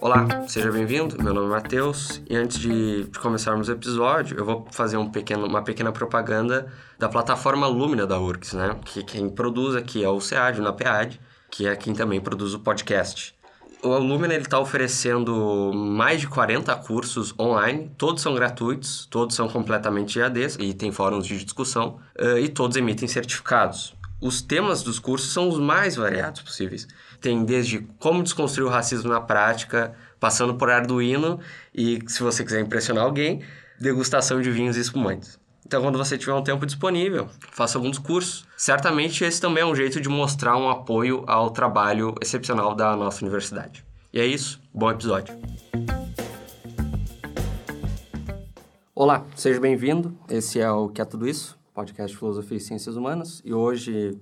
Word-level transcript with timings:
Olá, 0.00 0.46
seja 0.46 0.70
bem-vindo. 0.70 1.20
Meu 1.20 1.34
nome 1.34 1.48
é 1.48 1.50
Matheus 1.50 2.22
e 2.30 2.36
antes 2.36 2.60
de, 2.60 3.10
começarmos 3.20 3.68
o 3.68 3.72
episódio, 3.72 4.38
eu 4.38 4.44
vou 4.44 4.64
fazer 4.70 4.96
um 4.98 5.10
pequeno, 5.10 5.46
uma 5.46 5.64
pequena 5.64 5.90
propaganda 5.90 6.72
da 6.96 7.08
plataforma 7.08 7.66
Lumina 7.66 8.06
da 8.06 8.20
URGS, 8.20 8.52
né? 8.52 8.78
Que 8.84 9.02
quem 9.02 9.28
produz 9.28 9.74
aqui 9.74 10.04
é 10.04 10.08
o 10.08 10.20
SEAD, 10.20 10.60
o 10.60 10.62
NAPEAD, 10.62 11.20
que 11.50 11.66
é 11.66 11.74
quem 11.74 11.92
também 11.92 12.20
produz 12.20 12.54
o 12.54 12.60
podcast. 12.60 13.34
O 13.82 13.98
Lumina 13.98 14.36
está 14.36 14.60
oferecendo 14.60 15.72
mais 15.74 16.20
de 16.20 16.28
40 16.28 16.72
cursos 16.76 17.34
online, 17.36 17.90
todos 17.98 18.22
são 18.22 18.32
gratuitos, 18.32 19.06
todos 19.06 19.34
são 19.34 19.48
completamente 19.48 20.20
EADs 20.20 20.56
e 20.60 20.72
tem 20.72 20.92
fóruns 20.92 21.26
de 21.26 21.42
discussão 21.42 21.98
uh, 22.16 22.38
e 22.38 22.48
todos 22.48 22.76
emitem 22.76 23.08
certificados. 23.08 23.97
Os 24.20 24.42
temas 24.42 24.82
dos 24.82 24.98
cursos 24.98 25.32
são 25.32 25.48
os 25.48 25.60
mais 25.60 25.94
variados 25.94 26.42
possíveis. 26.42 26.88
Tem 27.20 27.44
desde 27.44 27.86
como 28.00 28.22
desconstruir 28.22 28.66
o 28.66 28.70
racismo 28.70 29.08
na 29.08 29.20
prática, 29.20 29.94
passando 30.18 30.56
por 30.56 30.68
Arduino 30.68 31.38
e, 31.72 32.00
se 32.08 32.20
você 32.20 32.44
quiser 32.44 32.60
impressionar 32.60 33.04
alguém, 33.04 33.42
degustação 33.78 34.42
de 34.42 34.50
vinhos 34.50 34.76
e 34.76 34.80
espumantes. 34.80 35.38
Então, 35.64 35.82
quando 35.82 35.98
você 35.98 36.18
tiver 36.18 36.32
um 36.32 36.42
tempo 36.42 36.66
disponível, 36.66 37.28
faça 37.52 37.78
alguns 37.78 37.96
cursos. 37.98 38.44
Certamente, 38.56 39.22
esse 39.22 39.40
também 39.40 39.62
é 39.62 39.66
um 39.66 39.74
jeito 39.74 40.00
de 40.00 40.08
mostrar 40.08 40.56
um 40.56 40.68
apoio 40.68 41.22
ao 41.26 41.50
trabalho 41.50 42.14
excepcional 42.20 42.74
da 42.74 42.96
nossa 42.96 43.24
universidade. 43.24 43.84
E 44.12 44.18
é 44.18 44.26
isso. 44.26 44.60
Bom 44.74 44.90
episódio. 44.90 45.38
Olá, 48.94 49.24
seja 49.36 49.60
bem-vindo. 49.60 50.18
Esse 50.28 50.58
é 50.58 50.68
o 50.70 50.88
Que 50.88 51.02
é 51.02 51.04
Tudo 51.04 51.28
Isso, 51.28 51.57
podcast 51.78 52.16
Filosofia 52.16 52.56
e 52.56 52.60
Ciências 52.60 52.96
Humanas. 52.96 53.40
E 53.44 53.54
hoje 53.54 54.20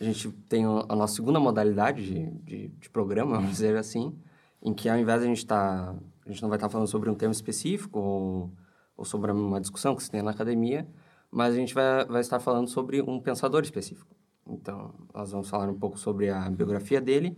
a 0.00 0.02
gente 0.02 0.30
tem 0.48 0.64
a 0.64 0.96
nossa 0.96 1.14
segunda 1.14 1.38
modalidade 1.38 2.02
de, 2.02 2.30
de, 2.42 2.68
de 2.68 2.88
programa, 2.88 3.32
vamos 3.36 3.50
dizer 3.50 3.76
assim, 3.76 4.18
em 4.62 4.72
que 4.72 4.88
ao 4.88 4.96
invés 4.96 5.20
de 5.20 5.26
a 5.26 5.28
gente 5.28 5.38
estar... 5.38 5.92
Tá, 5.92 5.94
a 6.24 6.28
gente 6.30 6.40
não 6.40 6.48
vai 6.48 6.56
estar 6.56 6.68
tá 6.68 6.72
falando 6.72 6.88
sobre 6.88 7.10
um 7.10 7.14
tema 7.14 7.32
específico 7.32 7.98
ou 7.98 8.50
ou 8.96 9.04
sobre 9.04 9.30
uma 9.30 9.60
discussão 9.60 9.94
que 9.94 10.02
se 10.02 10.10
tem 10.10 10.22
na 10.22 10.30
academia, 10.30 10.88
mas 11.30 11.52
a 11.52 11.58
gente 11.58 11.74
vai, 11.74 12.06
vai 12.06 12.22
estar 12.22 12.40
falando 12.40 12.66
sobre 12.66 13.02
um 13.02 13.20
pensador 13.20 13.62
específico. 13.62 14.16
Então, 14.46 14.94
nós 15.12 15.32
vamos 15.32 15.50
falar 15.50 15.68
um 15.68 15.78
pouco 15.78 15.98
sobre 15.98 16.30
a 16.30 16.48
biografia 16.48 16.98
dele, 16.98 17.36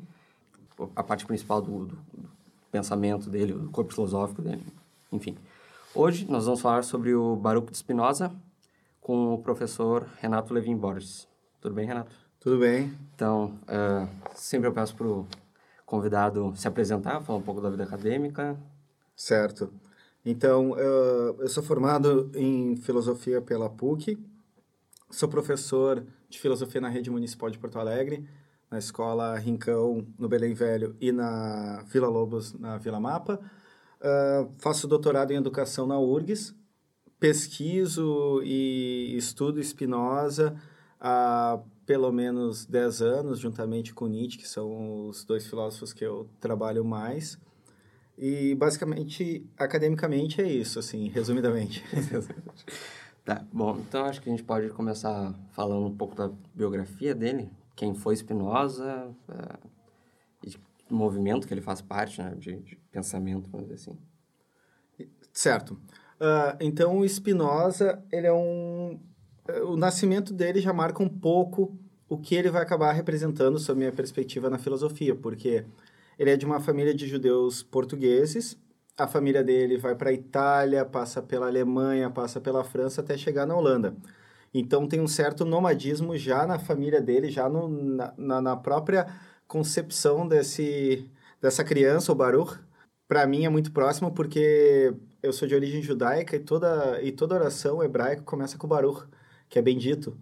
a 0.94 1.02
parte 1.02 1.26
principal 1.26 1.60
do, 1.60 1.86
do, 1.86 1.96
do 1.96 2.30
pensamento 2.70 3.28
dele, 3.28 3.54
do 3.54 3.70
corpo 3.70 3.92
filosófico 3.92 4.40
dele, 4.40 4.64
enfim. 5.10 5.36
Hoje 5.92 6.30
nós 6.30 6.44
vamos 6.44 6.60
falar 6.60 6.84
sobre 6.84 7.12
o 7.12 7.34
Baruch 7.34 7.72
de 7.72 7.78
Spinoza 7.78 8.32
com 9.08 9.32
o 9.32 9.38
professor 9.38 10.06
Renato 10.20 10.52
Levin 10.52 10.76
Borges. 10.76 11.26
Tudo 11.62 11.74
bem, 11.74 11.86
Renato? 11.86 12.14
Tudo 12.38 12.58
bem. 12.58 12.94
Então, 13.14 13.58
uh, 13.62 14.06
sempre 14.34 14.68
eu 14.68 14.72
peço 14.74 14.94
para 14.94 15.06
o 15.06 15.26
convidado 15.86 16.52
se 16.54 16.68
apresentar, 16.68 17.22
falar 17.22 17.38
um 17.38 17.42
pouco 17.42 17.58
da 17.58 17.70
vida 17.70 17.84
acadêmica. 17.84 18.54
Certo. 19.16 19.72
Então, 20.26 20.78
eu 20.78 21.48
sou 21.48 21.62
formado 21.62 22.30
em 22.34 22.76
filosofia 22.76 23.40
pela 23.40 23.70
PUC, 23.70 24.22
sou 25.08 25.26
professor 25.26 26.04
de 26.28 26.38
filosofia 26.38 26.82
na 26.82 26.90
rede 26.90 27.10
municipal 27.10 27.48
de 27.48 27.58
Porto 27.58 27.78
Alegre, 27.78 28.28
na 28.70 28.76
escola 28.76 29.38
Rincão, 29.38 30.06
no 30.18 30.28
Belém 30.28 30.52
Velho, 30.52 30.94
e 31.00 31.10
na 31.12 31.82
Vila 31.86 32.08
Lobos, 32.08 32.52
na 32.52 32.76
Vila 32.76 33.00
Mapa. 33.00 33.40
Uh, 34.02 34.52
faço 34.58 34.86
doutorado 34.86 35.30
em 35.30 35.36
educação 35.36 35.86
na 35.86 35.98
URGS, 35.98 36.54
pesquiso 37.18 38.40
e 38.44 39.14
estudo 39.16 39.62
Spinoza 39.62 40.60
há 41.00 41.60
pelo 41.86 42.12
menos 42.12 42.66
10 42.66 43.02
anos, 43.02 43.38
juntamente 43.38 43.94
com 43.94 44.06
Nietzsche, 44.06 44.38
que 44.38 44.46
são 44.46 45.08
os 45.08 45.24
dois 45.24 45.46
filósofos 45.46 45.92
que 45.92 46.04
eu 46.04 46.28
trabalho 46.38 46.84
mais. 46.84 47.38
E 48.16 48.54
basicamente, 48.56 49.48
academicamente 49.56 50.42
é 50.42 50.46
isso, 50.46 50.78
assim, 50.78 51.08
resumidamente. 51.08 51.82
tá, 53.24 53.46
bom, 53.52 53.78
então 53.78 54.04
acho 54.04 54.20
que 54.20 54.28
a 54.28 54.32
gente 54.32 54.42
pode 54.42 54.68
começar 54.70 55.32
falando 55.52 55.86
um 55.86 55.96
pouco 55.96 56.14
da 56.14 56.30
biografia 56.54 57.14
dele, 57.14 57.50
quem 57.74 57.94
foi 57.94 58.16
Spinoza, 58.16 59.08
uh, 59.28 59.68
e 60.42 60.50
do 60.50 60.94
movimento 60.94 61.46
que 61.46 61.54
ele 61.54 61.60
faz 61.60 61.80
parte, 61.80 62.20
né, 62.20 62.34
de, 62.36 62.56
de 62.56 62.76
pensamento, 62.90 63.48
vamos 63.48 63.68
dizer 63.68 63.80
assim. 63.80 63.98
Certo. 65.32 65.80
Uh, 66.20 66.56
então, 66.60 66.98
o 66.98 67.08
Spinoza, 67.08 68.02
ele 68.10 68.26
é 68.26 68.32
um... 68.32 69.00
O 69.64 69.76
nascimento 69.76 70.34
dele 70.34 70.60
já 70.60 70.72
marca 70.72 71.02
um 71.02 71.08
pouco 71.08 71.76
o 72.08 72.18
que 72.18 72.34
ele 72.34 72.50
vai 72.50 72.62
acabar 72.62 72.92
representando 72.92 73.58
sob 73.58 73.78
minha 73.78 73.92
perspectiva 73.92 74.50
na 74.50 74.58
filosofia, 74.58 75.14
porque 75.14 75.64
ele 76.18 76.30
é 76.30 76.36
de 76.36 76.44
uma 76.46 76.60
família 76.60 76.94
de 76.94 77.06
judeus 77.06 77.62
portugueses. 77.62 78.58
A 78.96 79.06
família 79.06 79.44
dele 79.44 79.78
vai 79.78 79.94
para 79.94 80.10
a 80.10 80.12
Itália, 80.12 80.84
passa 80.84 81.22
pela 81.22 81.46
Alemanha, 81.46 82.10
passa 82.10 82.40
pela 82.40 82.64
França 82.64 83.00
até 83.00 83.16
chegar 83.16 83.46
na 83.46 83.56
Holanda. 83.56 83.94
Então 84.52 84.88
tem 84.88 85.00
um 85.00 85.06
certo 85.06 85.44
nomadismo 85.44 86.16
já 86.16 86.46
na 86.46 86.58
família 86.58 87.00
dele, 87.00 87.30
já 87.30 87.48
no, 87.48 87.68
na, 88.16 88.40
na 88.40 88.56
própria 88.56 89.06
concepção 89.46 90.26
desse, 90.26 91.08
dessa 91.40 91.62
criança, 91.62 92.10
o 92.10 92.14
Baruch. 92.14 92.58
Para 93.06 93.26
mim 93.26 93.44
é 93.44 93.48
muito 93.48 93.72
próximo 93.72 94.12
porque 94.12 94.94
eu 95.22 95.32
sou 95.32 95.48
de 95.48 95.54
origem 95.54 95.82
judaica 95.82 96.36
e 96.36 96.40
toda, 96.40 97.02
e 97.02 97.10
toda 97.12 97.34
oração 97.34 97.82
hebraica 97.82 98.22
começa 98.22 98.56
com 98.56 98.68
Baruch, 98.68 99.04
que 99.48 99.58
é 99.58 99.62
bendito. 99.62 100.16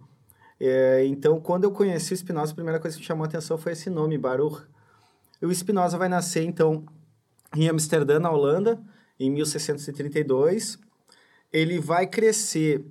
É, 0.59 1.05
então, 1.05 1.39
quando 1.39 1.65
eu 1.65 1.71
conheci 1.71 2.13
o 2.13 2.17
Spinoza, 2.17 2.51
a 2.51 2.55
primeira 2.55 2.79
coisa 2.79 2.95
que 2.95 3.01
me 3.01 3.07
chamou 3.07 3.23
a 3.23 3.27
atenção 3.27 3.57
foi 3.57 3.73
esse 3.73 3.89
nome, 3.89 4.17
Baruch. 4.17 4.63
O 5.41 5.53
Spinoza 5.53 5.97
vai 5.97 6.09
nascer, 6.09 6.43
então, 6.43 6.83
em 7.55 7.69
Amsterdã, 7.69 8.19
na 8.19 8.31
Holanda, 8.31 8.81
em 9.19 9.29
1632. 9.29 10.79
Ele 11.53 11.79
vai 11.79 12.07
crescer, 12.07 12.83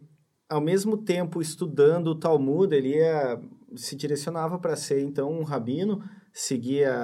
ao 0.48 0.60
mesmo 0.60 0.96
tempo, 0.96 1.42
estudando 1.42 2.08
o 2.08 2.14
Talmud, 2.14 2.74
ele 2.74 2.94
ia, 2.94 3.40
se 3.74 3.96
direcionava 3.96 4.58
para 4.58 4.76
ser, 4.76 5.02
então, 5.02 5.32
um 5.32 5.42
rabino, 5.42 6.02
seguia 6.32 6.94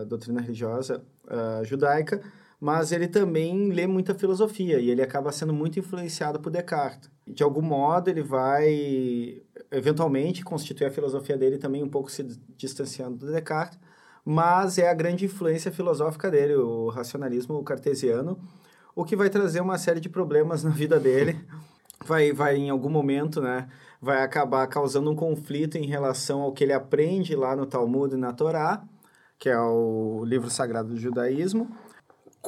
a 0.00 0.04
doutrina 0.04 0.40
religiosa 0.40 1.04
uh, 1.26 1.64
judaica, 1.64 2.20
mas 2.60 2.90
ele 2.90 3.06
também 3.06 3.70
lê 3.70 3.86
muita 3.86 4.14
filosofia 4.14 4.80
e 4.80 4.90
ele 4.90 5.02
acaba 5.02 5.30
sendo 5.30 5.52
muito 5.52 5.78
influenciado 5.78 6.40
por 6.40 6.50
Descartes. 6.50 7.10
De 7.26 7.42
algum 7.42 7.62
modo, 7.62 8.08
ele 8.08 8.22
vai, 8.22 9.42
eventualmente, 9.70 10.44
constituir 10.44 10.86
a 10.86 10.90
filosofia 10.90 11.36
dele 11.36 11.58
também 11.58 11.82
um 11.82 11.88
pouco 11.88 12.10
se 12.10 12.24
distanciando 12.56 13.18
do 13.18 13.32
Descartes, 13.32 13.78
mas 14.24 14.76
é 14.76 14.90
a 14.90 14.94
grande 14.94 15.24
influência 15.24 15.70
filosófica 15.70 16.30
dele, 16.30 16.54
o 16.56 16.88
racionalismo 16.88 17.62
cartesiano, 17.62 18.38
o 18.94 19.04
que 19.04 19.14
vai 19.14 19.30
trazer 19.30 19.60
uma 19.60 19.78
série 19.78 20.00
de 20.00 20.08
problemas 20.08 20.62
na 20.64 20.70
vida 20.70 20.98
dele. 20.98 21.38
Vai, 22.04 22.32
vai 22.32 22.56
em 22.56 22.70
algum 22.70 22.88
momento, 22.88 23.40
né, 23.40 23.68
vai 24.00 24.22
acabar 24.22 24.66
causando 24.68 25.10
um 25.10 25.16
conflito 25.16 25.76
em 25.76 25.86
relação 25.86 26.42
ao 26.42 26.52
que 26.52 26.62
ele 26.62 26.72
aprende 26.72 27.34
lá 27.34 27.56
no 27.56 27.66
Talmud 27.66 28.14
e 28.14 28.18
na 28.18 28.32
Torá, 28.32 28.84
que 29.38 29.48
é 29.48 29.58
o 29.58 30.24
livro 30.24 30.48
sagrado 30.50 30.90
do 30.90 30.96
judaísmo, 30.96 31.68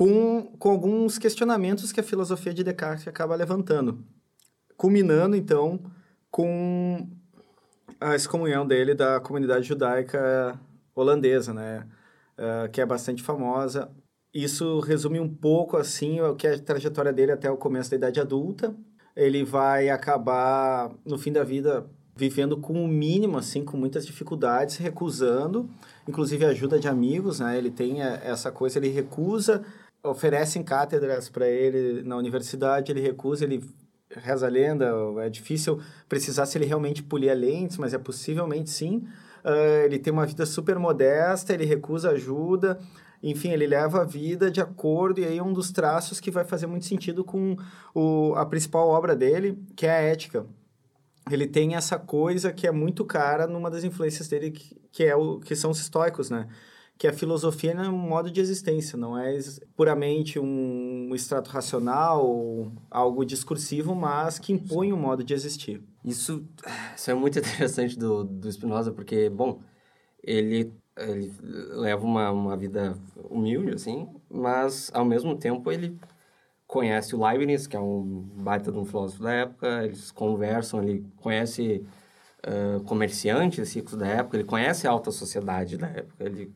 com, 0.00 0.46
com 0.58 0.70
alguns 0.70 1.18
questionamentos 1.18 1.92
que 1.92 2.00
a 2.00 2.02
filosofia 2.02 2.54
de 2.54 2.64
Descartes 2.64 3.06
acaba 3.06 3.34
levantando, 3.34 4.02
culminando, 4.74 5.36
então, 5.36 5.78
com 6.30 7.06
a 8.00 8.16
excomunhão 8.16 8.66
dele 8.66 8.94
da 8.94 9.20
comunidade 9.20 9.68
judaica 9.68 10.58
holandesa, 10.94 11.52
né? 11.52 11.86
Uh, 12.38 12.70
que 12.70 12.80
é 12.80 12.86
bastante 12.86 13.22
famosa. 13.22 13.90
Isso 14.32 14.80
resume 14.80 15.20
um 15.20 15.28
pouco, 15.28 15.76
assim, 15.76 16.18
o 16.22 16.34
que 16.34 16.46
é 16.46 16.54
a 16.54 16.58
trajetória 16.58 17.12
dele 17.12 17.32
até 17.32 17.50
o 17.50 17.58
começo 17.58 17.90
da 17.90 17.96
idade 17.96 18.20
adulta. 18.20 18.74
Ele 19.14 19.44
vai 19.44 19.90
acabar, 19.90 20.90
no 21.04 21.18
fim 21.18 21.30
da 21.30 21.44
vida, 21.44 21.84
vivendo 22.16 22.56
com 22.56 22.82
o 22.82 22.88
mínimo, 22.88 23.36
assim, 23.36 23.62
com 23.62 23.76
muitas 23.76 24.06
dificuldades, 24.06 24.78
recusando, 24.78 25.68
inclusive 26.08 26.42
ajuda 26.46 26.78
de 26.78 26.88
amigos, 26.88 27.40
né? 27.40 27.58
Ele 27.58 27.70
tem 27.70 28.02
eh, 28.02 28.22
essa 28.24 28.50
coisa, 28.50 28.78
ele 28.78 28.88
recusa, 28.88 29.62
oferecem 30.02 30.62
cátedras 30.62 31.28
para 31.28 31.48
ele 31.48 32.02
na 32.02 32.16
universidade, 32.16 32.90
ele 32.90 33.00
recusa, 33.00 33.44
ele 33.44 33.62
reza 34.10 34.46
a 34.46 34.50
lenda, 34.50 34.92
é 35.18 35.28
difícil 35.28 35.80
precisar 36.08 36.46
se 36.46 36.58
ele 36.58 36.64
realmente 36.64 37.02
polia 37.02 37.34
lentes, 37.34 37.76
mas 37.76 37.94
é 37.94 37.98
possivelmente 37.98 38.70
sim, 38.70 39.06
uh, 39.44 39.84
ele 39.84 39.98
tem 39.98 40.12
uma 40.12 40.26
vida 40.26 40.44
super 40.44 40.78
modesta, 40.78 41.52
ele 41.52 41.64
recusa 41.64 42.10
ajuda, 42.10 42.78
enfim, 43.22 43.50
ele 43.50 43.66
leva 43.66 44.00
a 44.00 44.04
vida 44.04 44.50
de 44.50 44.60
acordo, 44.60 45.20
e 45.20 45.24
aí 45.24 45.38
é 45.38 45.42
um 45.42 45.52
dos 45.52 45.70
traços 45.70 46.18
que 46.18 46.30
vai 46.30 46.44
fazer 46.44 46.66
muito 46.66 46.86
sentido 46.86 47.22
com 47.22 47.56
o, 47.94 48.34
a 48.34 48.46
principal 48.46 48.88
obra 48.88 49.14
dele, 49.14 49.58
que 49.76 49.86
é 49.86 49.90
a 49.90 50.00
ética. 50.00 50.46
Ele 51.30 51.46
tem 51.46 51.76
essa 51.76 51.98
coisa 51.98 52.50
que 52.50 52.66
é 52.66 52.72
muito 52.72 53.04
cara 53.04 53.46
numa 53.46 53.70
das 53.70 53.84
influências 53.84 54.26
dele, 54.26 54.50
que, 54.50 54.74
que, 54.90 55.04
é 55.04 55.14
o, 55.14 55.38
que 55.38 55.54
são 55.54 55.70
os 55.70 55.78
estoicos, 55.78 56.30
né? 56.30 56.48
Que 57.00 57.08
a 57.08 57.14
filosofia 57.14 57.72
é 57.72 57.88
um 57.88 57.96
modo 57.96 58.30
de 58.30 58.42
existência, 58.42 58.98
não 58.98 59.18
é 59.18 59.38
puramente 59.74 60.38
um 60.38 61.10
extrato 61.14 61.48
racional, 61.48 62.70
algo 62.90 63.24
discursivo, 63.24 63.94
mas 63.94 64.38
que 64.38 64.52
impõe 64.52 64.92
um 64.92 64.98
modo 64.98 65.24
de 65.24 65.32
existir. 65.32 65.82
Isso, 66.04 66.46
isso 66.94 67.10
é 67.10 67.14
muito 67.14 67.38
interessante 67.40 67.98
do, 67.98 68.22
do 68.24 68.52
Spinoza, 68.52 68.92
porque, 68.92 69.30
bom, 69.30 69.62
ele 70.22 70.70
ele 70.98 71.32
leva 71.40 72.04
uma, 72.04 72.30
uma 72.30 72.54
vida 72.54 72.94
humilde, 73.30 73.72
assim, 73.72 74.06
mas 74.28 74.90
ao 74.92 75.06
mesmo 75.06 75.34
tempo 75.34 75.72
ele 75.72 75.98
conhece 76.66 77.16
o 77.16 77.26
Leibniz, 77.26 77.66
que 77.66 77.76
é 77.76 77.80
um 77.80 78.28
baita 78.34 78.70
de 78.70 78.76
um 78.76 78.84
filósofo 78.84 79.22
da 79.22 79.32
época, 79.32 79.84
eles 79.84 80.10
conversam, 80.10 80.82
ele 80.82 81.06
conhece 81.16 81.82
uh, 82.46 82.82
comerciantes 82.84 83.74
ricos 83.74 83.96
da 83.96 84.06
época, 84.06 84.36
ele 84.36 84.44
conhece 84.44 84.86
a 84.86 84.90
alta 84.90 85.10
sociedade 85.10 85.78
da 85.78 85.86
época, 85.86 86.22
ele, 86.22 86.52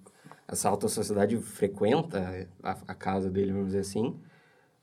essa 0.48 0.68
alta 0.68 0.88
sociedade 0.88 1.36
frequenta 1.38 2.48
a, 2.62 2.72
a 2.88 2.94
casa 2.94 3.30
dele, 3.30 3.52
vamos 3.52 3.68
dizer 3.68 3.80
assim, 3.80 4.18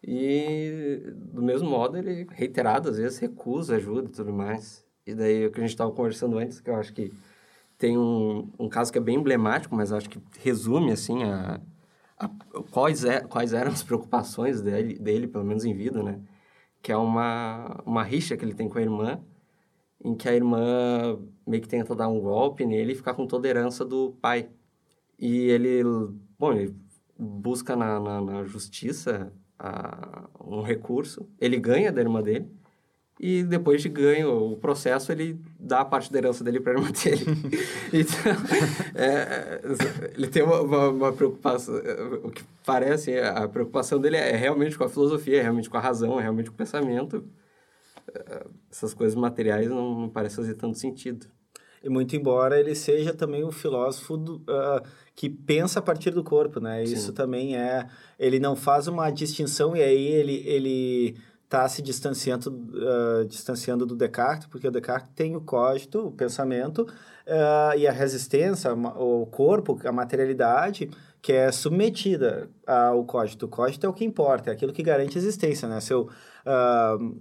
e 0.04 1.14
do 1.16 1.42
mesmo 1.44 1.70
modo 1.70 1.98
ele, 1.98 2.28
reiterado, 2.32 2.90
às 2.90 2.98
vezes 2.98 3.20
recusa 3.20 3.76
ajuda 3.76 4.08
e 4.10 4.12
tudo 4.12 4.34
mais. 4.34 4.86
E 5.06 5.14
daí 5.14 5.46
o 5.46 5.52
que 5.52 5.60
a 5.60 5.62
gente 5.62 5.72
estava 5.72 5.92
conversando 5.92 6.38
antes, 6.38 6.60
que 6.60 6.70
eu 6.70 6.76
acho 6.76 6.94
que 6.94 7.12
tem 7.78 7.98
um, 7.98 8.52
um 8.60 8.70
caso 8.70 8.92
que 8.92 8.98
é 8.98 9.02
bem 9.02 9.18
emblemático, 9.18 9.76
mas 9.76 9.92
acho 9.92 10.10
que 10.10 10.20
resume, 10.40 10.92
assim, 10.92 11.24
a, 11.24 11.60
a, 12.18 12.30
quais, 12.72 13.04
é, 13.04 13.22
quais 13.22 13.54
eram 13.54 13.72
as 13.72 13.84
preocupações 13.84 14.62
dele, 14.62 14.98
dele, 15.00 15.28
pelo 15.28 15.44
menos 15.44 15.66
em 15.66 15.74
vida, 15.74 16.04
né? 16.04 16.20
Que 16.82 16.92
é 16.92 16.98
uma, 16.98 17.82
uma 17.86 18.04
rixa 18.04 18.38
que 18.38 18.46
ele 18.46 18.54
tem 18.54 18.70
com 18.70 18.78
a 18.78 18.82
irmã, 18.82 19.24
em 20.04 20.16
que 20.16 20.30
a 20.30 20.34
irmã 20.36 21.20
meio 21.46 21.62
que 21.62 21.70
tenta 21.70 21.96
dar 21.96 22.08
um 22.08 22.20
golpe 22.20 22.66
nele 22.66 22.94
e 22.94 22.96
ficar 22.96 23.14
com 23.14 23.28
toda 23.28 23.48
a 23.48 23.50
herança 23.50 23.86
do 23.86 24.12
pai. 24.22 24.50
E 25.22 25.50
ele, 25.50 25.84
bom, 26.38 26.52
ele 26.52 26.76
busca 27.18 27.76
na, 27.76 28.00
na, 28.00 28.20
na 28.20 28.44
justiça 28.44 29.32
a, 29.60 30.28
um 30.44 30.64
recurso, 30.64 31.30
ele 31.40 31.60
ganha 31.60 31.92
da 31.92 32.02
irmã 32.02 32.24
dele, 32.24 32.50
e 33.20 33.44
depois 33.44 33.84
de 33.84 33.90
ganho 33.90 34.52
o 34.52 34.58
processo, 34.58 35.12
ele 35.12 35.40
dá 35.60 35.82
a 35.82 35.86
parte 35.86 36.12
da 36.12 36.18
herança 36.18 36.44
dele 36.44 36.60
para 36.60 36.74
a 36.74 36.76
irmã 36.78 36.90
dele. 37.04 37.24
então, 37.94 38.32
é, 38.96 39.62
ele 40.16 40.28
tem 40.28 40.42
uma, 40.42 40.60
uma, 40.62 40.90
uma, 40.90 41.14
preocupação, 41.14 41.76
o 42.24 42.32
que 42.32 42.44
parece, 42.66 43.20
a 43.20 43.48
preocupação 43.48 44.02
dele 44.02 44.18
é 44.18 44.36
realmente 44.36 44.76
com 44.76 44.86
a 44.86 44.90
filosofia, 44.90 45.38
é 45.38 45.42
realmente 45.44 45.70
com 45.70 45.78
a 45.78 45.82
razão, 45.82 46.18
é 46.20 46.24
realmente 46.24 46.50
com 46.50 46.56
o 46.56 46.58
pensamento. 46.58 47.24
É, 48.12 48.48
essas 48.72 48.96
coisas 48.96 49.16
materiais 49.16 49.70
não, 49.70 50.02
não 50.02 50.10
parecem 50.10 50.38
fazer 50.38 50.56
tanto 50.56 50.80
sentido. 50.80 51.28
E 51.84 51.90
muito 51.90 52.16
embora 52.16 52.60
ele 52.60 52.76
seja 52.76 53.14
também 53.14 53.44
um 53.44 53.52
filósofo 53.52 54.16
do, 54.16 54.36
uh, 54.38 54.82
que 55.16 55.30
pensa 55.30 55.80
a 55.80 55.82
partir 55.82 56.12
do 56.12 56.24
corpo, 56.24 56.60
né? 56.60 56.86
Sim. 56.86 56.94
Isso 56.94 57.14
também 57.14 57.56
é... 57.56 57.88
Ele 58.18 58.40
não 58.40 58.56
faz 58.56 58.88
uma 58.88 59.10
distinção 59.10 59.76
e 59.76 59.82
aí 59.82 60.08
ele... 60.08 60.44
ele 60.46 61.18
está 61.52 61.68
se 61.68 61.82
distanciando, 61.82 62.50
uh, 62.50 63.26
distanciando 63.26 63.86
do 63.86 63.94
Descartes, 63.94 64.48
porque 64.48 64.66
o 64.66 64.72
Descartes 64.72 65.12
tem 65.14 65.36
o 65.36 65.42
cogito, 65.42 66.08
o 66.08 66.12
pensamento, 66.14 66.84
uh, 66.84 67.78
e 67.78 67.86
a 67.86 67.92
resistência, 67.92 68.74
o 68.74 69.26
corpo, 69.26 69.78
a 69.84 69.92
materialidade, 69.92 70.90
que 71.22 71.34
é 71.34 71.52
submetida 71.52 72.50
ao 72.66 73.04
cogito. 73.04 73.48
O 73.48 73.50
cogito 73.50 73.86
é 73.86 73.90
o 73.90 73.94
que 73.94 74.06
importa, 74.06 74.50
é 74.50 74.54
aquilo 74.54 74.72
que 74.72 74.82
garante 74.82 75.18
a 75.18 75.22
existência, 75.22 75.68
né? 75.68 75.82
Se 75.82 75.92
eu, 75.92 76.10
uh, 76.46 77.18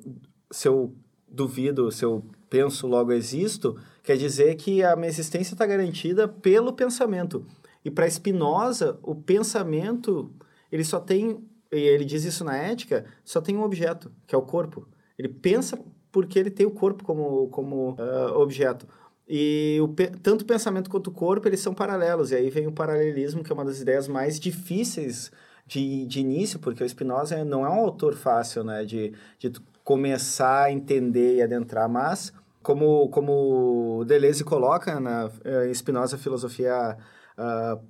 se 0.49 0.69
eu 0.69 0.95
duvido, 1.29 1.91
se 1.91 2.05
eu 2.05 2.25
penso, 2.49 2.87
logo 2.87 3.11
existo, 3.11 3.77
quer 4.01 4.17
dizer 4.17 4.55
que 4.55 4.85
a 4.85 4.95
minha 4.95 5.09
existência 5.09 5.55
está 5.55 5.67
garantida 5.67 6.29
pelo 6.29 6.73
pensamento. 6.73 7.45
E 7.85 7.91
para 7.91 8.09
Spinoza, 8.09 8.99
o 9.03 9.15
pensamento 9.15 10.31
ele 10.71 10.85
só 10.85 11.01
tem 11.01 11.45
ele 11.71 12.05
diz 12.05 12.25
isso 12.25 12.45
na 12.45 12.57
ética, 12.57 13.05
só 13.25 13.41
tem 13.41 13.57
um 13.57 13.63
objeto, 13.63 14.11
que 14.27 14.35
é 14.35 14.39
o 14.39 14.43
corpo. 14.43 14.89
Ele 15.19 15.29
pensa 15.29 15.79
porque 16.11 16.39
ele 16.39 16.51
tem 16.51 16.67
o 16.67 16.71
corpo 16.71 17.05
como, 17.05 17.49
como 17.49 17.93
uh, 17.93 18.37
objeto. 18.37 18.87
E 19.29 19.79
o, 19.81 19.89
tanto 20.21 20.43
o 20.43 20.45
pensamento 20.45 20.91
quanto 20.91 21.07
o 21.09 21.13
corpo, 21.13 21.47
eles 21.47 21.61
são 21.61 21.73
paralelos. 21.73 22.33
E 22.33 22.35
aí 22.35 22.51
vem 22.51 22.67
o 22.67 22.73
paralelismo, 22.73 23.45
que 23.45 23.53
é 23.53 23.55
uma 23.55 23.65
das 23.65 23.81
ideias 23.81 24.09
mais 24.09 24.41
difíceis 24.41 25.31
de, 25.65 26.05
de 26.07 26.19
início, 26.19 26.59
porque 26.59 26.83
o 26.83 26.89
Spinoza 26.89 27.45
não 27.45 27.65
é 27.65 27.69
um 27.69 27.79
autor 27.79 28.17
fácil, 28.17 28.65
né? 28.65 28.85
De, 28.85 29.13
de 29.39 29.53
começar 29.85 30.65
a 30.65 30.73
entender 30.73 31.37
e 31.37 31.43
adentrar, 31.43 31.89
mas... 31.89 32.33
Como, 32.63 33.09
como 33.09 34.05
Deleuze 34.07 34.45
coloca 34.45 35.01
na 35.01 35.31
eh, 35.45 35.73
Spinoza 35.73 36.19
Filosofia 36.19 36.99
uh, 37.41 37.83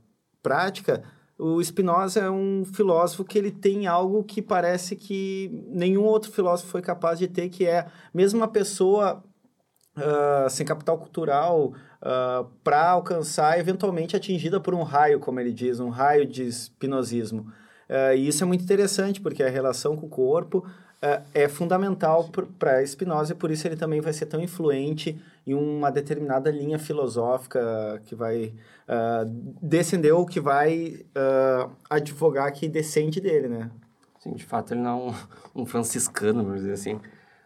Prática, 0.42 1.02
o 1.38 1.62
Spinoza 1.62 2.20
é 2.20 2.30
um 2.30 2.64
filósofo 2.64 3.24
que 3.24 3.38
ele 3.38 3.50
tem 3.50 3.86
algo 3.86 4.22
que 4.22 4.42
parece 4.42 4.94
que 4.94 5.64
nenhum 5.68 6.04
outro 6.04 6.30
filósofo 6.30 6.70
foi 6.70 6.82
capaz 6.82 7.18
de 7.18 7.26
ter, 7.26 7.48
que 7.48 7.66
é 7.66 7.86
mesmo 8.12 8.40
uma 8.40 8.48
pessoa 8.48 9.22
uh, 9.96 10.50
sem 10.50 10.66
capital 10.66 10.98
cultural 10.98 11.68
uh, 11.68 11.74
ah, 12.02 12.46
para 12.62 12.90
alcançar, 12.90 13.58
eventualmente 13.58 14.16
atingida 14.16 14.60
por 14.60 14.74
um 14.74 14.82
raio, 14.82 15.18
como 15.18 15.40
ele 15.40 15.52
diz, 15.52 15.80
um 15.80 15.88
raio 15.88 16.26
de 16.26 16.46
espinosismo. 16.46 17.42
Uh, 17.88 18.14
e 18.14 18.28
isso 18.28 18.44
é 18.44 18.46
muito 18.46 18.62
interessante, 18.62 19.20
porque 19.20 19.42
a 19.42 19.50
relação 19.50 19.96
com 19.96 20.06
o 20.06 20.10
corpo 20.10 20.66
é, 21.02 21.22
é 21.32 21.48
fundamental 21.48 22.28
para 22.58 22.84
Spinoza 22.86 23.32
e 23.32 23.36
por 23.36 23.50
isso 23.50 23.66
ele 23.66 23.76
também 23.76 24.00
vai 24.00 24.12
ser 24.12 24.26
tão 24.26 24.40
influente 24.40 25.20
em 25.46 25.54
uma 25.54 25.90
determinada 25.90 26.50
linha 26.50 26.78
filosófica 26.78 28.02
que 28.04 28.14
vai 28.14 28.54
uh, 28.86 29.24
descender 29.62 30.14
ou 30.14 30.26
que 30.26 30.40
vai 30.40 31.06
uh, 31.16 31.70
advogar 31.88 32.52
que 32.52 32.68
descende 32.68 33.20
dele, 33.20 33.48
né? 33.48 33.70
Sim, 34.18 34.34
de 34.34 34.44
fato 34.44 34.74
ele 34.74 34.82
não 34.82 34.90
é 34.90 35.58
um, 35.58 35.62
um 35.62 35.66
franciscano, 35.66 36.44
vamos 36.44 36.60
dizer 36.60 36.74
assim. 36.74 37.00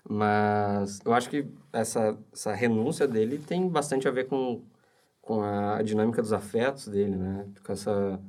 Mas 0.08 1.00
eu 1.04 1.14
acho 1.14 1.30
que 1.30 1.46
essa, 1.72 2.18
essa 2.32 2.52
renúncia 2.52 3.06
dele 3.06 3.38
tem 3.38 3.68
bastante 3.68 4.08
a 4.08 4.10
ver 4.10 4.26
com, 4.26 4.62
com 5.22 5.42
a 5.42 5.80
dinâmica 5.82 6.20
dos 6.20 6.32
afetos 6.32 6.88
dele, 6.88 7.16
né? 7.16 7.46
Com 7.64 7.72
essa... 7.72 8.20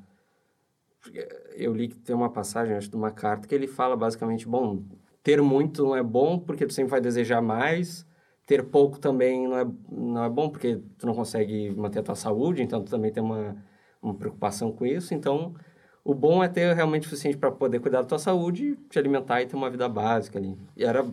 Eu 1.56 1.74
li 1.74 1.88
que 1.88 1.98
tem 1.98 2.16
uma 2.16 2.31
passagem, 2.31 2.75
acho, 2.75 2.89
de 2.89 2.95
uma 2.95 3.12
carta 3.12 3.48
que 3.48 3.54
ele 3.54 3.68
fala 3.68 3.95
basicamente, 3.95 4.48
bom, 4.48 4.83
ter 5.25 5.42
muito 5.42 5.83
não 5.83 5.95
é 5.95 6.04
bom 6.04 6.38
porque 6.38 6.68
tu 6.68 6.74
sempre 6.74 6.92
vai 6.92 7.01
desejar 7.01 7.42
mais, 7.42 8.06
ter 8.45 8.63
pouco 8.63 9.00
também 9.00 9.48
não 9.48 9.57
é, 9.57 9.66
não 9.89 10.24
é 10.24 10.30
bom 10.30 10.50
porque 10.51 10.80
tu 11.00 11.07
não 11.07 11.16
consegue 11.16 11.72
manter 11.72 11.98
a 12.00 12.04
tua 12.04 12.16
saúde, 12.16 12.62
então 12.62 12.83
tu 12.83 12.92
também 12.92 13.12
tem 13.12 13.24
uma, 13.24 13.57
uma 14.00 14.13
preocupação 14.13 14.72
com 14.72 14.86
isso. 14.86 15.16
Então, 15.16 15.56
o 16.04 16.13
bom 16.13 16.44
é 16.44 16.48
ter 16.48 16.75
realmente 16.75 17.07
o 17.07 17.10
suficiente 17.10 17.38
para 17.38 17.51
poder 17.51 17.80
cuidar 17.80 18.04
da 18.04 18.07
tua 18.07 18.19
saúde, 18.19 18.77
te 18.88 19.00
alimentar 19.00 19.42
e 19.42 19.48
ter 19.48 19.56
uma 19.56 19.68
vida 19.68 19.89
básica 19.89 20.38
ali. 20.38 20.56
E 20.77 20.86
era, 20.86 21.04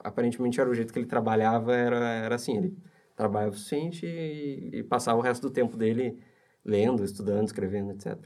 aparentemente, 0.00 0.60
era 0.60 0.68
o 0.68 0.74
jeito 0.74 0.92
que 0.92 0.98
ele 0.98 1.06
trabalhava, 1.06 1.72
era, 1.72 2.14
era 2.14 2.34
assim, 2.34 2.56
ele 2.56 2.76
trabalhava 3.14 3.52
o 3.52 3.54
suficiente 3.54 4.04
e, 4.04 4.70
e 4.78 4.82
passava 4.82 5.20
o 5.20 5.22
resto 5.22 5.42
do 5.42 5.50
tempo 5.52 5.76
dele 5.76 6.18
lendo, 6.64 7.04
estudando, 7.04 7.46
escrevendo, 7.46 7.92
etc. 7.92 8.18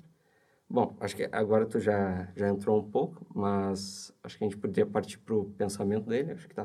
Bom, 0.68 0.96
acho 1.00 1.14
que 1.14 1.28
agora 1.30 1.64
tu 1.64 1.78
já, 1.78 2.28
já 2.35 2.49
entrou 2.49 2.80
um 2.80 2.90
pouco, 2.90 3.25
mas 3.32 4.12
acho 4.23 4.37
que 4.37 4.44
a 4.44 4.49
gente 4.49 4.56
poderia 4.56 4.85
partir 4.85 5.18
para 5.18 5.35
o 5.35 5.44
pensamento 5.56 6.08
dele, 6.08 6.32
acho 6.32 6.46
que 6.46 6.52
está 6.52 6.64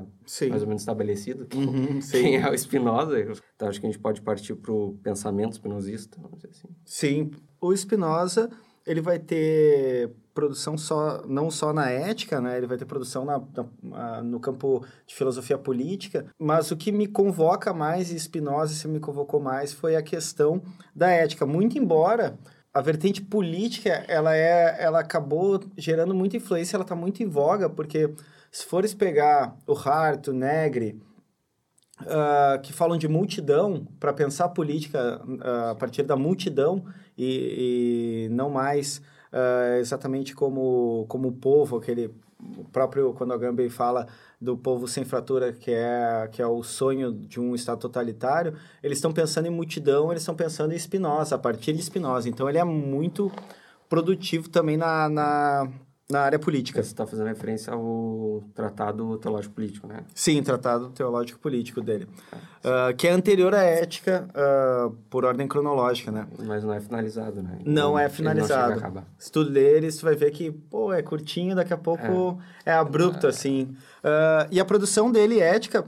mais 0.49 0.61
ou 0.63 0.67
menos 0.67 0.81
estabelecido 0.81 1.45
quem, 1.45 1.67
uhum, 1.67 1.99
quem 2.09 2.37
é 2.37 2.49
o 2.49 2.57
Spinoza. 2.57 3.19
Então, 3.55 3.69
acho 3.69 3.79
que 3.79 3.85
a 3.85 3.91
gente 3.91 4.01
pode 4.01 4.21
partir 4.21 4.55
para 4.55 4.71
o 4.71 4.97
pensamento 5.03 5.53
espinosista, 5.53 6.17
vamos 6.19 6.37
dizer 6.37 6.49
assim. 6.49 6.67
Sim, 6.83 7.31
o 7.61 7.75
Spinoza, 7.77 8.49
ele 8.87 9.01
vai 9.01 9.19
ter 9.19 10.09
produção 10.33 10.77
só, 10.77 11.23
não 11.27 11.51
só 11.51 11.71
na 11.71 11.89
ética, 11.89 12.41
né? 12.41 12.57
Ele 12.57 12.65
vai 12.65 12.77
ter 12.77 12.85
produção 12.85 13.23
na, 13.23 13.39
na, 13.83 14.23
no 14.23 14.39
campo 14.39 14.83
de 15.05 15.13
filosofia 15.13 15.57
política, 15.57 16.25
mas 16.39 16.71
o 16.71 16.77
que 16.77 16.91
me 16.91 17.05
convoca 17.05 17.71
mais, 17.71 18.11
e 18.11 18.19
Spinoza 18.19 18.73
se 18.73 18.87
me 18.87 18.99
convocou 18.99 19.39
mais, 19.39 19.71
foi 19.71 19.95
a 19.95 20.01
questão 20.01 20.61
da 20.95 21.09
ética. 21.09 21.45
Muito 21.45 21.77
embora 21.77 22.39
a 22.73 22.81
vertente 22.81 23.21
política, 23.21 24.05
ela 24.07 24.35
é, 24.35 24.77
ela 24.79 24.99
acabou 24.99 25.59
gerando 25.77 26.15
muita 26.15 26.37
influência, 26.37 26.75
ela 26.75 26.83
está 26.83 26.95
muito 26.95 27.21
em 27.21 27.27
voga, 27.27 27.69
porque 27.69 28.13
se 28.51 28.65
fores 28.65 28.93
pegar 28.93 29.57
o 29.67 29.73
Hart, 29.73 30.27
o 30.27 30.33
Negri, 30.33 31.01
uh, 32.01 32.61
que 32.61 32.71
falam 32.71 32.97
de 32.97 33.07
multidão, 33.07 33.85
para 33.99 34.13
pensar 34.13 34.49
política 34.49 35.21
uh, 35.25 35.71
a 35.71 35.75
partir 35.75 36.03
da 36.03 36.15
multidão 36.15 36.85
e, 37.17 38.27
e 38.27 38.29
não 38.29 38.49
mais 38.49 39.01
uh, 39.33 39.77
exatamente 39.79 40.33
como, 40.33 41.05
como 41.09 41.27
o 41.27 41.33
povo, 41.33 41.77
aquele 41.77 42.13
o 42.57 42.63
próprio 42.65 43.13
quando 43.13 43.33
Agamben 43.33 43.69
fala 43.69 44.07
do 44.39 44.57
povo 44.57 44.87
sem 44.87 45.05
fratura, 45.05 45.53
que 45.53 45.71
é, 45.71 46.27
que 46.31 46.41
é 46.41 46.47
o 46.47 46.63
sonho 46.63 47.11
de 47.11 47.39
um 47.39 47.53
Estado 47.53 47.79
totalitário, 47.79 48.55
eles 48.81 48.97
estão 48.97 49.13
pensando 49.13 49.45
em 49.45 49.51
multidão, 49.51 50.11
eles 50.11 50.23
estão 50.23 50.35
pensando 50.35 50.73
em 50.73 50.79
Spinoza, 50.79 51.35
a 51.35 51.39
partir 51.39 51.73
de 51.73 51.81
Spinoza. 51.81 52.27
Então, 52.27 52.49
ele 52.49 52.57
é 52.57 52.63
muito 52.63 53.31
produtivo 53.87 54.49
também 54.49 54.77
na, 54.77 55.09
na, 55.09 55.71
na 56.11 56.21
área 56.21 56.37
política. 56.37 56.83
Você 56.83 56.89
está 56.89 57.07
fazendo 57.07 57.27
referência 57.27 57.73
ao 57.73 58.43
Tratado 58.53 59.17
Teológico 59.17 59.55
Político, 59.55 59.87
né? 59.87 60.03
Sim, 60.13 60.43
Tratado 60.43 60.89
Teológico 60.89 61.39
Político 61.39 61.81
dele. 61.81 62.07
uh, 62.63 62.95
que 62.95 63.07
é 63.07 63.11
anterior 63.11 63.55
à 63.55 63.63
ética 63.63 64.27
uh, 64.29 64.91
por 65.09 65.25
ordem 65.25 65.47
cronológica, 65.47 66.11
né? 66.11 66.27
Mas 66.39 66.63
não 66.63 66.73
é 66.73 66.79
finalizado, 66.79 67.41
né? 67.41 67.57
Não, 67.65 67.91
não 67.91 67.99
é 67.99 68.09
finalizado. 68.09 68.79
Não 68.79 69.03
Se 69.17 69.31
tu 69.31 69.41
ler, 69.41 69.89
você 69.89 70.03
vai 70.03 70.15
ver 70.15 70.31
que, 70.31 70.51
pô, 70.51 70.93
é 70.93 71.01
curtinho, 71.01 71.55
daqui 71.55 71.73
a 71.73 71.77
pouco 71.77 72.39
é, 72.65 72.71
é 72.71 72.73
abrupto, 72.73 73.25
é. 73.25 73.29
assim. 73.29 73.75
Uh, 74.03 74.47
e 74.51 74.59
a 74.59 74.65
produção 74.65 75.11
dele, 75.11 75.39
ética, 75.39 75.85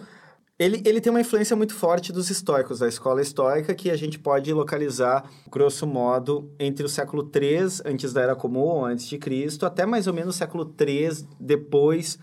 Ele, 0.57 0.81
ele 0.85 1.01
tem 1.01 1.09
uma 1.09 1.21
influência 1.21 1.55
muito 1.55 1.73
forte 1.73 2.13
dos 2.13 2.29
estoicos, 2.29 2.79
da 2.79 2.87
escola 2.87 3.21
estoica, 3.21 3.73
que 3.73 3.89
a 3.89 3.95
gente 3.95 4.19
pode 4.19 4.53
localizar, 4.53 5.27
grosso 5.49 5.87
modo, 5.87 6.53
entre 6.59 6.85
o 6.85 6.89
século 6.89 7.29
III, 7.33 7.81
antes 7.85 8.13
da 8.13 8.21
Era 8.21 8.35
Comum, 8.35 8.85
antes 8.85 9.07
de 9.07 9.17
Cristo, 9.17 9.65
até 9.65 9.85
mais 9.85 10.05
ou 10.05 10.13
menos 10.13 10.35
o 10.35 10.37
século 10.37 10.73
III, 10.79 11.27
depois 11.39 12.19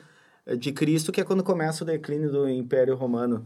eh, 0.46 0.54
de 0.56 0.70
Cristo, 0.72 1.10
que 1.10 1.20
é 1.20 1.24
quando 1.24 1.42
começa 1.42 1.82
o 1.82 1.86
declínio 1.86 2.30
do 2.30 2.48
Império 2.48 2.94
Romano. 2.94 3.44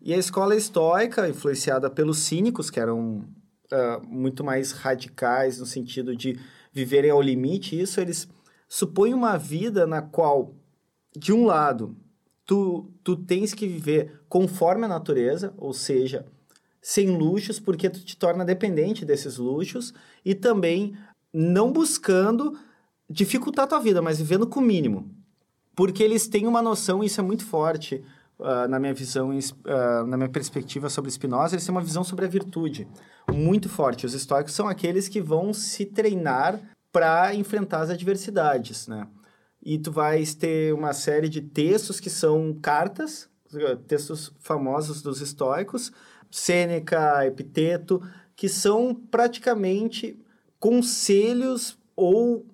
E 0.00 0.12
a 0.12 0.18
escola 0.18 0.54
estoica, 0.54 1.28
influenciada 1.28 1.88
pelos 1.88 2.18
cínicos, 2.18 2.70
que 2.70 2.78
eram 2.78 3.24
uh, 3.72 4.06
muito 4.06 4.44
mais 4.44 4.72
radicais 4.72 5.58
no 5.58 5.66
sentido 5.66 6.14
de 6.14 6.38
viverem 6.72 7.10
ao 7.10 7.20
limite, 7.20 7.80
isso 7.80 7.98
eles 7.98 8.28
supõem 8.68 9.14
uma 9.14 9.36
vida 9.38 9.86
na 9.86 10.02
qual, 10.02 10.54
de 11.16 11.32
um 11.32 11.46
lado, 11.46 11.96
tu, 12.48 12.90
tu 13.04 13.14
tens 13.14 13.52
que 13.52 13.68
viver 13.68 14.22
conforme 14.26 14.86
a 14.86 14.88
natureza, 14.88 15.52
ou 15.58 15.74
seja, 15.74 16.24
sem 16.80 17.10
luxos, 17.10 17.60
porque 17.60 17.90
tu 17.90 18.00
te 18.00 18.16
torna 18.16 18.42
dependente 18.42 19.04
desses 19.04 19.36
luxos, 19.36 19.92
e 20.24 20.34
também 20.34 20.96
não 21.30 21.70
buscando 21.70 22.58
dificultar 23.08 23.66
a 23.66 23.68
tua 23.68 23.80
vida, 23.80 24.00
mas 24.00 24.16
vivendo 24.16 24.46
com 24.46 24.60
o 24.60 24.62
mínimo. 24.62 25.14
Porque 25.76 26.02
eles 26.02 26.26
têm 26.26 26.46
uma 26.46 26.62
noção, 26.62 27.04
e 27.04 27.06
isso 27.06 27.20
é 27.20 27.22
muito 27.22 27.44
forte 27.44 28.02
uh, 28.38 28.66
na 28.66 28.78
minha 28.80 28.94
visão, 28.94 29.28
uh, 29.28 30.06
na 30.06 30.16
minha 30.16 30.30
perspectiva 30.30 30.88
sobre 30.88 31.10
Spinoza, 31.10 31.54
eles 31.54 31.66
têm 31.66 31.74
uma 31.74 31.82
visão 31.82 32.02
sobre 32.02 32.24
a 32.24 32.28
virtude 32.28 32.88
muito 33.30 33.68
forte. 33.68 34.06
Os 34.06 34.14
estoicos 34.14 34.54
são 34.54 34.66
aqueles 34.66 35.06
que 35.06 35.20
vão 35.20 35.52
se 35.52 35.84
treinar 35.84 36.58
para 36.90 37.34
enfrentar 37.34 37.82
as 37.82 37.90
adversidades, 37.90 38.88
né? 38.88 39.06
E 39.62 39.78
tu 39.78 39.90
vais 39.90 40.34
ter 40.34 40.72
uma 40.72 40.92
série 40.92 41.28
de 41.28 41.40
textos 41.40 42.00
que 42.00 42.10
são 42.10 42.56
cartas, 42.60 43.28
textos 43.86 44.32
famosos 44.40 45.02
dos 45.02 45.20
estoicos, 45.20 45.92
Sêneca, 46.30 47.26
Epiteto, 47.26 48.02
que 48.36 48.48
são 48.48 48.94
praticamente 48.94 50.18
conselhos 50.60 51.78
ou 51.96 52.46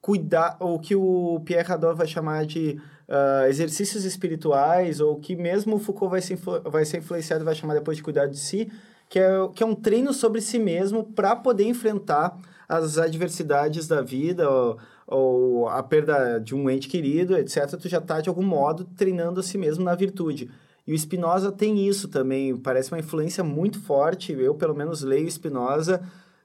cuidar, 0.00 0.56
ou 0.60 0.78
que 0.78 0.94
o 0.94 1.40
Pierre 1.44 1.72
Hadot 1.72 1.96
vai 1.96 2.06
chamar 2.06 2.46
de 2.46 2.80
uh, 3.08 3.46
exercícios 3.48 4.04
espirituais, 4.04 5.00
ou 5.00 5.18
que 5.18 5.34
mesmo 5.34 5.78
Foucault 5.78 6.10
vai 6.10 6.20
ser, 6.20 6.38
vai 6.64 6.84
ser 6.84 6.98
influenciado 6.98 7.44
vai 7.44 7.54
chamar 7.54 7.74
depois 7.74 7.96
de 7.96 8.02
cuidar 8.02 8.26
de 8.26 8.38
si, 8.38 8.70
que 9.08 9.18
é, 9.18 9.30
que 9.54 9.62
é 9.62 9.66
um 9.66 9.74
treino 9.74 10.12
sobre 10.12 10.40
si 10.40 10.58
mesmo 10.58 11.02
para 11.02 11.34
poder 11.34 11.64
enfrentar 11.64 12.38
as 12.68 12.98
adversidades 12.98 13.88
da 13.88 14.02
vida, 14.02 14.48
ou, 14.48 14.78
ou 15.06 15.68
a 15.68 15.82
perda 15.82 16.38
de 16.38 16.54
um 16.54 16.68
ente 16.68 16.88
querido, 16.88 17.36
etc., 17.36 17.76
tu 17.80 17.88
já 17.88 17.98
está, 17.98 18.20
de 18.20 18.28
algum 18.28 18.42
modo, 18.42 18.84
treinando 18.96 19.40
a 19.40 19.42
si 19.42 19.56
mesmo 19.56 19.84
na 19.84 19.94
virtude. 19.94 20.50
E 20.86 20.92
o 20.92 20.98
Spinoza 20.98 21.52
tem 21.52 21.86
isso 21.86 22.08
também, 22.08 22.56
parece 22.56 22.92
uma 22.92 22.98
influência 22.98 23.42
muito 23.42 23.80
forte. 23.80 24.32
Eu, 24.32 24.54
pelo 24.54 24.74
menos, 24.74 25.02
leio 25.02 25.30
Spinoza 25.30 26.00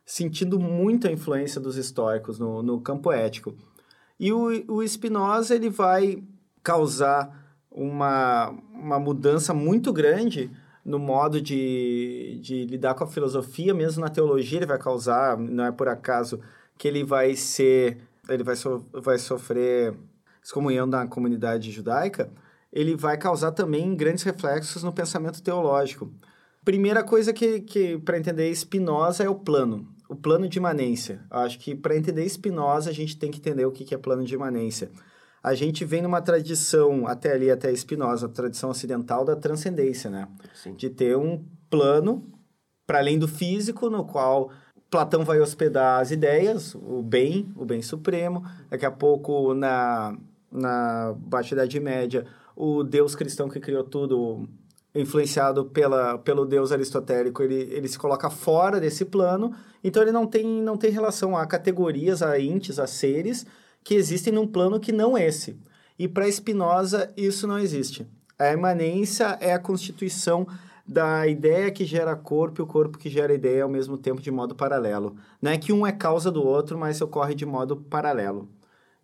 sentindo 0.05 0.59
muito 0.59 1.07
a 1.07 1.11
influência 1.11 1.61
dos 1.61 1.77
estoicos 1.77 2.39
no, 2.39 2.61
no 2.61 2.81
campo 2.81 3.11
ético. 3.11 3.55
E 4.19 4.31
o, 4.31 4.49
o 4.67 4.87
Spinoza 4.87 5.55
ele 5.55 5.69
vai 5.69 6.23
causar 6.63 7.55
uma, 7.71 8.49
uma 8.73 8.99
mudança 8.99 9.53
muito 9.53 9.93
grande 9.93 10.51
no 10.83 10.99
modo 10.99 11.39
de, 11.39 12.39
de 12.41 12.65
lidar 12.65 12.95
com 12.95 13.03
a 13.03 13.07
filosofia, 13.07 13.73
mesmo 13.73 14.01
na 14.01 14.09
teologia 14.09 14.59
ele 14.59 14.65
vai 14.65 14.79
causar, 14.79 15.37
não 15.37 15.65
é 15.65 15.71
por 15.71 15.87
acaso 15.87 16.39
que 16.77 16.87
ele 16.87 17.03
vai 17.03 17.35
ser 17.35 17.99
ele 18.29 18.43
vai, 18.43 18.55
so, 18.55 18.85
vai 18.93 19.17
sofrer 19.17 19.93
excomunhão 20.43 20.89
da 20.89 21.05
comunidade 21.07 21.71
judaica, 21.71 22.31
ele 22.71 22.95
vai 22.95 23.17
causar 23.17 23.51
também 23.51 23.95
grandes 23.95 24.23
reflexos 24.23 24.83
no 24.83 24.93
pensamento 24.93 25.41
teológico. 25.41 26.11
Primeira 26.63 27.03
coisa 27.03 27.33
que, 27.33 27.61
que 27.61 27.97
para 27.99 28.17
entender 28.17 28.53
Spinoza 28.55 29.23
é 29.23 29.29
o 29.29 29.35
plano, 29.35 29.87
o 30.07 30.15
plano 30.15 30.47
de 30.47 30.57
imanência. 30.57 31.25
Acho 31.29 31.59
que 31.59 31.75
para 31.75 31.97
entender 31.97 32.27
Spinoza 32.29 32.89
a 32.89 32.93
gente 32.93 33.17
tem 33.17 33.31
que 33.31 33.39
entender 33.39 33.65
o 33.65 33.71
que, 33.71 33.83
que 33.83 33.95
é 33.95 33.97
plano 33.97 34.23
de 34.23 34.33
imanência. 34.33 34.91
A 35.43 35.55
gente 35.55 35.83
vem 35.83 36.03
numa 36.03 36.21
tradição, 36.21 37.07
até 37.07 37.33
ali, 37.33 37.49
até 37.49 37.73
Spinoza, 37.75 38.29
tradição 38.29 38.69
ocidental 38.69 39.25
da 39.25 39.35
transcendência, 39.35 40.09
né? 40.09 40.27
Sim. 40.53 40.75
De 40.75 40.87
ter 40.87 41.17
um 41.17 41.43
plano 41.67 42.31
para 42.85 42.99
além 42.99 43.17
do 43.17 43.27
físico, 43.27 43.89
no 43.89 44.05
qual 44.05 44.51
Platão 44.91 45.23
vai 45.23 45.39
hospedar 45.39 46.01
as 46.01 46.11
ideias, 46.11 46.75
o 46.75 47.01
bem, 47.01 47.49
o 47.55 47.63
bem 47.63 47.81
supremo. 47.81 48.45
Daqui 48.69 48.85
a 48.85 48.91
pouco, 48.91 49.53
na, 49.53 50.17
na 50.51 51.15
Baixa 51.17 51.55
Idade 51.55 51.79
Média, 51.79 52.25
o 52.53 52.83
Deus 52.83 53.15
cristão 53.15 53.47
que 53.47 53.61
criou 53.61 53.85
tudo, 53.85 54.49
influenciado 54.93 55.63
pela, 55.63 56.17
pelo 56.17 56.45
Deus 56.45 56.73
aristotélico, 56.73 57.41
ele, 57.41 57.73
ele 57.73 57.87
se 57.87 57.97
coloca 57.97 58.29
fora 58.29 58.81
desse 58.81 59.05
plano. 59.05 59.55
Então, 59.81 60.03
ele 60.03 60.11
não 60.11 60.27
tem, 60.27 60.45
não 60.45 60.75
tem 60.75 60.91
relação 60.91 61.37
a 61.37 61.45
categorias, 61.45 62.21
a 62.21 62.37
entes, 62.37 62.77
a 62.77 62.85
seres 62.85 63.45
que 63.85 63.95
existem 63.95 64.33
num 64.33 64.45
plano 64.45 64.77
que 64.77 64.91
não 64.91 65.17
esse. 65.17 65.57
E 65.97 66.05
para 66.05 66.29
Spinoza, 66.29 67.09
isso 67.15 67.47
não 67.47 67.57
existe. 67.57 68.05
A 68.37 68.51
imanência 68.51 69.37
é 69.39 69.53
a 69.53 69.59
constituição 69.59 70.45
da 70.91 71.25
ideia 71.25 71.71
que 71.71 71.85
gera 71.85 72.17
corpo 72.17 72.61
e 72.61 72.63
o 72.63 72.67
corpo 72.67 72.97
que 72.97 73.09
gera 73.09 73.33
ideia 73.33 73.63
ao 73.63 73.69
mesmo 73.69 73.97
tempo 73.97 74.21
de 74.21 74.29
modo 74.29 74.53
paralelo. 74.53 75.15
Não 75.41 75.49
é 75.49 75.57
que 75.57 75.71
um 75.71 75.87
é 75.87 75.91
causa 75.93 76.29
do 76.29 76.45
outro, 76.45 76.77
mas 76.77 76.99
ocorre 76.99 77.33
de 77.33 77.45
modo 77.45 77.77
paralelo. 77.77 78.49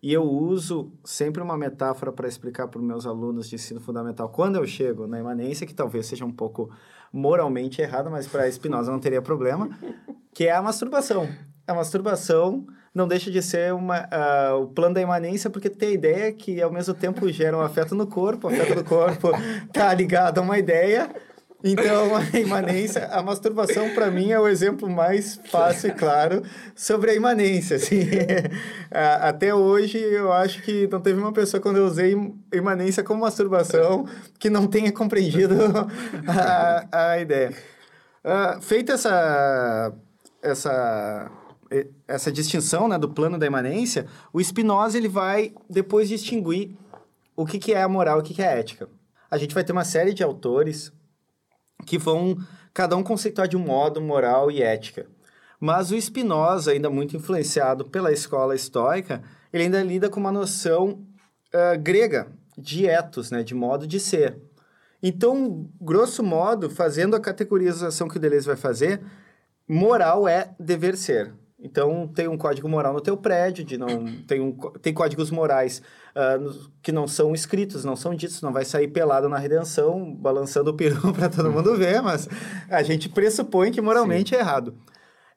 E 0.02 0.12
eu 0.12 0.22
uso 0.22 0.92
sempre 1.02 1.42
uma 1.42 1.56
metáfora 1.56 2.12
para 2.12 2.28
explicar 2.28 2.68
para 2.68 2.78
os 2.78 2.84
meus 2.84 3.06
alunos 3.06 3.48
de 3.48 3.54
ensino 3.54 3.80
fundamental 3.80 4.28
quando 4.28 4.56
eu 4.56 4.66
chego 4.66 5.06
na 5.06 5.18
imanência, 5.18 5.66
que 5.66 5.74
talvez 5.74 6.04
seja 6.04 6.26
um 6.26 6.30
pouco 6.30 6.70
moralmente 7.10 7.80
errada, 7.80 8.10
mas 8.10 8.26
para 8.26 8.50
Spinoza 8.52 8.92
não 8.92 9.00
teria 9.00 9.22
problema, 9.22 9.70
que 10.34 10.44
é 10.44 10.52
a 10.52 10.60
masturbação. 10.60 11.26
A 11.66 11.72
masturbação 11.72 12.66
não 12.94 13.08
deixa 13.08 13.30
de 13.30 13.40
ser 13.40 13.72
uma, 13.72 14.00
uh, 14.00 14.62
o 14.62 14.66
plano 14.68 14.94
da 14.94 15.00
imanência, 15.00 15.48
porque 15.48 15.70
tem 15.70 15.88
a 15.88 15.92
ideia 15.92 16.32
que 16.32 16.60
ao 16.60 16.70
mesmo 16.70 16.92
tempo 16.92 17.26
gera 17.30 17.56
um 17.56 17.62
afeto 17.62 17.94
no 17.94 18.06
corpo, 18.06 18.46
o 18.46 18.50
afeto 18.50 18.74
do 18.74 18.84
corpo 18.84 19.30
está 19.66 19.92
ligado 19.94 20.38
a 20.38 20.42
uma 20.42 20.58
ideia, 20.58 21.10
então, 21.62 22.14
a 22.14 22.38
imanência, 22.38 23.06
a 23.08 23.20
masturbação 23.20 23.92
para 23.92 24.10
mim 24.12 24.30
é 24.30 24.38
o 24.38 24.46
exemplo 24.46 24.88
mais 24.88 25.40
fácil 25.50 25.90
e 25.90 25.92
claro 25.92 26.42
sobre 26.74 27.10
a 27.10 27.14
imanência. 27.14 27.76
Assim. 27.76 28.02
Até 29.20 29.52
hoje, 29.52 29.98
eu 29.98 30.32
acho 30.32 30.62
que 30.62 30.86
não 30.86 31.00
teve 31.00 31.18
uma 31.18 31.32
pessoa 31.32 31.60
quando 31.60 31.78
eu 31.78 31.86
usei 31.86 32.14
imanência 32.52 33.02
como 33.02 33.22
masturbação 33.22 34.06
que 34.38 34.48
não 34.48 34.68
tenha 34.68 34.92
compreendido 34.92 35.56
a, 36.28 37.10
a 37.10 37.18
ideia. 37.18 37.52
Uh, 38.24 38.60
feita 38.62 38.92
essa, 38.92 39.92
essa, 40.40 41.28
essa 42.06 42.30
distinção 42.30 42.86
né, 42.86 42.96
do 42.98 43.08
plano 43.08 43.36
da 43.36 43.46
imanência, 43.46 44.06
o 44.32 44.40
Spinoza 44.40 44.96
ele 44.96 45.08
vai 45.08 45.52
depois 45.68 46.08
distinguir 46.08 46.76
o 47.34 47.44
que, 47.44 47.58
que 47.58 47.72
é 47.72 47.82
a 47.82 47.88
moral 47.88 48.18
e 48.18 48.20
o 48.20 48.24
que, 48.24 48.34
que 48.34 48.42
é 48.42 48.48
a 48.48 48.52
ética. 48.52 48.88
A 49.28 49.36
gente 49.36 49.54
vai 49.54 49.64
ter 49.64 49.72
uma 49.72 49.84
série 49.84 50.14
de 50.14 50.22
autores 50.22 50.92
que 51.86 51.98
vão 51.98 52.36
cada 52.72 52.96
um 52.96 53.02
conceituar 53.02 53.48
de 53.48 53.56
um 53.56 53.60
modo 53.60 54.00
moral 54.00 54.50
e 54.50 54.62
ética. 54.62 55.06
Mas 55.60 55.90
o 55.90 56.00
Spinoza, 56.00 56.70
ainda 56.70 56.88
muito 56.88 57.16
influenciado 57.16 57.84
pela 57.84 58.12
escola 58.12 58.54
estoica, 58.54 59.22
ele 59.52 59.64
ainda 59.64 59.82
lida 59.82 60.08
com 60.08 60.20
uma 60.20 60.30
noção 60.30 61.04
uh, 61.52 61.78
grega 61.80 62.28
de 62.56 62.86
ethos, 62.86 63.30
né, 63.30 63.42
de 63.42 63.54
modo 63.54 63.86
de 63.86 63.98
ser. 63.98 64.36
Então, 65.02 65.68
grosso 65.80 66.22
modo, 66.22 66.68
fazendo 66.68 67.14
a 67.14 67.20
categorização 67.20 68.08
que 68.08 68.16
o 68.16 68.20
Deleuze 68.20 68.46
vai 68.46 68.56
fazer, 68.56 69.00
moral 69.66 70.28
é 70.28 70.54
dever 70.58 70.96
ser. 70.96 71.32
Então, 71.60 72.06
tem 72.06 72.28
um 72.28 72.38
código 72.38 72.68
moral 72.68 72.92
no 72.92 73.00
teu 73.00 73.16
prédio, 73.16 73.64
de 73.64 73.76
não, 73.76 74.06
tem, 74.28 74.40
um, 74.40 74.52
tem 74.80 74.94
códigos 74.94 75.28
morais 75.28 75.82
uh, 76.14 76.70
que 76.80 76.92
não 76.92 77.08
são 77.08 77.34
escritos, 77.34 77.84
não 77.84 77.96
são 77.96 78.14
ditos, 78.14 78.40
não 78.40 78.52
vai 78.52 78.64
sair 78.64 78.86
pelado 78.86 79.28
na 79.28 79.38
redenção, 79.38 80.14
balançando 80.14 80.70
o 80.70 80.74
peru 80.74 81.10
para 81.12 81.28
todo 81.28 81.50
mundo 81.50 81.76
ver, 81.76 82.00
mas 82.00 82.28
a 82.70 82.82
gente 82.84 83.08
pressupõe 83.08 83.72
que 83.72 83.80
moralmente 83.80 84.30
Sim. 84.30 84.36
é 84.36 84.38
errado. 84.38 84.74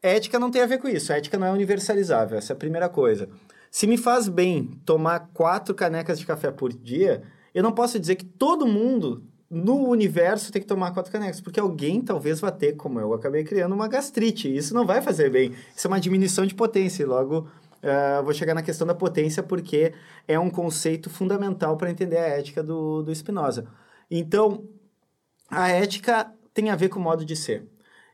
Ética 0.01 0.37
não 0.37 0.51
tem 0.51 0.61
a 0.61 0.67
ver 0.67 0.77
com 0.77 0.87
isso, 0.87 1.11
a 1.11 1.17
ética 1.17 1.39
não 1.39 1.47
é 1.47 1.51
universalizável, 1.51 2.37
essa 2.37 2.53
é 2.53 2.55
a 2.55 2.59
primeira 2.59 2.87
coisa. 2.87 3.27
Se 3.71 3.87
me 3.87 3.97
faz 3.97 4.27
bem 4.27 4.79
tomar 4.85 5.31
quatro 5.33 5.73
canecas 5.73 6.19
de 6.19 6.25
café 6.25 6.51
por 6.51 6.71
dia, 6.71 7.23
eu 7.53 7.63
não 7.63 7.71
posso 7.71 7.99
dizer 7.99 8.15
que 8.15 8.25
todo 8.25 8.67
mundo 8.67 9.23
no 9.51 9.89
universo 9.89 10.49
tem 10.49 10.61
que 10.61 10.67
tomar 10.67 10.91
quatro 10.93 11.11
canecas, 11.11 11.41
porque 11.41 11.59
alguém 11.59 11.99
talvez 12.01 12.39
vá 12.39 12.49
ter, 12.49 12.77
como 12.77 13.01
eu 13.01 13.13
acabei 13.13 13.43
criando, 13.43 13.75
uma 13.75 13.89
gastrite. 13.89 14.53
Isso 14.55 14.73
não 14.73 14.85
vai 14.85 15.01
fazer 15.01 15.29
bem. 15.29 15.53
Isso 15.75 15.87
é 15.87 15.89
uma 15.89 15.99
diminuição 15.99 16.45
de 16.45 16.55
potência. 16.55 17.03
E 17.03 17.05
logo 17.05 17.39
uh, 17.39 18.23
vou 18.23 18.33
chegar 18.33 18.53
na 18.53 18.61
questão 18.61 18.87
da 18.87 18.95
potência, 18.95 19.43
porque 19.43 19.93
é 20.25 20.39
um 20.39 20.49
conceito 20.49 21.09
fundamental 21.09 21.75
para 21.75 21.91
entender 21.91 22.17
a 22.17 22.27
ética 22.27 22.63
do, 22.63 23.03
do 23.03 23.13
Spinoza. 23.13 23.67
Então, 24.09 24.63
a 25.49 25.67
ética 25.67 26.31
tem 26.53 26.69
a 26.69 26.75
ver 26.77 26.87
com 26.87 26.99
o 26.99 27.03
modo 27.03 27.25
de 27.25 27.35
ser. 27.35 27.67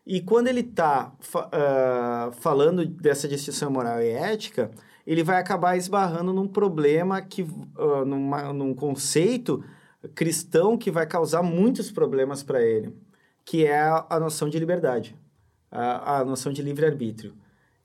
E 0.05 0.21
quando 0.21 0.47
ele 0.47 0.61
está 0.61 1.11
uh, 1.35 1.39
ah, 1.51 2.31
falando 2.39 2.83
dessa 2.85 3.27
distinção 3.27 3.69
moral 3.69 4.01
e 4.01 4.09
ética, 4.09 4.71
ele 5.05 5.21
vai 5.21 5.37
acabar 5.37 5.77
esbarrando 5.77 6.33
num 6.33 6.47
problema 6.47 7.21
que, 7.21 7.43
uh, 7.43 8.05
numa, 8.05 8.53
num 8.53 8.73
conceito 8.73 9.63
cristão 10.15 10.77
que 10.77 10.91
vai 10.91 11.05
causar 11.05 11.43
muitos 11.43 11.91
problemas 11.91 12.43
para 12.43 12.61
ele, 12.61 12.95
que 13.45 13.65
é 13.65 13.79
a, 13.79 14.19
noção 14.19 14.49
de 14.49 14.59
liberdade, 14.59 15.15
a, 15.71 16.19
a 16.19 16.25
noção 16.25 16.51
de 16.51 16.61
livre-arbítrio. 16.61 17.33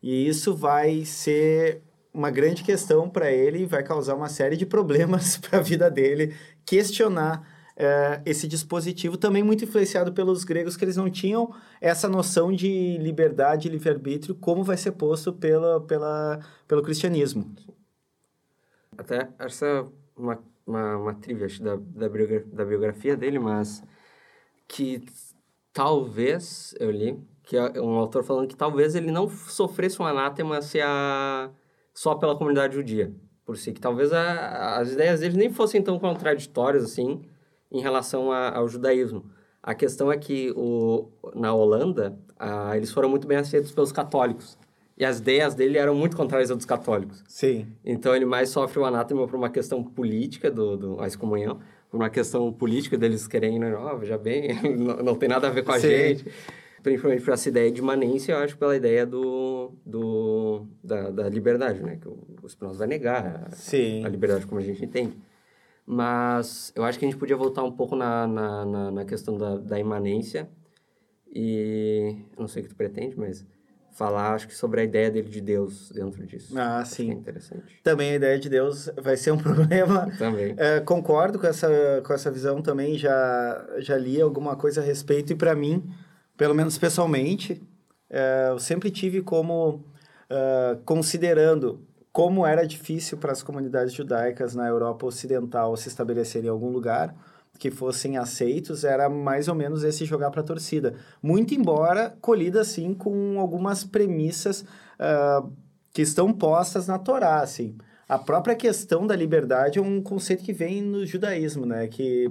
E 0.03 0.27
isso 0.27 0.55
vai 0.55 1.05
ser 1.05 1.83
uma 2.13 2.31
grande 2.31 2.63
questão 2.63 3.09
para 3.09 3.31
ele 3.31 3.61
e 3.61 3.67
vai 3.67 3.83
causar 3.83 4.15
uma 4.15 4.29
série 4.29 4.57
de 4.57 4.67
problemas 4.67 5.37
para 5.39 5.59
a 5.59 5.63
vida 5.63 5.91
dele, 5.91 6.35
questionar 6.65 7.47
é, 7.77 8.21
esse 8.27 8.47
dispositivo 8.47 9.17
também 9.17 9.43
muito 9.43 9.65
influenciado 9.65 10.13
pelos 10.13 10.45
gregos 10.45 10.77
que 10.77 10.85
eles 10.85 10.97
não 10.97 11.11
tinham 11.11 11.55
essa 11.81 12.09
noção 12.09 12.53
de 12.53 12.99
liberdade 12.99 13.69
livre-arbítrio 13.69 14.35
como 14.35 14.63
vai 14.63 14.77
ser 14.77 14.93
posto 14.93 15.33
pela, 15.33 15.81
pela, 15.81 16.41
pelo 16.69 16.83
cristianismo. 16.83 17.55
Até 18.97 19.31
essa 19.39 19.87
uma, 20.17 20.39
uma, 20.67 20.97
uma 20.97 21.15
trivia 21.15 21.47
da, 21.61 21.77
da, 21.77 22.09
da 22.53 22.65
biografia 22.65 23.17
dele, 23.17 23.39
mas 23.39 23.83
que 24.69 25.05
talvez, 25.73 26.75
eu 26.79 26.91
li, 26.91 27.19
que 27.43 27.57
é 27.57 27.81
um 27.81 27.97
autor 27.97 28.23
falando 28.25 28.49
que 28.49 28.57
talvez 28.57 28.95
ele 28.95 29.11
não 29.11 29.29
sofresse 29.29 30.01
um 30.01 30.07
anátema 30.07 30.63
se 30.63 30.81
a, 30.81 31.51
só 31.93 32.15
pela 32.15 32.37
comunidade 32.37 32.75
judia, 32.75 33.15
por 33.45 33.57
si, 33.57 33.73
que 33.73 33.81
talvez 33.81 34.13
a, 34.13 34.79
as 34.79 34.93
ideias 34.93 35.21
dele 35.21 35.37
nem 35.37 35.51
fossem 35.51 35.83
tão 35.83 35.99
contraditórias 35.99 36.85
assim, 36.85 37.23
em 37.71 37.81
relação 37.81 38.31
a, 38.31 38.57
ao 38.57 38.69
judaísmo. 38.69 39.25
A 39.63 39.75
questão 39.75 40.11
é 40.11 40.17
que 40.17 40.53
o, 40.57 41.09
na 41.35 41.55
Holanda, 41.55 42.19
a, 42.39 42.77
eles 42.77 42.91
foram 42.91 43.09
muito 43.09 43.27
bem 43.27 43.39
aceitos 43.39 43.73
pelos 43.73 43.93
católicos. 43.93 44.59
E 45.03 45.05
as 45.05 45.19
ideias 45.19 45.53
dele 45.53 45.79
eram 45.79 45.97
muito 45.97 46.17
contrárias 46.17 46.49
às 46.49 46.57
dos 46.57 46.65
católicos. 46.65 47.25
Sim. 47.27 47.67
Então 47.85 48.15
ele 48.15 48.25
mais 48.25 48.51
sofre 48.51 48.79
o 48.79 48.85
anátema 48.85 49.27
por 49.27 49.35
uma 49.35 49.51
questão 49.51 49.83
política 49.83 50.49
do, 50.49 50.77
do 50.77 51.01
a 51.01 51.09
excomunhão, 51.09 51.59
por 51.91 51.97
uma 51.97 52.09
questão 52.09 52.53
política 52.53 52.97
deles 52.97 53.27
querendo, 53.27 53.65
ó, 53.75 53.95
oh, 53.95 53.99
veja 53.99 54.17
bem, 54.17 54.55
não, 54.79 54.99
não, 54.99 55.15
tem 55.17 55.29
nada 55.29 55.49
a 55.49 55.51
ver 55.51 55.65
com 55.65 55.73
a 55.73 55.81
Sim. 55.81 55.89
gente. 55.89 56.33
Principalmente 56.85 57.25
por 57.25 57.35
essa 57.35 57.49
ideia 57.49 57.69
de 57.73 57.81
imanência, 57.81 58.31
eu 58.31 58.39
acho, 58.39 58.57
pela 58.57 58.77
ideia 58.77 59.05
do, 59.05 59.73
do, 59.85 60.69
da, 60.85 61.11
da 61.11 61.29
liberdade, 61.29 61.83
né? 61.83 61.99
Que 62.01 62.07
o, 62.07 62.17
o 62.41 62.49
Spinoza 62.49 62.79
vai 62.79 62.87
negar 62.87 63.51
a, 63.51 64.07
a 64.07 64.09
liberdade 64.09 64.47
como 64.47 64.61
a 64.61 64.65
gente 64.65 64.85
entende. 64.85 65.19
Mas 65.85 66.73
eu 66.77 66.85
acho 66.85 66.97
que 66.97 67.05
a 67.05 67.09
gente 67.11 67.19
podia 67.19 67.37
voltar 67.37 67.65
um 67.65 67.73
pouco 67.73 67.97
na, 67.97 68.29
na, 68.29 68.65
na, 68.65 68.91
na 68.93 69.05
questão 69.05 69.37
da, 69.37 69.57
da 69.57 69.81
imanência. 69.81 70.49
E 71.35 72.19
eu 72.37 72.41
não 72.43 72.47
sei 72.47 72.63
o 72.63 72.67
que 72.67 72.69
tu 72.69 72.77
pretende, 72.77 73.19
mas 73.19 73.45
falar, 73.93 74.35
acho 74.35 74.49
que 74.49 74.55
sobre 74.55 74.81
a 74.81 74.85
ideia 74.85 75.11
dele 75.11 75.29
de 75.29 75.41
Deus 75.41 75.91
dentro 75.91 76.27
disso. 76.27 76.59
Ah, 76.59 76.85
sim. 76.85 77.11
É 77.11 77.15
interessante. 77.15 77.81
Também 77.83 78.13
a 78.13 78.15
ideia 78.15 78.39
de 78.39 78.49
Deus 78.49 78.91
vai 79.01 79.17
ser 79.17 79.33
um 79.33 79.39
problema. 79.39 80.11
Também. 80.19 80.55
É, 80.57 80.81
concordo 80.81 81.39
com 81.39 81.47
essa, 81.47 81.69
com 82.05 82.13
essa 82.13 82.31
visão 82.31 82.63
também, 82.63 82.97
já, 82.97 83.67
já 83.79 83.97
li 83.97 84.21
alguma 84.21 84.57
coisa 84.57 84.81
a 84.81 84.85
respeito, 84.85 85.33
e 85.33 85.37
para 85.37 85.55
mim, 85.55 85.89
pelo 86.37 86.55
menos 86.55 86.79
pessoalmente, 86.79 87.63
é, 88.09 88.49
eu 88.51 88.59
sempre 88.59 88.91
tive 88.91 89.23
como, 89.23 89.85
uh, 90.31 90.83
considerando 90.85 91.87
como 92.13 92.47
era 92.47 92.67
difícil 92.67 93.17
para 93.17 93.33
as 93.33 93.43
comunidades 93.43 93.95
judaicas 93.95 94.55
na 94.55 94.69
Europa 94.69 95.07
Ocidental 95.07 95.75
se 95.77 95.89
estabelecerem 95.89 96.49
em 96.49 96.51
algum 96.51 96.69
lugar 96.69 97.15
que 97.59 97.71
fossem 97.71 98.17
aceitos, 98.17 98.85
era 98.85 99.09
mais 99.09 99.49
ou 99.49 99.55
menos 99.55 99.85
esse 99.85 100.05
jogar 100.05 100.31
para 100.31 100.41
a 100.41 100.45
torcida. 100.45 100.95
Muito 101.23 101.55
embora 101.55 102.17
colhida, 102.21 102.61
assim, 102.61 102.93
com 102.93 103.39
algumas 103.39 103.85
premissas 103.85 104.63
uh, 104.63 105.53
que 105.93 106.03
estão 106.03 106.33
postas 106.33 106.87
na 106.87 106.99
Torá, 106.99 107.41
assim. 107.41 107.77
A 108.09 108.19
própria 108.19 108.57
questão 108.57 109.07
da 109.07 109.15
liberdade 109.15 109.79
é 109.79 109.83
um 109.83 110.03
conceito 110.03 110.43
que 110.43 110.53
vem 110.53 110.83
no 110.83 111.07
judaísmo, 111.07 111.65
né? 111.65 111.87
Que 111.87 112.31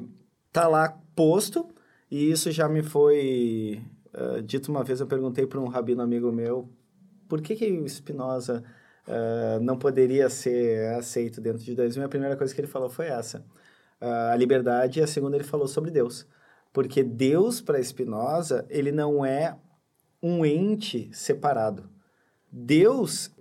tá 0.52 0.68
lá 0.68 0.98
posto, 1.16 1.68
e 2.10 2.30
isso 2.30 2.52
já 2.52 2.68
me 2.68 2.84
foi 2.84 3.82
uh, 4.14 4.42
dito 4.42 4.70
uma 4.70 4.84
vez, 4.84 5.00
eu 5.00 5.08
perguntei 5.08 5.48
para 5.48 5.60
um 5.60 5.68
rabino 5.68 6.02
amigo 6.02 6.32
meu, 6.32 6.70
por 7.28 7.42
que 7.42 7.56
que 7.56 7.72
o 7.72 7.88
Spinoza 7.88 8.64
uh, 9.08 9.64
não 9.64 9.78
poderia 9.78 10.30
ser 10.30 10.94
aceito 10.96 11.42
dentro 11.42 11.60
do 11.60 11.66
judaísmo. 11.66 12.04
E 12.04 12.06
a 12.06 12.10
primeira 12.10 12.36
coisa 12.36 12.54
que 12.54 12.62
ele 12.62 12.68
falou 12.68 12.90
foi 12.90 13.08
essa: 13.08 13.46
a 14.02 14.36
liberdade, 14.36 15.00
e 15.00 15.04
a 15.04 15.08
segunda 15.08 15.38
ele 15.38 15.44
falou 15.44 15.68
sobre 15.68 15.92
Deus. 15.92 16.26
Porque 16.74 17.04
Deus, 17.04 17.62
para 17.62 17.82
Spinoza, 17.82 18.66
ele 18.70 18.92
não 18.92 19.24
é 19.24 19.56
um 20.22 20.46
ente 20.46 21.10
separado. 21.14 21.90
Deus 22.52 23.32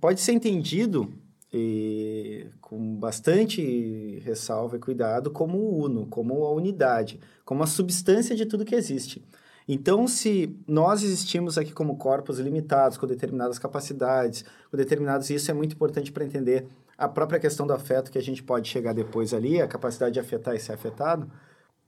pode 0.00 0.20
ser 0.20 0.32
entendido 0.32 1.12
e, 1.52 2.46
com 2.60 2.96
bastante 2.96 4.20
ressalva 4.24 4.76
e 4.76 4.80
cuidado 4.80 5.30
como 5.30 5.58
o 5.58 5.84
uno, 5.84 6.06
como 6.06 6.44
a 6.44 6.52
unidade, 6.52 7.20
como 7.44 7.62
a 7.62 7.66
substância 7.66 8.34
de 8.36 8.44
tudo 8.44 8.64
que 8.64 8.74
existe. 8.74 9.24
Então, 9.66 10.06
se 10.06 10.54
nós 10.66 11.02
existimos 11.02 11.56
aqui 11.56 11.72
como 11.72 11.96
corpos 11.96 12.38
limitados, 12.38 12.98
com 12.98 13.06
determinadas 13.06 13.58
capacidades, 13.58 14.44
com 14.70 14.76
determinados... 14.76 15.30
Isso 15.30 15.50
é 15.50 15.54
muito 15.54 15.74
importante 15.74 16.12
para 16.12 16.24
entender 16.24 16.66
a 16.96 17.08
própria 17.08 17.40
questão 17.40 17.66
do 17.66 17.72
afeto, 17.72 18.10
que 18.10 18.18
a 18.18 18.22
gente 18.22 18.42
pode 18.42 18.68
chegar 18.68 18.92
depois 18.92 19.34
ali, 19.34 19.60
a 19.60 19.66
capacidade 19.66 20.14
de 20.14 20.20
afetar 20.20 20.54
e 20.54 20.60
ser 20.60 20.72
afetado. 20.72 21.30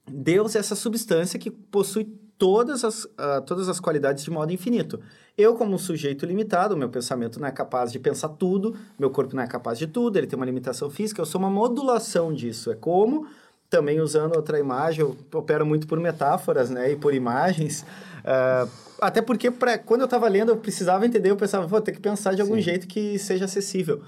Deus 0.09 0.55
é 0.55 0.59
essa 0.59 0.75
substância 0.75 1.39
que 1.39 1.51
possui 1.51 2.05
todas 2.39 2.85
as, 2.85 3.05
uh, 3.05 3.41
todas 3.47 3.69
as 3.69 3.81
qualidades 3.81 4.25
de 4.25 4.31
modo 4.31 4.53
infinito. 4.53 5.01
Eu, 5.37 5.55
como 5.55 5.75
um 5.75 5.79
sujeito 5.79 6.25
limitado, 6.25 6.77
meu 6.77 6.89
pensamento 6.89 7.41
não 7.41 7.49
é 7.49 7.51
capaz 7.51 7.93
de 7.93 7.99
pensar 7.99 8.31
tudo, 8.31 8.77
meu 8.99 9.11
corpo 9.11 9.35
não 9.35 9.43
é 9.43 9.47
capaz 9.47 9.79
de 9.79 9.87
tudo, 9.87 10.17
ele 10.17 10.27
tem 10.27 10.37
uma 10.37 10.47
limitação 10.47 10.89
física, 10.89 11.21
eu 11.21 11.27
sou 11.27 11.39
uma 11.39 11.51
modulação 11.51 12.33
disso. 12.33 12.71
É 12.71 12.75
como 12.75 13.27
também 13.69 14.01
usando 14.01 14.37
outra 14.37 14.59
imagem, 14.59 15.01
eu 15.01 15.17
opero 15.35 15.67
muito 15.67 15.87
por 15.87 15.99
metáforas, 15.99 16.71
né, 16.71 16.93
e 16.93 16.97
por 16.97 17.13
imagens, 17.13 17.83
uh, 18.23 18.71
até 19.01 19.21
porque 19.21 19.51
pra, 19.51 19.77
quando 19.77 20.03
eu 20.03 20.07
estava 20.07 20.29
lendo 20.29 20.51
eu 20.53 20.57
precisava 20.57 21.05
entender, 21.05 21.31
eu 21.31 21.37
pensava, 21.37 21.67
vou 21.67 21.81
ter 21.81 21.93
que 21.93 22.01
pensar 22.01 22.35
de 22.35 22.41
algum 22.41 22.55
Sim. 22.55 22.63
jeito 22.63 22.87
que 22.87 23.19
seja 23.19 23.45
acessível. 23.45 24.03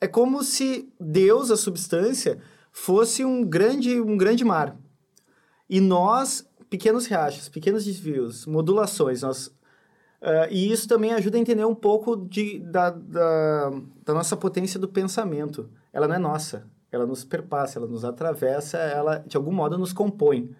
É 0.00 0.06
como 0.06 0.42
se 0.42 0.92
Deus, 1.00 1.50
a 1.50 1.56
substância, 1.56 2.38
fosse 2.70 3.24
um 3.24 3.44
grande, 3.44 4.00
um 4.00 4.16
grande 4.16 4.44
mar. 4.44 4.76
E 5.68 5.80
nós, 5.80 6.48
pequenos 6.70 7.06
riachos, 7.06 7.48
pequenos 7.48 7.84
desvios, 7.84 8.46
modulações, 8.46 9.22
nós 9.22 9.52
Uh, 10.20 10.50
e 10.50 10.72
isso 10.72 10.88
também 10.88 11.12
ajuda 11.12 11.36
a 11.36 11.40
entender 11.40 11.64
um 11.64 11.76
pouco 11.76 12.16
de, 12.16 12.58
da, 12.58 12.90
da, 12.90 13.70
da, 14.04 14.12
nossa 14.12 14.36
potência 14.36 14.78
do 14.78 14.88
pensamento. 14.88 15.70
Ela 15.92 16.08
não 16.08 16.14
é 16.16 16.18
nossa, 16.18 16.68
ela 16.90 17.06
nos 17.06 17.22
perpassa, 17.22 17.78
ela 17.78 17.86
nos 17.86 18.04
atravessa, 18.04 18.78
ela 18.78 19.18
de 19.18 19.36
algum 19.36 19.52
modo 19.52 19.78
nos 19.78 19.92
compõe. 19.92 20.50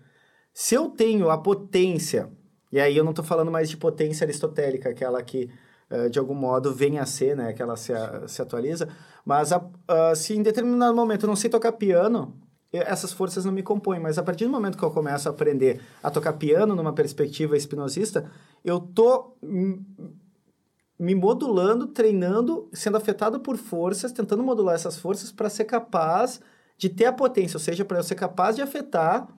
Se 0.54 0.76
eu 0.76 0.88
tenho 0.88 1.28
a 1.28 1.36
potência, 1.36 2.30
e 2.70 2.78
aí 2.78 2.96
eu 2.96 3.02
não 3.02 3.10
estou 3.10 3.24
falando 3.24 3.50
mais 3.50 3.68
de 3.68 3.76
potência 3.76 4.24
aristotélica, 4.24 4.90
aquela 4.90 5.20
que 5.24 5.50
de 6.10 6.18
algum 6.18 6.34
modo 6.34 6.74
vem 6.74 6.98
a 6.98 7.06
ser, 7.06 7.36
né, 7.36 7.52
que 7.52 7.62
ela 7.62 7.76
se, 7.76 7.92
se 8.26 8.42
atualiza, 8.42 8.88
mas 9.24 9.52
a, 9.52 9.58
uh, 9.58 10.14
se 10.14 10.34
em 10.34 10.42
determinado 10.42 10.94
momento 10.94 11.24
eu 11.24 11.28
não 11.28 11.36
sei 11.36 11.48
tocar 11.48 11.72
piano, 11.72 12.34
essas 12.72 13.12
forças 13.12 13.44
não 13.44 13.52
me 13.52 13.62
compõem, 13.62 13.98
mas 13.98 14.18
a 14.18 14.22
partir 14.22 14.44
do 14.44 14.50
momento 14.50 14.76
que 14.76 14.84
eu 14.84 14.90
começo 14.90 15.28
a 15.28 15.32
aprender 15.32 15.80
a 16.02 16.10
tocar 16.10 16.34
piano 16.34 16.74
numa 16.74 16.92
perspectiva 16.92 17.56
espinosista, 17.56 18.30
eu 18.62 18.78
tô 18.78 19.36
me 20.98 21.14
modulando, 21.14 21.86
treinando, 21.86 22.68
sendo 22.72 22.96
afetado 22.96 23.40
por 23.40 23.56
forças, 23.56 24.12
tentando 24.12 24.42
modular 24.42 24.74
essas 24.74 24.98
forças 24.98 25.30
para 25.32 25.48
ser 25.48 25.64
capaz 25.64 26.40
de 26.76 26.88
ter 26.88 27.06
a 27.06 27.12
potência, 27.12 27.56
ou 27.56 27.60
seja, 27.60 27.84
para 27.84 27.98
eu 27.98 28.02
ser 28.02 28.16
capaz 28.16 28.56
de 28.56 28.62
afetar 28.62 29.28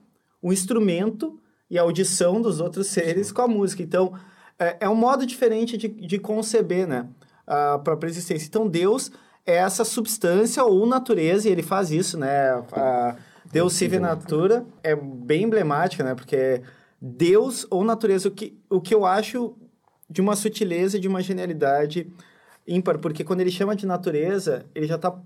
o 0.41 0.51
instrumento 0.51 1.39
e 1.69 1.77
a 1.77 1.83
audição 1.83 2.41
dos 2.41 2.59
outros 2.59 2.87
seres 2.87 3.31
com 3.31 3.41
a 3.41 3.47
música. 3.47 3.81
Então, 3.81 4.13
é, 4.57 4.77
é, 4.81 4.89
um 4.89 4.95
modo 4.95 5.25
diferente 5.25 5.77
de, 5.77 5.87
de 5.87 6.19
conceber 6.19 6.87
né, 6.87 7.07
a 7.45 7.79
própria 7.79 8.09
existência. 8.09 8.47
Então, 8.47 8.67
Deus 8.67 9.11
é 9.45 9.55
essa 9.55 9.83
substância 9.83 10.63
ou 10.63 10.85
natureza, 10.85 11.49
e 11.49 11.51
ele 11.51 11.63
faz 11.63 11.91
isso, 11.91 12.17
né? 12.17 12.51
A 12.71 13.15
Deus 13.51 13.73
Sive 13.73 13.99
Natura 13.99 14.65
é 14.83 14.95
bem 14.95 15.43
emblemática, 15.43 16.03
né? 16.03 16.15
Porque 16.15 16.61
Deus 17.01 17.65
ou 17.69 17.83
natureza, 17.83 18.29
o 18.29 18.31
que, 18.31 18.57
o 18.69 18.79
que 18.79 18.93
eu 18.93 19.05
acho 19.05 19.55
de 20.09 20.21
uma 20.21 20.35
sutileza 20.35 20.97
e 20.97 20.99
de 20.99 21.07
uma 21.07 21.21
genialidade 21.21 22.11
ímpar, 22.67 22.99
porque 22.99 23.23
quando 23.23 23.41
ele 23.41 23.51
chama 23.51 23.75
de 23.75 23.85
natureza, 23.85 24.65
ele 24.75 24.85
já 24.85 24.95
está 24.95 25.19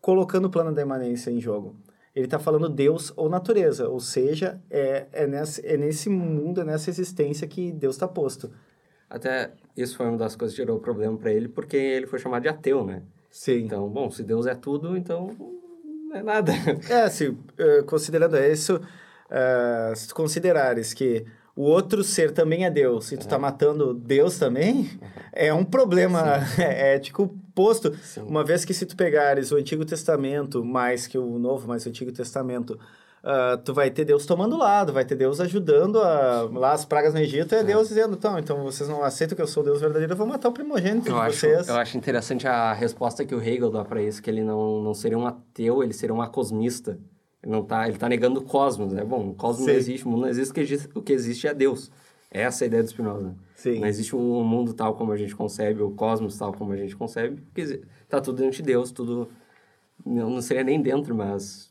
colocando 0.00 0.46
o 0.46 0.50
plano 0.50 0.72
da 0.72 0.80
imanência 0.80 1.30
em 1.30 1.40
jogo. 1.40 1.76
Ele 2.14 2.24
está 2.24 2.38
falando 2.38 2.68
Deus 2.68 3.12
ou 3.16 3.28
natureza, 3.28 3.88
ou 3.88 4.00
seja, 4.00 4.60
é, 4.70 5.06
é, 5.12 5.26
nesse, 5.26 5.66
é 5.66 5.76
nesse 5.76 6.08
mundo, 6.08 6.60
é 6.60 6.64
nessa 6.64 6.88
existência 6.90 7.46
que 7.46 7.70
Deus 7.70 7.94
está 7.96 8.08
posto. 8.08 8.50
Até 9.10 9.52
isso 9.76 9.96
foi 9.96 10.06
uma 10.06 10.18
das 10.18 10.36
coisas 10.36 10.54
que 10.56 10.62
gerou 10.62 10.78
problema 10.78 11.16
para 11.16 11.32
ele, 11.32 11.48
porque 11.48 11.76
ele 11.76 12.06
foi 12.06 12.18
chamado 12.18 12.42
de 12.42 12.48
ateu, 12.48 12.84
né? 12.84 13.02
Sim. 13.30 13.64
Então, 13.64 13.88
bom, 13.88 14.10
se 14.10 14.22
Deus 14.22 14.46
é 14.46 14.54
tudo, 14.54 14.96
então 14.96 15.30
não 16.08 16.16
é 16.16 16.22
nada. 16.22 16.52
É, 16.88 17.02
assim, 17.02 17.36
considerando 17.86 18.36
isso, 18.36 18.76
uh, 18.76 19.96
se 19.96 20.08
tu 20.08 20.14
considerares 20.14 20.92
que 20.92 21.24
o 21.54 21.62
outro 21.62 22.04
ser 22.04 22.30
também 22.30 22.64
é 22.64 22.70
Deus, 22.70 23.10
e 23.10 23.16
tu 23.16 23.26
tá 23.26 23.38
matando 23.38 23.92
Deus 23.92 24.38
também, 24.38 24.90
é 25.32 25.52
um 25.52 25.64
problema 25.64 26.44
Sim. 26.46 26.62
ético 26.62 27.36
posto. 27.54 27.94
Sim. 27.96 28.22
Uma 28.22 28.44
vez 28.44 28.64
que 28.64 28.72
se 28.72 28.86
tu 28.86 28.96
pegares 28.96 29.50
o 29.50 29.56
Antigo 29.56 29.84
Testamento 29.84 30.64
mais 30.64 31.06
que 31.08 31.18
o 31.18 31.38
Novo, 31.38 31.66
mais 31.66 31.84
o 31.84 31.88
Antigo 31.88 32.12
Testamento, 32.12 32.78
Uh, 33.28 33.58
tu 33.58 33.74
vai 33.74 33.90
ter 33.90 34.06
Deus 34.06 34.24
tomando 34.24 34.56
lado, 34.56 34.90
vai 34.90 35.04
ter 35.04 35.14
Deus 35.14 35.38
ajudando 35.38 36.00
a, 36.00 36.48
lá 36.50 36.72
as 36.72 36.86
pragas 36.86 37.12
no 37.12 37.20
Egito, 37.20 37.54
é, 37.54 37.58
é. 37.58 37.62
Deus 37.62 37.88
dizendo, 37.88 38.14
então, 38.16 38.38
então 38.38 38.62
vocês 38.62 38.88
não 38.88 39.04
aceitam 39.04 39.36
que 39.36 39.42
eu 39.42 39.46
sou 39.46 39.62
Deus 39.62 39.82
verdadeiro, 39.82 40.14
eu 40.14 40.16
vou 40.16 40.26
matar 40.26 40.48
o 40.48 40.52
primogênito 40.52 41.10
eu 41.10 41.14
de 41.14 41.20
acho, 41.20 41.40
vocês. 41.40 41.68
Eu 41.68 41.76
acho 41.76 41.98
interessante 41.98 42.48
a 42.48 42.72
resposta 42.72 43.26
que 43.26 43.34
o 43.34 43.42
Hegel 43.42 43.68
dá 43.68 43.84
para 43.84 44.00
isso, 44.00 44.22
que 44.22 44.30
ele 44.30 44.42
não, 44.42 44.82
não 44.82 44.94
seria 44.94 45.18
um 45.18 45.26
ateu, 45.26 45.82
ele 45.82 45.92
seria 45.92 46.14
um 46.14 46.22
acosmista. 46.22 46.98
Ele 47.42 47.52
não 47.52 47.62
tá, 47.62 47.86
ele 47.86 47.98
tá 47.98 48.08
negando 48.08 48.40
o 48.40 48.44
cosmos, 48.44 48.94
né? 48.94 49.04
Bom, 49.04 49.28
o 49.28 49.34
cosmos 49.34 49.66
Sim. 49.66 49.72
não 49.72 49.78
existe, 49.78 50.06
o 50.06 50.08
mundo 50.08 50.22
não 50.22 50.28
existe, 50.28 50.88
o 50.94 51.02
que 51.02 51.12
existe 51.12 51.46
é 51.46 51.52
Deus. 51.52 51.90
Essa 52.30 52.64
é 52.64 52.66
a 52.66 52.68
ideia 52.68 52.82
do 52.82 52.88
Spinoza. 52.88 53.34
Sim. 53.54 53.80
Não 53.80 53.88
existe 53.88 54.16
um 54.16 54.42
mundo 54.42 54.72
tal 54.72 54.94
como 54.94 55.12
a 55.12 55.18
gente 55.18 55.36
concebe, 55.36 55.82
o 55.82 55.90
cosmos 55.90 56.38
tal 56.38 56.54
como 56.54 56.72
a 56.72 56.76
gente 56.78 56.96
concebe, 56.96 57.42
porque 57.42 57.82
tá 58.08 58.22
tudo 58.22 58.38
dentro 58.38 58.56
de 58.56 58.62
Deus, 58.62 58.90
tudo... 58.90 59.28
Não, 60.06 60.30
não 60.30 60.40
seria 60.40 60.64
nem 60.64 60.80
dentro, 60.80 61.14
mas 61.14 61.67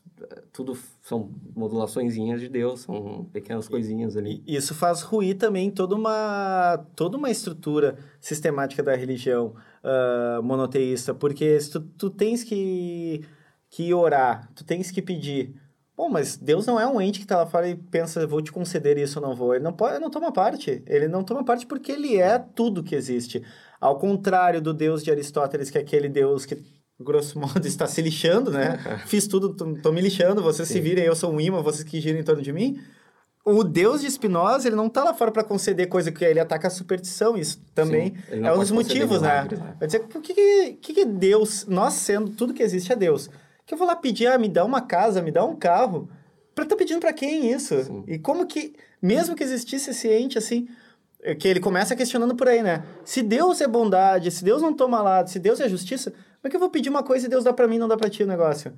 tudo 0.52 0.76
são 1.02 1.30
modulaçõezinhas 1.54 2.40
de 2.40 2.48
Deus, 2.48 2.80
são 2.80 3.28
pequenas 3.32 3.68
coisinhas 3.68 4.16
ali. 4.16 4.42
Isso 4.46 4.74
faz 4.74 5.02
ruir 5.02 5.36
também 5.36 5.70
toda 5.70 5.94
uma, 5.94 6.84
toda 6.94 7.16
uma 7.16 7.30
estrutura 7.30 7.96
sistemática 8.20 8.82
da 8.82 8.94
religião 8.94 9.54
uh, 9.84 10.42
monoteísta, 10.42 11.14
porque 11.14 11.58
tu, 11.70 11.80
tu 11.80 12.10
tens 12.10 12.44
que, 12.44 13.24
que 13.70 13.92
orar, 13.94 14.50
tu 14.54 14.64
tens 14.64 14.90
que 14.90 15.02
pedir 15.02 15.54
Bom, 15.98 16.08
mas 16.08 16.36
Deus 16.36 16.64
não 16.64 16.78
é 16.78 16.86
um 16.86 17.00
ente 17.00 17.18
que 17.18 17.24
está 17.24 17.38
lá 17.38 17.44
fora 17.44 17.68
e 17.68 17.74
pensa, 17.74 18.24
vou 18.24 18.40
te 18.40 18.52
conceder 18.52 18.96
isso 18.96 19.18
ou 19.18 19.26
não 19.26 19.34
vou. 19.34 19.52
Ele 19.52 19.64
não 19.64 19.72
pode, 19.72 19.98
não 19.98 20.08
toma 20.08 20.30
parte. 20.30 20.80
Ele 20.86 21.08
não 21.08 21.24
toma 21.24 21.44
parte 21.44 21.66
porque 21.66 21.90
ele 21.90 22.16
é 22.16 22.38
tudo 22.38 22.84
que 22.84 22.94
existe. 22.94 23.44
Ao 23.80 23.98
contrário 23.98 24.62
do 24.62 24.72
Deus 24.72 25.02
de 25.02 25.10
Aristóteles, 25.10 25.70
que 25.70 25.76
é 25.76 25.80
aquele 25.80 26.08
Deus 26.08 26.46
que, 26.46 26.54
grosso 27.04 27.38
modo, 27.38 27.64
está 27.66 27.86
se 27.86 28.02
lixando, 28.02 28.50
né? 28.50 28.78
Fiz 29.06 29.26
tudo, 29.26 29.54
tô, 29.54 29.74
tô, 29.74 29.92
me 29.92 30.00
lixando, 30.00 30.42
vocês 30.42 30.66
Sim. 30.68 30.74
se 30.74 30.80
virem, 30.80 31.04
eu 31.04 31.14
sou 31.14 31.32
um 31.32 31.40
imã, 31.40 31.62
vocês 31.62 31.84
que 31.84 32.00
giram 32.00 32.18
em 32.18 32.24
torno 32.24 32.42
de 32.42 32.52
mim. 32.52 32.80
O 33.44 33.64
Deus 33.64 34.02
de 34.02 34.10
Spinoza, 34.10 34.68
ele 34.68 34.76
não 34.76 34.88
está 34.88 35.02
lá 35.02 35.14
fora 35.14 35.30
para 35.30 35.42
conceder 35.42 35.88
coisa 35.88 36.12
que 36.12 36.22
ele 36.22 36.38
ataca 36.38 36.66
a 36.66 36.70
superstição. 36.70 37.34
Isso 37.34 37.62
também 37.74 38.14
Sim, 38.28 38.44
é 38.44 38.52
um 38.52 38.58
dos 38.58 38.70
motivos, 38.70 39.22
né? 39.22 39.28
milagres, 39.30 39.60
né? 39.60 39.74
Vai 39.78 39.86
dizer, 39.86 40.00
por 40.00 40.20
que, 40.20 40.34
que, 40.74 40.92
que 40.92 41.04
Deus, 41.04 41.64
nós 41.66 41.94
sendo 41.94 42.30
tudo 42.30 42.52
que 42.52 42.62
existe 42.62 42.92
é 42.92 42.96
Deus, 42.96 43.30
que 43.64 43.72
eu 43.72 43.78
vou 43.78 43.86
lá 43.86 43.96
pedir, 43.96 44.26
ah, 44.26 44.36
me 44.36 44.48
dá 44.48 44.64
uma 44.64 44.82
casa, 44.82 45.22
me 45.22 45.30
dá 45.30 45.44
um 45.44 45.56
carro. 45.56 46.10
Pra 46.54 46.66
tá 46.66 46.76
pedindo 46.76 47.00
para 47.00 47.12
quem 47.12 47.50
isso? 47.50 47.84
Sim. 47.84 48.04
E 48.06 48.18
como 48.18 48.46
que, 48.46 48.74
mesmo 49.00 49.34
que 49.34 49.44
existisse 49.44 49.90
esse 49.90 50.12
ente 50.12 50.36
assim, 50.36 50.68
que 51.38 51.48
ele 51.48 51.60
começa 51.60 51.96
questionando 51.96 52.34
por 52.34 52.48
aí, 52.48 52.62
né? 52.62 52.84
Se 53.04 53.22
Deus 53.22 53.60
é 53.60 53.66
bondade, 53.66 54.30
se 54.30 54.44
Deus 54.44 54.60
não 54.60 54.74
toma 54.74 55.00
lado, 55.00 55.30
se 55.30 55.38
Deus 55.38 55.60
é 55.60 55.68
justiça, 55.68 56.12
como 56.40 56.46
é 56.46 56.50
que 56.50 56.56
eu 56.56 56.60
vou 56.60 56.70
pedir 56.70 56.88
uma 56.88 57.02
coisa 57.02 57.26
e 57.26 57.28
Deus 57.28 57.44
dá 57.44 57.52
para 57.52 57.66
mim 57.66 57.76
e 57.76 57.78
não 57.78 57.88
dá 57.88 57.96
para 57.96 58.08
ti 58.08 58.22
o 58.22 58.26
negócio? 58.26 58.72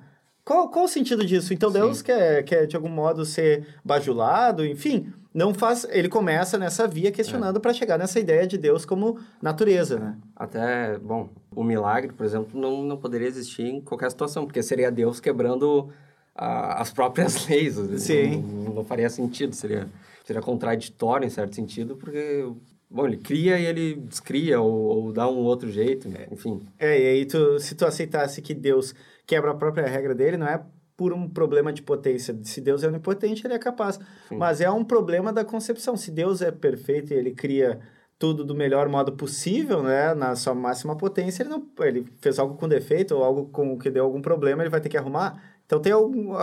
Qual, 0.44 0.68
qual 0.68 0.86
o 0.86 0.88
sentido 0.88 1.24
disso? 1.24 1.52
Então 1.52 1.70
Deus 1.70 1.98
Sim. 1.98 2.04
quer, 2.04 2.42
quer, 2.44 2.66
de 2.66 2.74
algum 2.74 2.88
modo, 2.88 3.24
ser 3.24 3.66
bajulado, 3.84 4.64
enfim, 4.64 5.12
não 5.32 5.52
faz. 5.54 5.86
Ele 5.90 6.08
começa 6.08 6.58
nessa 6.58 6.88
via 6.88 7.12
questionando 7.12 7.58
é. 7.58 7.60
para 7.60 7.72
chegar 7.72 7.98
nessa 7.98 8.18
ideia 8.18 8.46
de 8.46 8.56
Deus 8.56 8.84
como 8.84 9.18
natureza, 9.40 9.98
né? 9.98 10.16
Até, 10.34 10.98
bom, 10.98 11.28
o 11.54 11.62
milagre, 11.62 12.12
por 12.12 12.24
exemplo, 12.24 12.58
não, 12.58 12.82
não 12.82 12.96
poderia 12.96 13.28
existir 13.28 13.66
em 13.66 13.80
qualquer 13.80 14.10
situação, 14.10 14.44
porque 14.44 14.62
seria 14.62 14.90
Deus 14.90 15.20
quebrando 15.20 15.90
a, 16.34 16.80
as 16.80 16.92
próprias 16.92 17.46
leis. 17.48 17.76
Sim. 17.98 18.42
Não, 18.42 18.74
não, 18.74 18.84
faria 18.84 19.10
sentido, 19.10 19.54
seria, 19.54 19.88
seria 20.24 20.42
contraditório 20.42 21.26
em 21.26 21.30
certo 21.30 21.54
sentido, 21.54 21.96
porque 21.96 22.50
Bom, 22.90 23.06
ele 23.06 23.18
cria 23.18 23.58
e 23.58 23.64
ele 23.64 23.94
descria 23.94 24.60
ou, 24.60 24.72
ou 24.72 25.12
dá 25.12 25.28
um 25.28 25.38
outro 25.38 25.70
jeito, 25.70 26.08
né? 26.08 26.26
enfim. 26.30 26.60
É, 26.78 27.00
e 27.00 27.06
aí 27.06 27.24
tu, 27.24 27.58
se 27.60 27.74
tu 27.76 27.86
aceitasse 27.86 28.42
que 28.42 28.52
Deus 28.52 28.94
quebra 29.24 29.52
a 29.52 29.54
própria 29.54 29.86
regra 29.86 30.14
dele, 30.14 30.36
não 30.36 30.48
é 30.48 30.60
por 30.96 31.12
um 31.12 31.28
problema 31.28 31.72
de 31.72 31.82
potência. 31.82 32.36
Se 32.42 32.60
Deus 32.60 32.82
é 32.82 32.88
onipotente, 32.88 33.46
ele 33.46 33.54
é 33.54 33.58
capaz. 33.58 33.98
Sim. 34.28 34.36
Mas 34.36 34.60
é 34.60 34.70
um 34.70 34.84
problema 34.84 35.32
da 35.32 35.44
concepção. 35.44 35.96
Se 35.96 36.10
Deus 36.10 36.42
é 36.42 36.50
perfeito 36.50 37.14
e 37.14 37.16
ele 37.16 37.30
cria 37.30 37.80
tudo 38.18 38.44
do 38.44 38.54
melhor 38.54 38.86
modo 38.86 39.12
possível, 39.12 39.82
né, 39.82 40.12
na 40.12 40.36
sua 40.36 40.54
máxima 40.54 40.94
potência, 40.94 41.42
ele 41.42 41.48
não 41.48 41.66
ele 41.78 42.06
fez 42.20 42.38
algo 42.38 42.54
com 42.54 42.68
defeito 42.68 43.14
ou 43.16 43.24
algo 43.24 43.46
com 43.46 43.78
que 43.78 43.88
deu 43.88 44.04
algum 44.04 44.20
problema, 44.20 44.62
ele 44.62 44.68
vai 44.68 44.80
ter 44.80 44.90
que 44.90 44.96
arrumar. 44.98 45.42
Então 45.64 45.80
tem, 45.80 45.92
algum, 45.92 46.34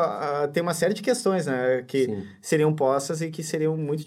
tem 0.52 0.64
uma 0.64 0.74
série 0.74 0.96
de 0.96 1.04
questões, 1.04 1.46
né, 1.46 1.84
que 1.86 2.06
Sim. 2.06 2.24
seriam 2.42 2.74
postas 2.74 3.22
e 3.22 3.30
que 3.30 3.44
seriam 3.44 3.78
muito 3.78 4.04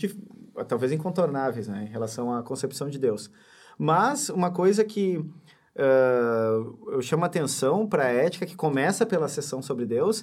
talvez 0.64 0.92
incontornáveis, 0.92 1.68
né, 1.68 1.85
em 1.88 1.90
relação 1.90 2.33
à 2.33 2.42
concepção 2.42 2.88
de 2.88 2.99
Deus. 2.99 3.31
Mas 3.79 4.29
uma 4.29 4.51
coisa 4.51 4.85
que 4.85 5.18
uh, 5.18 6.90
eu 6.92 7.03
chamo 7.03 7.25
atenção 7.25 7.87
para 7.87 8.05
a 8.05 8.12
ética 8.12 8.46
que 8.46 8.57
começa 8.57 9.07
pela 9.07 9.29
sessão 9.29 9.62
sobre 9.62 9.87
Deus. 9.87 10.20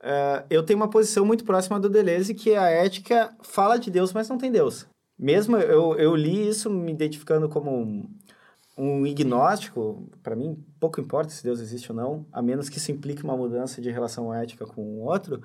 Uh, 0.00 0.44
eu 0.50 0.62
tenho 0.62 0.78
uma 0.78 0.88
posição 0.88 1.24
muito 1.24 1.44
próxima 1.44 1.80
do 1.80 1.88
Deleuze, 1.88 2.34
que 2.34 2.54
a 2.54 2.68
ética 2.68 3.34
fala 3.42 3.78
de 3.78 3.90
Deus, 3.90 4.12
mas 4.12 4.28
não 4.28 4.38
tem 4.38 4.50
Deus. 4.50 4.86
Mesmo 5.18 5.56
eu, 5.56 5.94
eu 5.96 6.14
li 6.14 6.48
isso 6.48 6.70
me 6.70 6.92
identificando 6.92 7.48
como 7.48 7.70
um, 7.70 8.08
um 8.76 9.06
ignóstico, 9.06 10.08
para 10.22 10.36
mim, 10.36 10.62
pouco 10.78 11.00
importa 11.00 11.30
se 11.30 11.42
Deus 11.42 11.60
existe 11.60 11.90
ou 11.90 11.96
não, 11.96 12.26
a 12.30 12.42
menos 12.42 12.68
que 12.68 12.76
isso 12.76 12.92
implique 12.92 13.24
uma 13.24 13.36
mudança 13.36 13.80
de 13.80 13.90
relação 13.90 14.32
ética 14.32 14.66
com 14.66 14.82
o 14.82 15.04
outro. 15.04 15.40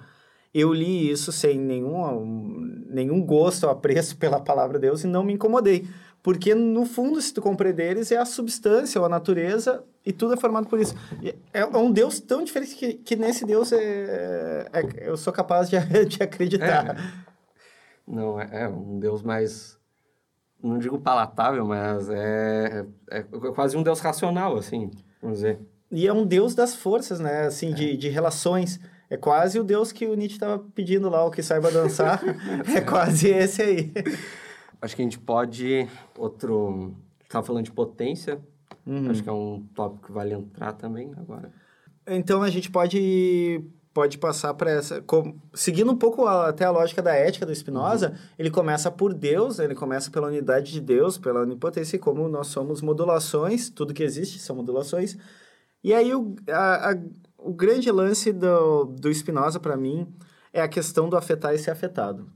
Eu 0.53 0.73
li 0.73 1.09
isso 1.09 1.31
sem 1.31 1.57
nenhum, 1.57 2.85
nenhum 2.89 3.25
gosto 3.25 3.63
ou 3.63 3.69
apreço 3.69 4.17
pela 4.17 4.39
palavra 4.39 4.77
Deus 4.77 5.03
e 5.03 5.07
não 5.07 5.23
me 5.23 5.33
incomodei. 5.33 5.87
Porque, 6.21 6.53
no 6.53 6.85
fundo, 6.85 7.19
se 7.19 7.33
tu 7.33 7.41
compreenderes, 7.41 8.11
é 8.11 8.17
a 8.17 8.25
substância 8.25 8.99
ou 8.99 9.05
a 9.05 9.09
natureza 9.09 9.83
e 10.05 10.11
tudo 10.11 10.33
é 10.33 10.37
formado 10.37 10.67
por 10.67 10.79
isso. 10.79 10.93
É, 11.53 11.61
é 11.61 11.77
um 11.77 11.91
Deus 11.91 12.19
tão 12.19 12.43
diferente 12.43 12.75
que, 12.75 12.93
que 12.93 13.15
nesse 13.15 13.45
Deus 13.45 13.71
é, 13.71 14.67
é 14.71 15.09
eu 15.09 15.17
sou 15.17 15.33
capaz 15.33 15.69
de, 15.69 15.77
de 16.05 16.21
acreditar. 16.21 16.95
É. 16.95 17.31
Não, 18.07 18.39
é, 18.39 18.63
é, 18.63 18.67
um 18.67 18.99
Deus 18.99 19.23
mais... 19.23 19.79
Não 20.61 20.77
digo 20.77 20.99
palatável, 20.99 21.65
mas 21.65 22.07
é, 22.09 22.85
é, 23.09 23.17
é 23.19 23.23
quase 23.55 23.75
um 23.75 23.81
Deus 23.81 23.99
racional, 23.99 24.57
assim, 24.57 24.91
vamos 25.19 25.39
dizer. 25.39 25.59
E 25.91 26.07
é 26.07 26.13
um 26.13 26.23
Deus 26.23 26.53
das 26.53 26.75
forças, 26.75 27.19
né? 27.19 27.47
Assim, 27.47 27.73
de, 27.73 27.97
de 27.97 28.09
relações. 28.09 28.79
É 29.11 29.17
quase 29.17 29.59
o 29.59 29.63
Deus 29.65 29.91
que 29.91 30.07
o 30.07 30.15
Nietzsche 30.15 30.37
estava 30.37 30.57
pedindo 30.73 31.09
lá, 31.09 31.25
o 31.25 31.29
que 31.29 31.43
saiba 31.43 31.69
dançar. 31.69 32.23
é 32.73 32.79
quase 32.79 33.27
esse 33.27 33.61
aí. 33.61 33.91
Acho 34.81 34.95
que 34.95 35.01
a 35.01 35.05
gente 35.05 35.19
pode. 35.19 35.85
Outro. 36.17 36.95
Estava 37.21 37.45
falando 37.45 37.65
de 37.65 37.73
potência. 37.73 38.39
Uhum. 38.87 39.11
Acho 39.11 39.21
que 39.21 39.27
é 39.27 39.33
um 39.33 39.67
tópico 39.75 40.07
que 40.07 40.13
vale 40.13 40.33
entrar 40.33 40.71
também 40.71 41.11
agora. 41.17 41.51
Então 42.07 42.41
a 42.41 42.49
gente 42.49 42.71
pode 42.71 43.61
pode 43.93 44.17
passar 44.17 44.53
para 44.53 44.71
essa. 44.71 45.01
Com, 45.01 45.35
seguindo 45.53 45.91
um 45.91 45.97
pouco 45.97 46.25
a, 46.25 46.47
até 46.47 46.63
a 46.63 46.71
lógica 46.71 47.01
da 47.01 47.13
ética 47.13 47.45
do 47.45 47.53
Spinoza, 47.53 48.11
uhum. 48.11 48.15
ele 48.39 48.49
começa 48.49 48.89
por 48.89 49.13
Deus, 49.13 49.59
ele 49.59 49.75
começa 49.75 50.09
pela 50.09 50.27
unidade 50.27 50.71
de 50.71 50.79
Deus, 50.79 51.17
pela 51.17 51.41
onipotência, 51.41 51.97
e 51.97 51.99
como 51.99 52.29
nós 52.29 52.47
somos 52.47 52.81
modulações, 52.81 53.69
tudo 53.69 53.93
que 53.93 54.03
existe 54.03 54.39
são 54.39 54.55
modulações. 54.55 55.17
E 55.83 55.93
aí 55.93 56.13
o, 56.13 56.35
a, 56.47 56.91
a, 56.91 56.97
o 57.41 57.53
grande 57.53 57.91
lance 57.91 58.31
do, 58.31 58.85
do 58.85 59.13
Spinoza, 59.13 59.59
para 59.59 59.75
mim, 59.75 60.07
é 60.53 60.61
a 60.61 60.67
questão 60.67 61.09
do 61.09 61.17
afetar 61.17 61.53
e 61.53 61.59
ser 61.59 61.71
afetado. 61.71 62.29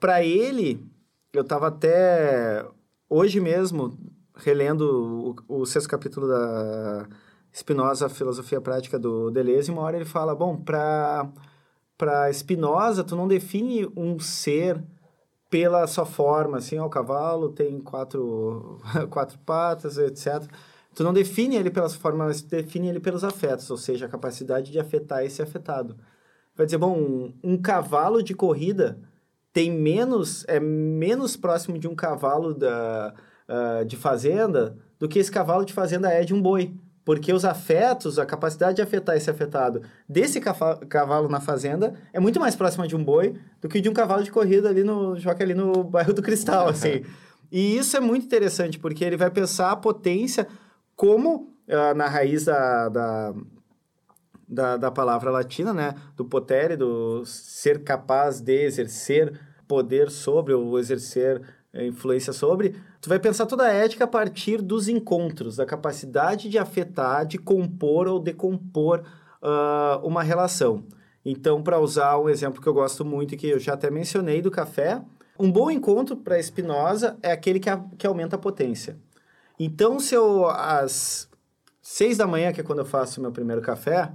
Para 0.00 0.22
ele, 0.22 0.84
eu 1.32 1.42
estava 1.42 1.68
até 1.68 2.64
hoje 3.08 3.40
mesmo 3.40 3.98
relendo 4.34 5.36
o, 5.48 5.60
o, 5.60 5.66
sexto 5.66 5.88
capítulo 5.88 6.28
da 6.28 7.08
Spinoza, 7.54 8.08
Filosofia 8.08 8.60
Prática 8.60 8.98
do 8.98 9.30
Deleuze, 9.30 9.70
e 9.70 9.74
uma 9.74 9.82
hora 9.82 9.96
ele 9.96 10.04
fala, 10.04 10.34
bom, 10.34 10.56
para 10.56 11.28
para 11.96 12.32
Spinoza, 12.32 13.02
tu 13.02 13.16
não 13.16 13.26
define 13.26 13.90
um 13.96 14.20
ser 14.20 14.80
pela 15.50 15.84
sua 15.88 16.06
forma, 16.06 16.58
assim, 16.58 16.78
ó, 16.78 16.86
o 16.86 16.90
cavalo 16.90 17.50
tem 17.50 17.80
quatro, 17.80 18.78
quatro 19.10 19.36
patas, 19.40 19.98
etc. 19.98 20.48
Tu 20.98 21.04
não 21.04 21.12
define 21.12 21.54
ele 21.54 21.70
pela 21.70 21.88
sua 21.88 22.00
forma, 22.00 22.24
mas 22.24 22.42
define 22.42 22.88
ele 22.88 22.98
pelos 22.98 23.22
afetos, 23.22 23.70
ou 23.70 23.76
seja, 23.76 24.06
a 24.06 24.08
capacidade 24.08 24.72
de 24.72 24.80
afetar 24.80 25.24
esse 25.24 25.40
afetado. 25.40 25.96
Vai 26.56 26.66
dizer, 26.66 26.78
bom, 26.78 26.98
um, 26.98 27.32
um 27.40 27.56
cavalo 27.56 28.20
de 28.20 28.34
corrida 28.34 28.98
tem 29.52 29.70
menos 29.70 30.44
é 30.48 30.58
menos 30.58 31.36
próximo 31.36 31.78
de 31.78 31.86
um 31.86 31.94
cavalo 31.94 32.52
da, 32.52 33.14
uh, 33.48 33.84
de 33.84 33.96
fazenda 33.96 34.76
do 34.98 35.08
que 35.08 35.20
esse 35.20 35.30
cavalo 35.30 35.64
de 35.64 35.72
fazenda 35.72 36.10
é 36.10 36.24
de 36.24 36.34
um 36.34 36.42
boi. 36.42 36.74
Porque 37.04 37.32
os 37.32 37.44
afetos, 37.44 38.18
a 38.18 38.26
capacidade 38.26 38.74
de 38.74 38.82
afetar 38.82 39.16
esse 39.16 39.30
afetado 39.30 39.82
desse 40.08 40.40
cavalo 40.40 41.28
na 41.28 41.38
fazenda 41.38 41.94
é 42.12 42.18
muito 42.18 42.40
mais 42.40 42.56
próxima 42.56 42.88
de 42.88 42.96
um 42.96 43.04
boi 43.04 43.36
do 43.60 43.68
que 43.68 43.80
de 43.80 43.88
um 43.88 43.94
cavalo 43.94 44.24
de 44.24 44.32
corrida 44.32 44.68
ali 44.68 44.82
no, 44.82 45.16
joga 45.16 45.44
ali 45.44 45.54
no 45.54 45.84
bairro 45.84 46.12
do 46.12 46.22
Cristal, 46.22 46.68
assim. 46.68 47.04
e 47.52 47.76
isso 47.78 47.96
é 47.96 48.00
muito 48.00 48.26
interessante, 48.26 48.80
porque 48.80 49.04
ele 49.04 49.16
vai 49.16 49.30
pensar 49.30 49.70
a 49.70 49.76
potência 49.76 50.44
como 50.98 51.54
uh, 51.68 51.94
na 51.94 52.08
raiz 52.08 52.44
da, 52.44 52.88
da, 52.88 53.34
da, 54.48 54.76
da, 54.76 54.90
palavra 54.90 55.30
latina, 55.30 55.72
né? 55.72 55.94
Do 56.16 56.24
potere, 56.24 56.76
do 56.76 57.24
ser 57.24 57.84
capaz 57.84 58.40
de 58.40 58.64
exercer 58.64 59.40
poder 59.68 60.10
sobre 60.10 60.52
ou 60.54 60.76
exercer 60.76 61.40
eh, 61.72 61.86
influência 61.86 62.32
sobre, 62.32 62.74
tu 63.00 63.08
vai 63.08 63.20
pensar 63.20 63.46
toda 63.46 63.64
a 63.64 63.72
ética 63.72 64.04
a 64.04 64.08
partir 64.08 64.60
dos 64.60 64.88
encontros, 64.88 65.56
da 65.56 65.64
capacidade 65.64 66.48
de 66.48 66.58
afetar, 66.58 67.24
de 67.24 67.38
compor 67.38 68.08
ou 68.08 68.18
decompor 68.18 69.04
uh, 69.40 70.04
uma 70.04 70.24
relação. 70.24 70.82
Então, 71.24 71.62
para 71.62 71.78
usar 71.78 72.18
um 72.18 72.28
exemplo 72.28 72.60
que 72.60 72.66
eu 72.66 72.74
gosto 72.74 73.04
muito 73.04 73.34
e 73.34 73.36
que 73.36 73.46
eu 73.46 73.60
já 73.60 73.74
até 73.74 73.88
mencionei 73.88 74.42
do 74.42 74.50
café, 74.50 75.00
um 75.38 75.52
bom 75.52 75.70
encontro 75.70 76.16
para 76.16 76.42
Spinoza 76.42 77.16
é 77.22 77.30
aquele 77.30 77.60
que, 77.60 77.70
a, 77.70 77.84
que 77.96 78.06
aumenta 78.06 78.34
a 78.34 78.38
potência. 78.38 78.98
Então, 79.58 79.98
se 79.98 80.14
eu, 80.14 80.48
às 80.48 81.28
seis 81.82 82.16
da 82.16 82.26
manhã, 82.26 82.52
que 82.52 82.60
é 82.60 82.64
quando 82.64 82.80
eu 82.80 82.84
faço 82.84 83.20
meu 83.20 83.32
primeiro 83.32 83.60
café, 83.60 84.12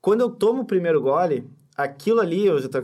quando 0.00 0.20
eu 0.20 0.30
tomo 0.30 0.62
o 0.62 0.66
primeiro 0.66 1.00
gole, 1.00 1.48
aquilo 1.76 2.20
ali, 2.20 2.46
eu 2.46 2.60
já 2.60 2.68
tô, 2.68 2.82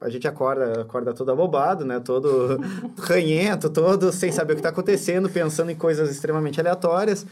a 0.00 0.08
gente 0.08 0.26
acorda, 0.28 0.82
acorda 0.82 1.12
todo 1.12 1.30
abobado, 1.30 1.84
né? 1.84 1.98
Todo 2.00 2.60
ranhento, 2.98 3.68
todo 3.68 4.12
sem 4.12 4.30
saber 4.30 4.52
o 4.52 4.56
que 4.56 4.60
está 4.60 4.70
acontecendo, 4.70 5.28
pensando 5.28 5.70
em 5.70 5.76
coisas 5.76 6.10
extremamente 6.10 6.60
aleatórias. 6.60 7.26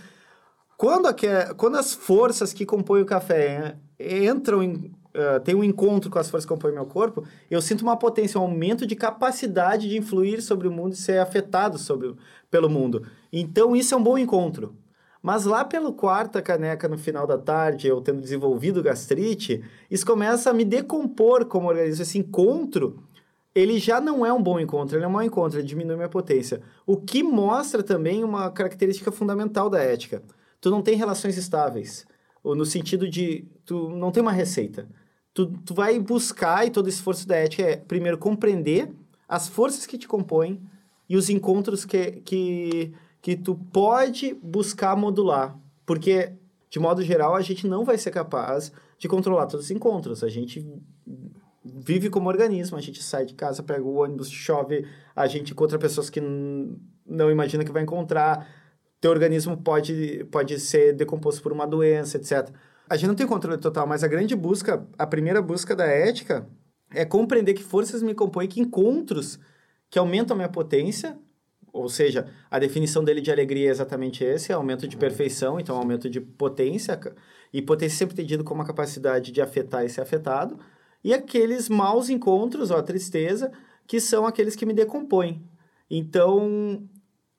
Quando, 0.77 1.09
quando 1.57 1.77
as 1.77 1.93
forças 1.93 2.53
que 2.53 2.65
compõem 2.67 3.03
o 3.03 3.07
café 3.07 3.77
entram 3.99 4.63
em, 4.63 4.93
uh, 5.15 5.41
tem 5.43 5.55
um 5.55 5.65
encontro 5.65 6.11
com 6.11 6.19
as 6.19 6.31
forças 6.31 6.47
que 6.47 6.55
compõem 6.55 6.73
meu 6.73 6.87
corpo, 6.87 7.25
eu 7.51 7.61
sinto 7.61 7.83
uma 7.83 7.97
potência, 7.97 8.39
um 8.39 8.45
aumento 8.45 8.87
de 8.87 8.95
capacidade 8.95 9.89
de 9.89 9.97
influir 9.97 10.41
sobre 10.41 10.69
o 10.69 10.71
mundo 10.71 10.93
e 10.93 10.97
ser 10.97 11.19
afetado 11.19 11.79
sobre, 11.79 12.15
pelo 12.51 12.69
mundo. 12.69 13.05
Então, 13.33 13.75
isso 13.75 13.95
é 13.95 13.97
um 13.97 14.03
bom 14.03 14.17
encontro. 14.17 14.75
Mas 15.23 15.45
lá 15.45 15.65
pelo 15.65 15.93
quarta 15.93 16.41
caneca 16.41 16.89
no 16.89 16.97
final 16.97 17.27
da 17.27 17.37
tarde, 17.37 17.89
eu 17.89 18.01
tendo 18.01 18.21
desenvolvido 18.21 18.83
gastrite, 18.83 19.65
isso 19.91 20.07
começa 20.07 20.51
a 20.51 20.53
me 20.53 20.65
decompor 20.65 21.45
como 21.45 21.69
organismo. 21.69 22.03
Esse 22.03 22.19
encontro, 22.19 23.03
ele 23.55 23.79
já 23.79 24.01
não 24.01 24.25
é 24.25 24.33
um 24.33 24.43
bom 24.43 24.61
encontro, 24.61 24.97
ele 24.97 25.05
é 25.05 25.09
um 25.09 25.13
mau 25.13 25.23
encontro, 25.23 25.59
ele 25.59 25.67
diminui 25.67 25.97
minha 25.97 26.09
potência. 26.09 26.63
O 26.87 26.97
que 26.97 27.23
mostra 27.23 27.83
também 27.83 28.23
uma 28.23 28.51
característica 28.51 29.11
fundamental 29.11 29.69
da 29.69 29.81
ética. 29.83 30.23
Tu 30.61 30.71
não 30.71 30.83
tem 30.83 30.97
relações 30.97 31.37
estáveis, 31.37 32.07
ou 32.43 32.55
no 32.55 32.65
sentido 32.65 33.09
de 33.09 33.45
tu 33.65 33.91
não 33.91 34.11
tem 34.11 34.23
uma 34.23 34.33
receita. 34.33 34.89
Tu, 35.35 35.47
tu 35.65 35.75
vai 35.75 35.99
buscar, 35.99 36.67
e 36.67 36.71
todo 36.71 36.89
esforço 36.89 37.27
da 37.27 37.37
ética 37.37 37.63
é, 37.63 37.77
primeiro, 37.77 38.19
compreender 38.19 38.93
as 39.29 39.49
forças 39.49 39.87
que 39.87 39.99
te 39.99 40.09
compõem 40.09 40.61
e 41.09 41.17
os 41.17 41.29
encontros 41.29 41.85
que, 41.85 42.13
que 42.25 42.93
que 43.21 43.37
tu 43.37 43.55
pode 43.55 44.35
buscar 44.35 44.97
modular, 44.97 45.59
porque 45.85 46.33
de 46.71 46.79
modo 46.79 47.03
geral 47.03 47.35
a 47.35 47.41
gente 47.41 47.67
não 47.67 47.85
vai 47.85 47.99
ser 47.99 48.11
capaz 48.11 48.73
de 48.99 49.09
controlar 49.09 49.47
todos 49.47 49.67
os 49.67 49.71
encontros. 49.71 50.23
A 50.23 50.29
gente 50.29 50.65
vive 51.65 52.11
como 52.11 52.29
organismo, 52.29 52.77
a 52.77 52.81
gente 52.81 53.03
sai 53.03 53.25
de 53.25 53.35
casa, 53.35 53.63
pega 53.63 53.83
o 53.83 53.97
ônibus, 53.97 54.31
chove, 54.31 54.87
a 55.15 55.27
gente 55.27 55.53
encontra 55.53 55.79
pessoas 55.79 56.11
que 56.11 56.21
não 56.21 57.31
imagina 57.31 57.65
que 57.65 57.73
vai 57.73 57.83
encontrar. 57.83 58.47
Teu 59.01 59.11
organismo 59.11 59.57
pode, 59.57 60.25
pode 60.31 60.59
ser 60.59 60.93
decomposto 60.95 61.43
por 61.43 61.53
uma 61.53 61.67
doença, 61.67 62.17
etc. 62.17 62.51
A 62.89 62.97
gente 62.97 63.09
não 63.09 63.15
tem 63.15 63.27
controle 63.27 63.59
total, 63.59 63.87
mas 63.87 64.03
a 64.03 64.09
grande 64.09 64.35
busca, 64.35 64.87
a 64.99 65.07
primeira 65.07 65.41
busca 65.41 65.77
da 65.77 65.87
ética 65.87 66.49
é 66.91 67.05
compreender 67.05 67.55
que 67.55 67.63
forças 67.63 68.03
me 68.03 68.15
compõem, 68.15 68.49
que 68.49 68.61
encontros 68.61 69.39
que 69.91 69.99
aumentam 69.99 70.35
a 70.35 70.39
minha 70.39 70.49
potência 70.49 71.19
ou 71.79 71.89
seja, 71.89 72.29
a 72.51 72.59
definição 72.59 73.05
dele 73.05 73.21
de 73.21 73.31
alegria 73.31 73.69
é 73.69 73.71
exatamente 73.71 74.25
esse, 74.25 74.53
é 74.53 74.55
aumento 74.55 74.87
de 74.87 74.97
perfeição, 74.97 75.59
então 75.59 75.77
aumento 75.77 76.09
de 76.09 76.21
potência, 76.21 76.99
e 77.53 77.63
potência 77.63 77.99
sempre 77.99 78.15
entendido 78.15 78.45
como 78.45 78.63
a 78.63 78.67
capacidade 78.67 79.33
de 79.33 79.41
afetar 79.41 79.85
e 79.85 79.89
ser 79.89 80.01
afetado, 80.01 80.59
e 81.03 81.15
aqueles 81.15 81.69
maus 81.69 82.11
encontros, 82.11 82.71
ou 82.71 82.77
a 82.77 82.83
tristeza, 82.83 83.53
que 83.87 84.01
são 84.01 84.27
aqueles 84.27 84.55
que 84.55 84.67
me 84.67 84.75
decompõem. 84.75 85.43
Então, 85.91 86.87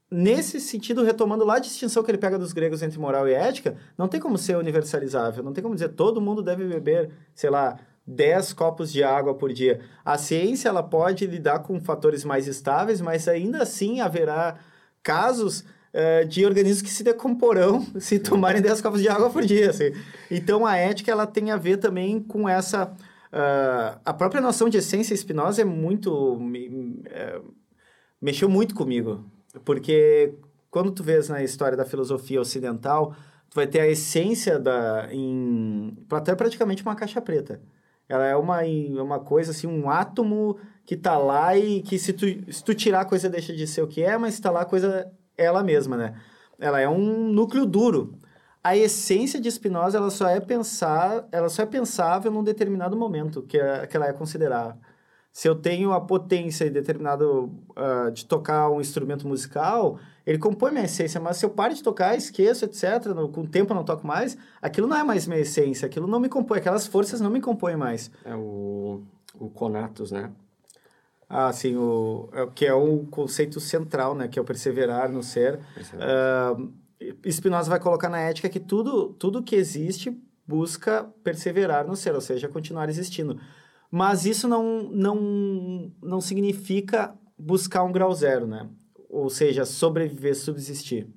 nesse 0.10 0.60
sentido, 0.60 1.04
retomando 1.04 1.46
lá 1.46 1.58
a 1.58 1.60
distinção 1.60 2.02
que 2.02 2.10
ele 2.10 2.18
pega 2.18 2.40
dos 2.40 2.54
gregos 2.54 2.82
entre 2.82 2.98
moral 2.98 3.28
e 3.28 3.34
ética, 3.34 3.78
não 3.98 4.08
tem 4.08 4.20
como 4.20 4.38
ser 4.38 4.58
universalizável, 4.58 5.44
não 5.44 5.54
tem 5.54 5.62
como 5.62 5.76
dizer 5.76 5.90
todo 5.90 6.22
mundo 6.22 6.42
deve 6.42 6.66
beber, 6.66 7.12
sei 7.36 7.50
lá, 7.50 7.80
10 8.10 8.54
copos 8.54 8.92
de 8.92 9.04
água 9.04 9.36
por 9.36 9.54
dia. 9.54 9.82
A 10.04 10.18
ciência 10.18 10.68
ela 10.68 10.82
pode 10.82 11.28
lidar 11.28 11.60
com 11.60 11.80
fatores 11.80 12.26
mais 12.26 12.48
estáveis, 12.48 13.00
mas 13.00 13.28
ainda 13.28 13.62
assim 13.62 14.02
haverá 14.02 14.58
casos 15.04 15.60
uh, 15.94 16.28
de 16.28 16.44
organismos 16.44 16.82
que 16.82 16.90
se 16.90 17.04
decomporão 17.04 17.86
se 18.02 18.18
tomarem 18.18 18.62
10 18.62 18.82
copos 18.82 19.02
de 19.02 19.08
água 19.08 19.30
por 19.30 19.46
dia. 19.46 19.70
Assim. 19.70 19.92
Então 20.32 20.66
a 20.66 20.76
ética 20.76 21.12
ela 21.12 21.28
tem 21.28 21.52
a 21.52 21.58
ver 21.58 21.78
também 21.78 22.20
com 22.20 22.50
essa. 22.50 22.86
Uh, 23.32 24.00
a 24.04 24.12
própria 24.12 24.42
noção 24.42 24.68
de 24.70 24.78
essência 24.78 25.14
espinosa 25.14 25.62
é 25.62 25.66
muito. 25.66 26.36
Me, 26.40 26.68
uh, 26.68 27.54
mexeu 28.20 28.50
muito 28.50 28.74
comigo. 28.74 29.24
Porque 29.64 30.34
quando 30.72 30.92
tu 30.92 31.04
vês 31.04 31.30
na 31.30 31.44
história 31.44 31.78
da 31.78 31.86
filosofia 31.86 32.42
ocidental, 32.42 33.16
tu 33.52 33.56
vai 33.56 33.68
ter 33.68 33.82
a 33.82 33.88
essência 33.88 34.58
da. 34.58 35.08
Em, 35.12 35.96
até 36.10 36.34
praticamente 36.34 36.82
uma 36.82 36.96
caixa 36.96 37.22
preta. 37.22 37.62
Ela 38.10 38.26
é 38.26 38.36
uma, 38.36 38.66
é 38.66 39.02
uma 39.02 39.20
coisa, 39.20 39.52
assim, 39.52 39.68
um 39.68 39.90
átomo 39.90 40.58
que 40.86 40.98
tá 40.98 41.18
lá 41.18 41.56
e 41.56 41.82
que 41.84 42.00
se 42.00 42.12
tu, 42.12 42.26
se 42.52 42.64
tu 42.64 42.74
tirar 42.74 43.02
a 43.02 43.06
coisa 43.06 43.30
deixa 43.30 43.56
de 43.56 43.68
ser 43.68 43.84
o 43.84 43.88
que 43.88 44.04
é, 44.04 44.18
mas 44.18 44.34
se 44.36 44.42
tá 44.42 44.52
lá 44.52 44.62
a 44.62 44.66
coisa 44.66 45.12
é 45.38 45.46
ela 45.46 45.64
mesma, 45.64 45.96
né? 45.96 46.20
Ela 46.60 46.82
é 46.82 46.90
um 46.90 47.32
núcleo 47.32 47.66
duro. 47.66 48.20
A 48.64 48.76
essência 48.76 49.40
de 49.40 49.50
Spinoza, 49.50 49.98
ela 49.98 50.10
só 50.10 50.28
é 50.28 50.40
pensar, 50.40 51.28
ela 51.32 51.48
só 51.48 51.64
é 51.64 51.66
pensável 51.66 52.32
num 52.32 52.44
determinado 52.44 52.98
momento 52.98 53.44
que, 53.44 53.58
é, 53.58 53.88
que 53.88 53.96
ela 53.96 54.08
é 54.08 54.14
considerada 54.14 54.78
se 55.32 55.48
eu 55.48 55.56
tenho 55.56 55.92
a 55.94 56.02
potência 56.02 56.70
determinado 56.70 57.46
uh, 57.72 58.12
de 58.12 58.26
tocar 58.26 58.70
um 58.70 58.82
instrumento 58.82 59.28
musical, 59.28 60.00
ele 60.30 60.38
compõe 60.38 60.72
minha 60.72 60.86
essência, 60.86 61.20
mas 61.20 61.38
se 61.38 61.46
eu 61.46 61.50
paro 61.50 61.74
de 61.74 61.82
tocar, 61.82 62.16
esqueço, 62.16 62.64
etc., 62.64 63.08
no, 63.16 63.30
com 63.30 63.42
o 63.42 63.48
tempo 63.48 63.72
eu 63.72 63.76
não 63.76 63.84
toco 63.84 64.06
mais, 64.06 64.38
aquilo 64.62 64.86
não 64.86 64.96
é 64.96 65.04
mais 65.04 65.26
minha 65.26 65.40
essência, 65.40 65.88
aquilo 65.88 66.06
não 66.06 66.20
me 66.20 66.30
compõe, 66.30 66.60
aquelas 66.60 66.86
forças 66.86 67.20
não 67.20 67.32
me 67.32 67.42
compõem 67.42 67.76
mais. 67.76 68.12
É 68.24 68.36
o, 68.36 69.02
o 69.34 69.50
conatus, 69.50 70.12
né? 70.12 70.30
Ah, 71.28 71.52
sim, 71.52 71.76
o, 71.76 72.30
é, 72.32 72.46
que 72.54 72.64
é 72.64 72.74
o 72.74 73.08
conceito 73.10 73.60
central, 73.60 74.14
né, 74.14 74.28
que 74.28 74.38
é 74.38 74.42
o 74.42 74.46
perseverar 74.46 75.12
no 75.12 75.24
ser. 75.24 75.60
Uh, 75.96 76.72
Spinoza 77.28 77.68
vai 77.68 77.80
colocar 77.80 78.08
na 78.08 78.20
ética 78.20 78.50
que 78.50 78.60
tudo, 78.60 79.14
tudo 79.14 79.42
que 79.42 79.56
existe 79.56 80.16
busca 80.48 81.10
perseverar 81.24 81.88
no 81.88 81.96
ser, 81.96 82.14
ou 82.14 82.22
seja, 82.22 82.48
continuar 82.48 82.88
existindo. 82.88 83.40
Mas 83.90 84.28
isso 84.28 84.48
não, 84.48 84.84
não, 84.92 85.92
não 86.04 86.22
significa 86.22 87.16
buscar 87.36 87.84
um 87.84 87.92
grau 87.92 88.14
zero, 88.14 88.46
né? 88.46 88.70
Ou 89.10 89.30
seja, 89.30 89.66
sobreviver, 89.66 90.36
subsistir. 90.36 91.10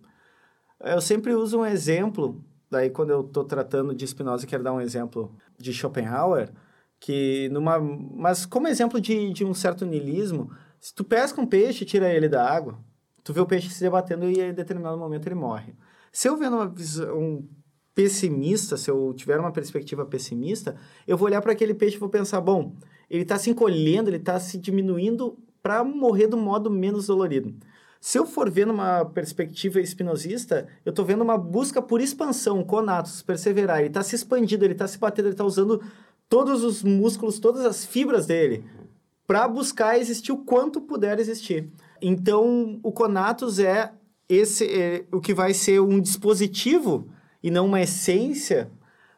Eu 0.81 1.00
sempre 1.00 1.35
uso 1.35 1.59
um 1.61 1.66
exemplo, 1.66 2.42
daí 2.70 2.90
quando 2.90 3.11
eu 3.11 3.20
estou 3.20 3.44
tratando 3.44 3.94
de 3.94 4.07
Spinoza, 4.07 4.46
quero 4.46 4.64
dar 4.64 4.72
um 4.72 4.81
exemplo 4.81 5.37
de 5.59 5.72
Schopenhauer, 5.72 6.50
que 6.98 7.48
numa... 7.50 7.78
Mas 7.78 8.46
como 8.46 8.66
exemplo 8.66 9.00
de, 9.00 9.33
de 9.33 9.44
um 9.44 9.52
certo 9.52 9.85
niilismo, 9.85 10.50
se 10.81 10.94
tu 10.94 11.05
pesca 11.05 11.40
um 11.40 11.46
peixe 11.46 11.85
e 11.85 11.87
tira 11.87 12.12
ele 12.12 12.28
da 12.28 12.48
água, 12.48 12.78
tu 13.22 13.33
vê 13.33 13.40
o 13.40 13.46
peixe 13.46 13.68
se 13.68 13.81
debatendo 13.81 14.28
e 14.28 14.40
em 14.40 14.55
determinado 14.55 14.98
momento 14.98 15.26
ele 15.26 15.35
morre. 15.35 15.74
Se 16.11 16.28
eu 16.28 16.37
ver 16.37 16.50
numa 16.50 16.68
visão, 16.68 17.16
um 17.16 17.48
pessimista, 17.94 18.76
se 18.76 18.90
eu 18.90 19.12
tiver 19.14 19.38
uma 19.38 19.52
perspectiva 19.52 20.05
pessimista, 20.05 20.76
eu 21.07 21.16
vou 21.16 21.26
olhar 21.26 21.42
para 21.42 21.52
aquele 21.52 21.74
peixe 21.74 21.96
e 21.96 22.00
vou 22.00 22.09
pensar, 22.09 22.40
bom, 22.40 22.74
ele 23.09 23.22
está 23.22 23.38
se 23.38 23.50
encolhendo, 23.50 24.09
ele 24.09 24.16
está 24.16 24.40
se 24.40 24.59
diminuindo 24.59 25.38
para 25.62 25.85
morrer 25.85 26.26
do 26.26 26.37
modo 26.37 26.70
menos 26.70 27.07
dolorido. 27.07 27.55
Se 28.04 28.18
eu 28.18 28.26
for 28.26 28.50
ver 28.50 28.66
numa 28.66 29.04
perspectiva 29.04 29.80
espinosista, 29.80 30.66
eu 30.84 30.90
estou 30.90 31.04
vendo 31.04 31.22
uma 31.22 31.38
busca 31.38 31.80
por 31.80 32.00
expansão, 32.00 32.64
conatos, 32.64 33.22
perseverar. 33.22 33.78
Ele 33.78 33.86
está 33.86 34.02
se 34.02 34.16
expandindo, 34.16 34.64
ele 34.64 34.72
está 34.72 34.88
se 34.88 34.98
batendo, 34.98 35.26
ele 35.26 35.34
está 35.34 35.44
usando 35.44 35.80
todos 36.28 36.64
os 36.64 36.82
músculos, 36.82 37.38
todas 37.38 37.64
as 37.64 37.84
fibras 37.84 38.26
dele 38.26 38.64
para 39.24 39.46
buscar 39.46 40.00
existir 40.00 40.32
o 40.32 40.38
quanto 40.38 40.80
puder 40.80 41.20
existir. 41.20 41.70
Então, 42.02 42.80
o 42.82 42.90
conatus 42.90 43.60
é 43.60 43.92
esse 44.28 44.66
é, 44.66 45.04
o 45.12 45.20
que 45.20 45.32
vai 45.32 45.54
ser 45.54 45.80
um 45.80 46.00
dispositivo 46.00 47.06
e 47.40 47.52
não 47.52 47.66
uma 47.66 47.82
essência, 47.82 48.68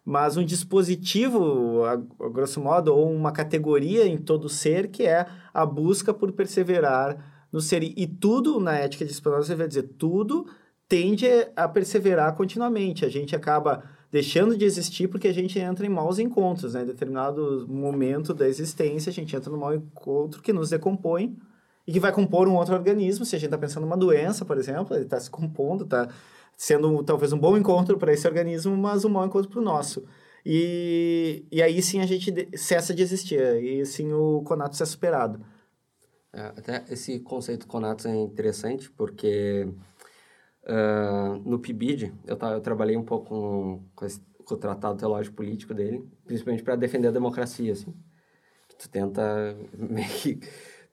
mas 0.05 0.37
um 0.37 0.45
dispositivo, 0.45 1.85
a, 1.85 1.93
a 1.93 2.29
grosso 2.29 2.61
modo, 2.61 2.95
ou 2.95 3.11
uma 3.11 3.33
categoria 3.33 4.07
em 4.07 4.19
todo 4.19 4.47
ser, 4.47 4.89
que 4.89 5.05
é 5.05 5.25
a 5.55 5.65
busca 5.65 6.13
por 6.13 6.31
perseverar 6.33 7.33
no 7.55 7.61
ser. 7.61 7.85
E 7.85 8.05
tudo, 8.05 8.59
na 8.59 8.77
ética 8.77 9.05
de 9.05 9.15
Spinoza, 9.15 9.47
você 9.47 9.55
vai 9.55 9.69
dizer, 9.69 9.85
tudo 9.97 10.45
tende 10.89 11.25
a 11.55 11.69
perseverar 11.69 12.35
continuamente. 12.35 13.05
A 13.05 13.09
gente 13.09 13.37
acaba 13.37 13.85
deixando 14.11 14.57
de 14.57 14.65
existir 14.65 15.07
porque 15.07 15.29
a 15.29 15.33
gente 15.33 15.57
entra 15.61 15.87
em 15.87 15.89
maus 15.89 16.19
encontros, 16.19 16.75
né? 16.75 16.83
Em 16.83 16.87
determinado 16.87 17.65
momento 17.69 18.35
da 18.35 18.49
existência, 18.49 19.09
a 19.09 19.13
gente 19.13 19.37
entra 19.37 19.53
no 19.53 19.59
mau 19.59 19.73
encontro 19.73 20.43
que 20.43 20.53
nos 20.53 20.71
decompõe 20.71 21.39
e 21.87 21.93
que 21.93 22.01
vai 22.01 22.11
compor 22.11 22.49
um 22.49 22.57
outro 22.57 22.75
organismo. 22.75 23.25
Se 23.25 23.37
a 23.37 23.39
gente 23.39 23.47
está 23.47 23.59
pensando 23.59 23.85
numa 23.85 23.97
doença, 23.97 24.45
por 24.45 24.59
exemplo, 24.59 24.97
ele 24.97 25.05
está 25.05 25.21
se 25.21 25.31
compondo, 25.31 25.85
está 25.85 26.09
sendo 26.57 27.05
talvez 27.05 27.33
um 27.33 27.39
bom 27.39 27.57
encontro 27.57 27.97
para 27.99 28.13
esse 28.13 28.27
organismo, 28.27 28.77
mas 28.77 29.05
um 29.05 29.11
mau 29.11 29.25
encontro 29.25 29.49
para 29.49 29.61
o 29.61 29.65
nosso. 29.65 30.03
E, 30.45 31.47
e 31.53 31.63
aí 31.63 31.81
sim 31.81 32.01
a 32.01 32.07
gente 32.07 32.49
cessa 32.57 32.93
de 32.93 33.01
existir, 33.01 33.41
e 33.63 33.87
sim 33.87 34.13
o 34.13 34.43
conato 34.43 34.83
é 34.83 34.87
superado. 34.87 35.54
É, 36.35 36.47
até 36.47 36.85
esse 36.91 37.21
conceito 37.21 37.67
conato 37.67 38.09
é 38.09 38.17
interessante 38.17 38.91
porque 38.91 39.69
Uh, 40.65 41.39
no 41.45 41.59
PIBID, 41.59 42.13
eu, 42.27 42.39
eu 42.39 42.61
trabalhei 42.61 42.97
um 42.97 43.05
pouco 43.05 43.29
com, 43.29 43.85
com, 43.95 44.07
esse, 44.07 44.21
com 44.45 44.55
o 44.55 44.59
tratado 44.59 44.99
teológico 44.99 45.37
político 45.37 45.75
dele, 45.75 46.09
principalmente 46.25 46.63
para 46.63 46.75
defender 46.75 47.09
a 47.09 47.11
democracia, 47.11 47.73
assim. 47.73 47.95
Tu 48.79 48.89
tenta 48.89 49.57
meio 49.77 50.09
que 50.09 50.41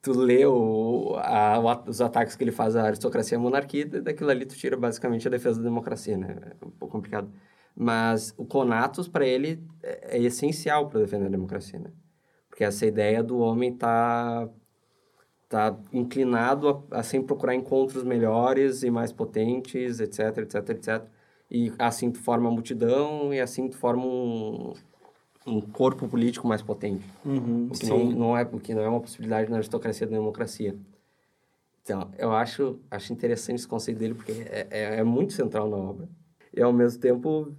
tu 0.02 0.12
lê 0.12 0.44
o, 0.44 1.14
a, 1.16 1.58
os 1.88 2.00
ataques 2.02 2.36
que 2.36 2.44
ele 2.44 2.52
faz 2.52 2.76
à 2.76 2.84
aristocracia 2.84 3.36
e 3.36 3.38
à 3.38 3.40
monarquia, 3.40 3.82
e 3.82 4.00
daquilo 4.02 4.30
ali 4.30 4.44
tu 4.44 4.54
tira 4.54 4.76
basicamente 4.76 5.26
a 5.26 5.30
defesa 5.30 5.58
da 5.58 5.64
democracia, 5.64 6.18
né? 6.18 6.36
É 6.60 6.64
um 6.66 6.70
pouco 6.70 6.92
complicado. 6.92 7.32
Mas 7.74 8.34
o 8.36 8.44
conatus, 8.44 9.08
para 9.08 9.26
ele, 9.26 9.64
é, 9.82 10.18
é 10.18 10.22
essencial 10.22 10.88
para 10.90 11.00
defender 11.00 11.26
a 11.26 11.30
democracia, 11.30 11.78
né? 11.78 11.90
Porque 12.50 12.64
essa 12.64 12.84
ideia 12.84 13.22
do 13.22 13.38
homem 13.38 13.74
tá 13.74 14.48
tá 15.52 15.76
inclinado 15.92 16.82
a, 16.90 17.00
a 17.00 17.02
sempre 17.02 17.26
procurar 17.26 17.54
encontros 17.54 18.02
melhores 18.04 18.82
e 18.82 18.90
mais 18.90 19.12
potentes, 19.12 20.00
etc, 20.00 20.38
etc, 20.38 20.70
etc. 20.70 21.04
E 21.50 21.70
assim 21.78 22.10
tu 22.10 22.18
forma 22.18 22.48
a 22.48 22.52
multidão 22.52 23.34
e 23.34 23.38
assim 23.38 23.68
tu 23.68 23.76
forma 23.76 24.02
um, 24.02 24.72
um 25.46 25.60
corpo 25.60 26.08
político 26.08 26.48
mais 26.48 26.62
potente. 26.62 27.04
Uhum, 27.22 27.68
o, 27.70 27.78
que 27.78 27.86
não, 27.86 28.04
não, 28.10 28.38
é, 28.38 28.48
o 28.50 28.58
que 28.58 28.74
não 28.74 28.82
é 28.82 28.88
uma 28.88 29.00
possibilidade 29.00 29.50
na 29.50 29.56
aristocracia 29.56 30.06
da 30.06 30.16
democracia. 30.16 30.74
Então, 31.82 32.10
eu 32.16 32.32
acho, 32.32 32.78
acho 32.90 33.12
interessante 33.12 33.56
esse 33.56 33.68
conceito 33.68 33.98
dele, 33.98 34.14
porque 34.14 34.32
é, 34.32 34.66
é, 34.70 34.82
é, 35.00 35.04
muito 35.04 35.34
central 35.34 35.68
na 35.68 35.76
obra. 35.76 36.08
E, 36.54 36.62
ao 36.62 36.72
mesmo 36.72 36.98
tempo, 36.98 37.52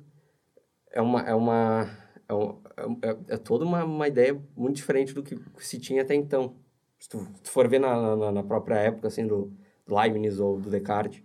é 0.91 1.01
uma... 1.01 1.21
É, 1.21 1.35
uma, 1.35 1.89
é, 2.27 2.33
um, 2.33 2.57
é, 3.03 3.35
é 3.35 3.37
toda 3.37 3.65
uma, 3.65 3.83
uma 3.83 4.07
ideia 4.07 4.41
muito 4.55 4.77
diferente 4.77 5.13
do 5.13 5.21
que 5.21 5.37
se 5.59 5.77
tinha 5.77 6.01
até 6.01 6.15
então. 6.15 6.55
Se 7.03 7.09
tu, 7.09 7.27
tu 7.43 7.51
for 7.51 7.67
ver 7.67 7.79
na, 7.79 8.15
na, 8.15 8.31
na, 8.31 8.43
própria 8.43 8.75
época, 8.75 9.09
assim, 9.09 9.27
do 9.27 9.51
Leibniz 9.85 10.39
ou 10.39 10.57
do 10.57 10.69
Descartes, 10.69 11.21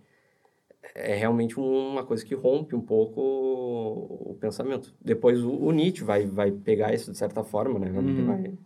é 0.93 1.15
realmente 1.15 1.57
uma 1.57 2.05
coisa 2.05 2.25
que 2.25 2.35
rompe 2.35 2.75
um 2.75 2.81
pouco 2.81 3.21
o 3.21 4.37
pensamento. 4.41 4.93
Depois 4.99 5.41
o, 5.41 5.49
o 5.49 5.71
Nietzsche 5.71 6.03
vai, 6.03 6.25
vai 6.25 6.51
pegar 6.51 6.93
isso 6.93 7.13
de 7.13 7.17
certa 7.17 7.45
forma, 7.45 7.79
né? 7.79 7.97
Uhum. 7.97 8.25
Vai, 8.25 8.57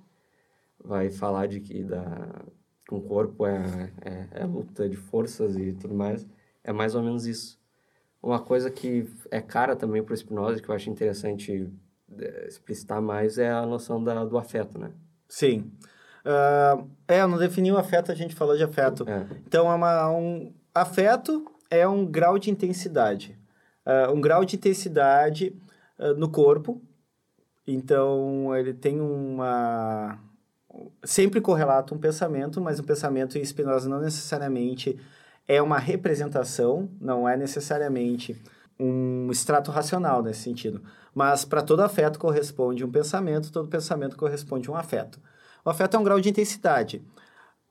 vai 0.83 1.09
falar 1.11 1.45
de 1.45 1.59
que 1.59 1.83
da, 1.83 2.45
um 2.91 2.99
corpo 2.99 3.45
é, 3.45 3.93
é, 4.01 4.27
é 4.41 4.45
luta 4.45 4.89
de 4.89 4.97
forças 4.97 5.55
e 5.55 5.71
tudo 5.73 5.93
mais. 5.93 6.27
É 6.63 6.73
mais 6.73 6.95
ou 6.95 7.03
menos 7.03 7.27
isso. 7.27 7.61
Uma 8.23 8.39
coisa 8.39 8.71
que 8.71 9.07
é 9.29 9.39
cara 9.39 9.75
também 9.75 10.01
para 10.01 10.15
o 10.15 10.17
Spinoza, 10.17 10.59
que 10.59 10.67
eu 10.67 10.73
acho 10.73 10.89
interessante 10.89 11.71
é, 12.17 12.47
explicitar 12.47 12.99
mais, 12.99 13.37
é 13.37 13.51
a 13.51 13.67
noção 13.67 14.03
da, 14.03 14.25
do 14.25 14.35
afeto, 14.35 14.79
né? 14.79 14.89
Sim. 15.29 15.71
Uh, 16.25 16.89
é, 17.07 17.25
não 17.27 17.37
definiu 17.37 17.77
afeto, 17.77 18.11
a 18.11 18.15
gente 18.15 18.33
falou 18.33 18.55
de 18.55 18.63
afeto. 18.63 19.07
É. 19.07 19.25
Então, 19.45 19.69
é 19.71 19.75
uma, 19.75 20.09
um 20.09 20.53
afeto 20.73 21.45
é 21.69 21.87
um 21.87 22.05
grau 22.05 22.37
de 22.37 22.49
intensidade. 22.49 23.37
Uh, 23.85 24.13
um 24.13 24.21
grau 24.21 24.45
de 24.45 24.55
intensidade 24.55 25.55
uh, 25.99 26.13
no 26.13 26.29
corpo. 26.29 26.81
Então, 27.67 28.55
ele 28.55 28.73
tem 28.73 28.99
uma... 28.99 30.19
Sempre 31.03 31.39
correlata 31.39 31.93
um 31.93 31.99
pensamento, 31.99 32.59
mas 32.59 32.79
um 32.79 32.83
pensamento 32.83 33.37
em 33.37 33.45
Spinoza 33.45 33.87
não 33.87 33.99
necessariamente 33.99 34.99
é 35.47 35.61
uma 35.61 35.77
representação, 35.77 36.89
não 36.99 37.27
é 37.27 37.37
necessariamente 37.37 38.41
um 38.79 39.29
extrato 39.31 39.71
racional 39.71 40.23
nesse 40.23 40.41
sentido. 40.41 40.81
Mas 41.13 41.45
para 41.45 41.61
todo 41.61 41.81
afeto 41.81 42.17
corresponde 42.17 42.83
um 42.83 42.91
pensamento, 42.91 43.51
todo 43.51 43.67
pensamento 43.67 44.17
corresponde 44.17 44.69
um 44.71 44.75
afeto. 44.75 45.19
O 45.65 45.69
afeto 45.69 45.95
é 45.95 45.99
um 45.99 46.03
grau 46.03 46.19
de 46.19 46.29
intensidade. 46.29 47.01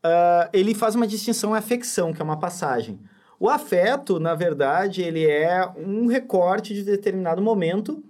Uh, 0.05 0.49
ele 0.53 0.75
faz 0.75 0.95
uma 0.95 1.07
distinção 1.07 1.55
em 1.55 1.59
afecção, 1.59 2.13
que 2.13 2.21
é 2.21 2.25
uma 2.25 2.39
passagem. 2.39 3.01
O 3.39 3.49
afeto, 3.49 4.19
na 4.19 4.35
verdade, 4.35 5.03
ele 5.03 5.27
é 5.27 5.69
um 5.77 6.07
recorte 6.07 6.75
de 6.75 6.83
determinado 6.83 7.43
momento 7.43 8.03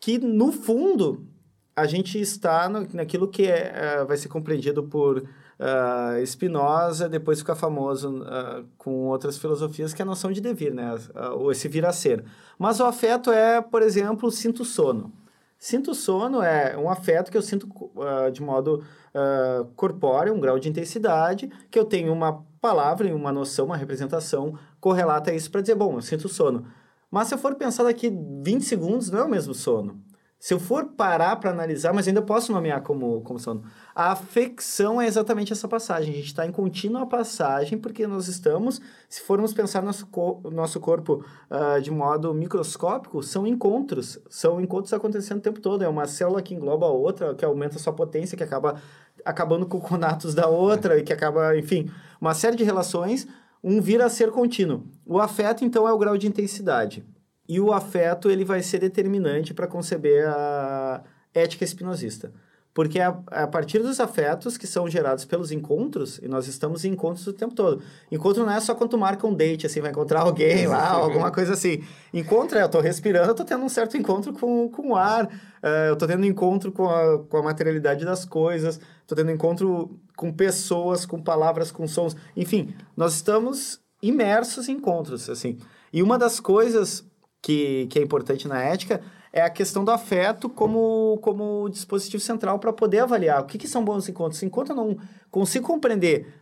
que, 0.00 0.18
no 0.18 0.52
fundo, 0.52 1.26
a 1.74 1.86
gente 1.86 2.20
está 2.20 2.68
no, 2.68 2.86
naquilo 2.92 3.28
que 3.28 3.46
é, 3.46 3.72
é, 3.74 4.04
vai 4.04 4.16
ser 4.16 4.28
compreendido 4.28 4.82
por 4.82 5.18
uh, 5.18 6.26
Spinoza, 6.26 7.08
depois 7.08 7.38
fica 7.38 7.54
famoso 7.54 8.22
uh, 8.22 8.64
com 8.76 9.06
outras 9.06 9.38
filosofias, 9.38 9.94
que 9.94 10.02
é 10.02 10.04
a 10.04 10.06
noção 10.06 10.30
de 10.32 10.40
devir, 10.40 10.72
né? 10.72 10.94
ou 11.34 11.50
esse 11.50 11.68
vir 11.68 11.86
a 11.86 11.92
ser. 11.92 12.24
Mas 12.58 12.80
o 12.80 12.84
afeto 12.84 13.30
é, 13.30 13.60
por 13.60 13.82
exemplo, 13.82 14.30
sinto 14.30 14.64
sono. 14.64 15.12
Sinto 15.62 15.94
sono 15.94 16.42
é 16.42 16.76
um 16.76 16.90
afeto 16.90 17.30
que 17.30 17.38
eu 17.38 17.40
sinto 17.40 17.68
uh, 17.94 18.32
de 18.32 18.42
modo 18.42 18.82
uh, 19.14 19.64
corpóreo, 19.76 20.34
um 20.34 20.40
grau 20.40 20.58
de 20.58 20.68
intensidade, 20.68 21.48
que 21.70 21.78
eu 21.78 21.84
tenho 21.84 22.12
uma 22.12 22.44
palavra, 22.60 23.14
uma 23.14 23.30
noção, 23.30 23.66
uma 23.66 23.76
representação 23.76 24.58
correlata 24.80 25.30
a 25.30 25.34
isso 25.34 25.48
para 25.52 25.60
dizer, 25.60 25.76
bom, 25.76 25.94
eu 25.94 26.02
sinto 26.02 26.28
sono. 26.28 26.66
Mas 27.08 27.28
se 27.28 27.34
eu 27.34 27.38
for 27.38 27.54
pensar 27.54 27.84
daqui 27.84 28.12
20 28.42 28.64
segundos, 28.64 29.08
não 29.08 29.20
é 29.20 29.22
o 29.22 29.28
mesmo 29.28 29.54
sono. 29.54 30.02
Se 30.42 30.52
eu 30.52 30.58
for 30.58 30.86
parar 30.96 31.36
para 31.36 31.50
analisar, 31.50 31.92
mas 31.92 32.08
ainda 32.08 32.20
posso 32.20 32.50
nomear 32.50 32.82
como, 32.82 33.20
como 33.20 33.38
sono. 33.38 33.62
A 33.94 34.10
afecção 34.10 35.00
é 35.00 35.06
exatamente 35.06 35.52
essa 35.52 35.68
passagem. 35.68 36.12
A 36.12 36.16
gente 36.16 36.26
está 36.26 36.44
em 36.44 36.50
contínua 36.50 37.06
passagem, 37.06 37.78
porque 37.78 38.08
nós 38.08 38.26
estamos, 38.26 38.80
se 39.08 39.20
formos 39.20 39.54
pensar 39.54 39.82
nosso, 39.82 40.04
co 40.08 40.42
nosso 40.50 40.80
corpo 40.80 41.24
uh, 41.48 41.80
de 41.80 41.92
modo 41.92 42.34
microscópico, 42.34 43.22
são 43.22 43.46
encontros. 43.46 44.18
São 44.28 44.60
encontros 44.60 44.92
acontecendo 44.92 45.38
o 45.38 45.42
tempo 45.42 45.60
todo. 45.60 45.84
É 45.84 45.88
uma 45.88 46.08
célula 46.08 46.42
que 46.42 46.56
engloba 46.56 46.86
a 46.86 46.90
outra, 46.90 47.36
que 47.36 47.44
aumenta 47.44 47.76
a 47.76 47.78
sua 47.78 47.92
potência, 47.92 48.36
que 48.36 48.42
acaba 48.42 48.82
acabando 49.24 49.64
com 49.64 49.78
conatos 49.78 50.34
da 50.34 50.48
outra, 50.48 50.98
e 50.98 51.04
que 51.04 51.12
acaba, 51.12 51.56
enfim, 51.56 51.88
uma 52.20 52.34
série 52.34 52.56
de 52.56 52.64
relações. 52.64 53.28
Um 53.62 53.80
vira 53.80 54.06
a 54.06 54.10
ser 54.10 54.32
contínuo. 54.32 54.82
O 55.06 55.20
afeto, 55.20 55.64
então, 55.64 55.86
é 55.86 55.92
o 55.92 55.98
grau 55.98 56.18
de 56.18 56.26
intensidade. 56.26 57.04
E 57.52 57.60
o 57.60 57.70
afeto 57.70 58.30
ele 58.30 58.46
vai 58.46 58.62
ser 58.62 58.78
determinante 58.78 59.52
para 59.52 59.66
conceber 59.66 60.26
a 60.26 61.02
ética 61.34 61.62
espinosista. 61.62 62.32
Porque 62.72 62.98
é 62.98 63.04
a, 63.04 63.22
a, 63.26 63.46
partir 63.46 63.80
dos 63.80 64.00
afetos 64.00 64.56
que 64.56 64.66
são 64.66 64.88
gerados 64.88 65.26
pelos 65.26 65.52
encontros, 65.52 66.18
e 66.22 66.26
nós 66.26 66.48
estamos 66.48 66.82
em 66.82 66.92
encontros 66.92 67.26
o 67.26 67.32
tempo 67.34 67.54
todo. 67.54 67.82
Encontro 68.10 68.46
não 68.46 68.50
é 68.50 68.58
só 68.58 68.74
quando 68.74 68.96
marca 68.96 69.26
um 69.26 69.34
date, 69.34 69.66
assim, 69.66 69.82
vai 69.82 69.90
encontrar 69.90 70.20
alguém 70.20 70.66
lá, 70.66 70.92
alguma 70.96 71.30
coisa 71.30 71.52
assim. 71.52 71.84
Encontro 72.10 72.56
é, 72.56 72.62
eu 72.62 72.70
tô 72.70 72.80
respirando, 72.80 73.28
eu 73.28 73.34
tô 73.34 73.44
tendo 73.44 73.62
um 73.62 73.68
certo 73.68 73.98
encontro 73.98 74.32
com, 74.32 74.70
com 74.70 74.92
o 74.92 74.96
ar, 74.96 75.26
uh, 75.26 75.88
eu 75.90 75.96
tô 75.96 76.06
tendo 76.06 76.24
encontro 76.24 76.72
com 76.72 76.88
a, 76.88 77.18
com 77.18 77.36
a 77.36 77.42
materialidade 77.42 78.02
das 78.02 78.24
coisas, 78.24 78.80
tô 79.06 79.14
tendo 79.14 79.30
encontro 79.30 80.00
com 80.16 80.32
pessoas, 80.32 81.04
com 81.04 81.22
palavras, 81.22 81.70
com 81.70 81.86
sons. 81.86 82.16
Enfim, 82.34 82.74
nós 82.96 83.12
estamos 83.12 83.78
imersos 84.02 84.70
em 84.70 84.72
encontros, 84.72 85.28
assim. 85.28 85.58
E 85.92 86.02
uma 86.02 86.18
das 86.18 86.40
coisas 86.40 87.04
que, 87.42 87.86
que 87.90 87.98
é 87.98 88.02
importante 88.02 88.46
na 88.46 88.62
ética 88.62 89.02
é 89.32 89.42
a 89.42 89.50
questão 89.50 89.84
do 89.84 89.90
afeto 89.90 90.48
como, 90.48 91.18
como 91.22 91.68
dispositivo 91.68 92.22
central 92.22 92.58
para 92.58 92.72
poder 92.72 93.00
avaliar 93.00 93.42
o 93.42 93.46
que, 93.46 93.58
que 93.58 93.66
são 93.66 93.84
bons 93.84 94.08
encontros. 94.08 94.42
Enquanto 94.42 94.70
eu 94.70 94.76
não 94.76 94.96
consigo 95.30 95.66
compreender 95.66 96.32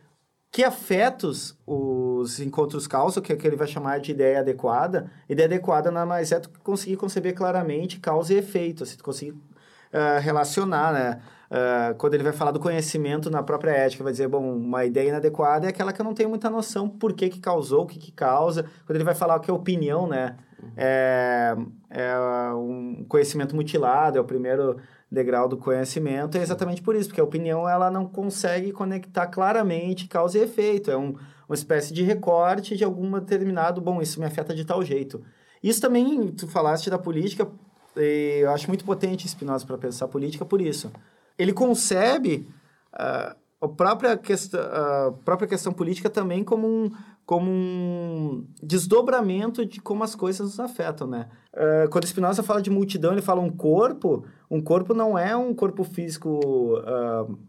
que 0.51 0.63
afetos 0.63 1.57
os 1.65 2.39
encontros 2.41 2.85
causam, 2.85 3.23
que, 3.23 3.31
é 3.31 3.35
que 3.37 3.47
ele 3.47 3.55
vai 3.55 3.67
chamar 3.67 4.01
de 4.01 4.11
ideia 4.11 4.41
adequada, 4.41 5.09
ideia 5.29 5.47
adequada 5.47 5.89
nada 5.89 6.05
mais 6.05 6.33
é 6.33 6.39
tu 6.41 6.49
conseguir 6.61 6.97
conceber 6.97 7.33
claramente 7.33 7.99
causa 7.99 8.33
e 8.33 8.37
efeito, 8.37 8.83
assim, 8.83 8.97
tu 8.97 9.03
conseguir 9.03 9.31
uh, 9.31 10.19
relacionar, 10.19 10.91
né? 10.91 11.21
Uh, 11.49 11.95
quando 11.95 12.13
ele 12.13 12.23
vai 12.23 12.31
falar 12.31 12.51
do 12.51 12.59
conhecimento 12.59 13.29
na 13.29 13.43
própria 13.43 13.71
ética, 13.71 14.03
vai 14.03 14.13
dizer, 14.13 14.27
bom, 14.27 14.55
uma 14.55 14.85
ideia 14.85 15.09
inadequada 15.09 15.65
é 15.65 15.69
aquela 15.69 15.91
que 15.91 15.99
eu 15.99 16.05
não 16.05 16.13
tenho 16.13 16.29
muita 16.29 16.49
noção 16.49 16.87
por 16.87 17.13
que 17.13 17.29
que 17.29 17.39
causou, 17.39 17.83
o 17.83 17.85
que 17.85 17.99
que 17.99 18.11
causa. 18.11 18.65
Quando 18.85 18.95
ele 18.95 19.03
vai 19.03 19.15
falar 19.15 19.35
o 19.35 19.39
que 19.39 19.51
é 19.51 19.53
opinião, 19.53 20.07
né? 20.07 20.37
É, 20.75 21.55
é 21.89 22.15
um 22.53 23.05
conhecimento 23.07 23.55
mutilado, 23.55 24.17
é 24.17 24.21
o 24.21 24.25
primeiro 24.25 24.77
degrau 25.11 25.47
do 25.49 25.57
conhecimento, 25.57 26.37
é 26.37 26.41
exatamente 26.41 26.81
por 26.81 26.95
isso, 26.95 27.09
porque 27.09 27.19
a 27.19 27.23
opinião 27.23 27.67
ela 27.67 27.91
não 27.91 28.05
consegue 28.05 28.71
conectar 28.71 29.27
claramente 29.27 30.07
causa 30.07 30.37
e 30.37 30.41
efeito, 30.41 30.89
é 30.89 30.97
um, 30.97 31.15
uma 31.47 31.55
espécie 31.55 31.93
de 31.93 32.01
recorte 32.01 32.77
de 32.77 32.83
algum 32.83 33.11
determinado, 33.11 33.81
bom, 33.81 34.01
isso 34.01 34.19
me 34.19 34.25
afeta 34.25 34.55
de 34.55 34.63
tal 34.63 34.83
jeito. 34.83 35.21
Isso 35.61 35.81
também, 35.81 36.27
tu 36.31 36.47
falaste 36.47 36.89
da 36.89 36.97
política, 36.97 37.47
eu 37.95 38.49
acho 38.51 38.67
muito 38.67 38.85
potente 38.85 39.27
Spinoza 39.27 39.65
para 39.65 39.77
pensar 39.77 40.07
política 40.07 40.45
por 40.45 40.61
isso. 40.61 40.91
Ele 41.37 41.53
concebe 41.53 42.47
uh, 42.93 43.35
a, 43.61 43.67
própria 43.67 44.17
questão, 44.17 44.61
a 44.61 45.11
própria 45.25 45.47
questão 45.47 45.73
política 45.73 46.09
também 46.09 46.43
como 46.43 46.67
um, 46.67 46.91
como 47.31 47.49
um 47.49 48.45
desdobramento 48.61 49.65
de 49.65 49.79
como 49.79 50.03
as 50.03 50.15
coisas 50.15 50.41
nos 50.41 50.59
afetam, 50.59 51.07
né? 51.07 51.29
Uh, 51.53 51.89
quando 51.89 52.05
Spinoza 52.05 52.43
fala 52.43 52.61
de 52.61 52.69
multidão, 52.69 53.13
ele 53.13 53.21
fala 53.21 53.39
um 53.39 53.49
corpo. 53.49 54.25
Um 54.49 54.61
corpo 54.61 54.93
não 54.93 55.17
é 55.17 55.33
um 55.33 55.55
corpo 55.55 55.85
físico 55.85 56.41
uh, 56.79 57.39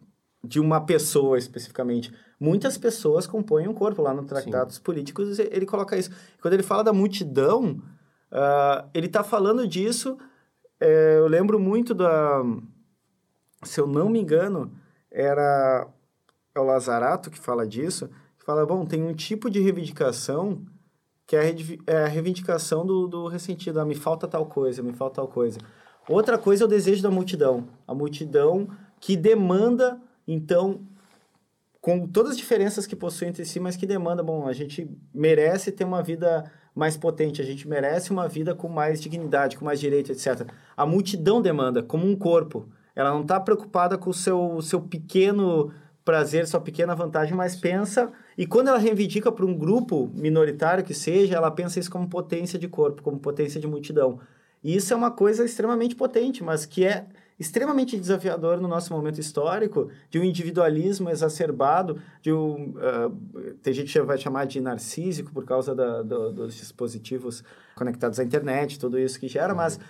de 0.44 0.60
uma 0.60 0.80
pessoa 0.86 1.36
especificamente. 1.36 2.14
Muitas 2.38 2.78
pessoas 2.78 3.26
compõem 3.26 3.66
um 3.66 3.74
corpo. 3.74 4.02
Lá 4.02 4.14
no 4.14 4.22
Tratados 4.22 4.76
Sim. 4.76 4.82
Políticos 4.82 5.40
ele 5.40 5.66
coloca 5.66 5.98
isso. 5.98 6.12
Quando 6.40 6.54
ele 6.54 6.62
fala 6.62 6.84
da 6.84 6.92
multidão, 6.92 7.82
uh, 8.30 8.88
ele 8.94 9.06
está 9.06 9.24
falando 9.24 9.66
disso. 9.66 10.16
Eh, 10.78 11.16
eu 11.18 11.26
lembro 11.26 11.58
muito 11.58 11.92
da... 11.92 12.40
Se 13.64 13.80
eu 13.80 13.88
não 13.88 14.08
me 14.08 14.20
engano, 14.20 14.70
era 15.10 15.88
é 16.54 16.60
o 16.60 16.62
Lazarato 16.62 17.32
que 17.32 17.38
fala 17.38 17.66
disso 17.66 18.08
que 18.42 18.46
fala, 18.46 18.66
bom, 18.66 18.84
tem 18.84 19.00
um 19.04 19.14
tipo 19.14 19.48
de 19.48 19.60
reivindicação 19.60 20.66
que 21.28 21.36
é 21.36 21.40
a, 21.40 21.92
é 21.92 22.04
a 22.04 22.08
reivindicação 22.08 22.84
do, 22.84 23.06
do 23.06 23.28
ressentido. 23.28 23.78
Ah, 23.78 23.84
me 23.84 23.94
falta 23.94 24.26
tal 24.26 24.46
coisa, 24.46 24.82
me 24.82 24.92
falta 24.92 25.16
tal 25.16 25.28
coisa. 25.28 25.60
Outra 26.08 26.36
coisa 26.36 26.64
é 26.64 26.66
o 26.66 26.68
desejo 26.68 27.04
da 27.04 27.10
multidão. 27.10 27.68
A 27.86 27.94
multidão 27.94 28.66
que 28.98 29.16
demanda, 29.16 30.00
então, 30.26 30.80
com 31.80 32.04
todas 32.08 32.32
as 32.32 32.36
diferenças 32.36 32.84
que 32.84 32.96
possui 32.96 33.28
entre 33.28 33.44
si, 33.44 33.60
mas 33.60 33.76
que 33.76 33.86
demanda, 33.86 34.24
bom, 34.24 34.48
a 34.48 34.52
gente 34.52 34.90
merece 35.14 35.70
ter 35.70 35.84
uma 35.84 36.02
vida 36.02 36.50
mais 36.74 36.96
potente, 36.96 37.40
a 37.40 37.44
gente 37.44 37.68
merece 37.68 38.10
uma 38.10 38.26
vida 38.26 38.56
com 38.56 38.68
mais 38.68 39.00
dignidade, 39.00 39.56
com 39.56 39.64
mais 39.64 39.78
direito, 39.78 40.10
etc. 40.10 40.50
A 40.76 40.84
multidão 40.84 41.40
demanda, 41.40 41.80
como 41.80 42.04
um 42.04 42.16
corpo. 42.16 42.68
Ela 42.96 43.10
não 43.10 43.22
está 43.22 43.38
preocupada 43.38 43.96
com 43.96 44.10
o 44.10 44.14
seu, 44.14 44.60
seu 44.60 44.80
pequeno 44.80 45.72
prazer, 46.04 46.46
sua 46.46 46.60
pequena 46.60 46.94
vantagem, 46.94 47.34
mas 47.34 47.56
pensa. 47.56 48.12
E 48.36 48.46
quando 48.46 48.68
ela 48.68 48.78
reivindica 48.78 49.30
para 49.30 49.44
um 49.44 49.54
grupo 49.54 50.10
minoritário 50.14 50.84
que 50.84 50.94
seja, 50.94 51.36
ela 51.36 51.50
pensa 51.50 51.78
isso 51.78 51.90
como 51.90 52.08
potência 52.08 52.58
de 52.58 52.68
corpo, 52.68 53.02
como 53.02 53.18
potência 53.18 53.60
de 53.60 53.66
multidão. 53.66 54.20
E 54.62 54.76
isso 54.76 54.92
é 54.92 54.96
uma 54.96 55.10
coisa 55.10 55.44
extremamente 55.44 55.94
potente, 55.94 56.42
mas 56.42 56.64
que 56.66 56.84
é 56.84 57.06
extremamente 57.38 57.98
desafiador 57.98 58.60
no 58.60 58.68
nosso 58.68 58.92
momento 58.92 59.20
histórico, 59.20 59.90
de 60.08 60.18
um 60.18 60.24
individualismo 60.24 61.10
exacerbado, 61.10 62.00
de 62.20 62.32
um, 62.32 62.74
uh, 62.76 63.54
tem 63.62 63.72
gente 63.72 63.92
que 63.92 64.00
vai 64.02 64.16
chamar 64.16 64.44
de 64.44 64.60
narcísico 64.60 65.32
por 65.32 65.44
causa 65.44 65.74
da, 65.74 66.02
do, 66.02 66.32
dos 66.32 66.54
dispositivos 66.54 67.42
conectados 67.74 68.20
à 68.20 68.24
internet, 68.24 68.78
tudo 68.78 68.98
isso 68.98 69.18
que 69.18 69.26
gera, 69.26 69.52
uhum. 69.52 69.56
mas 69.56 69.80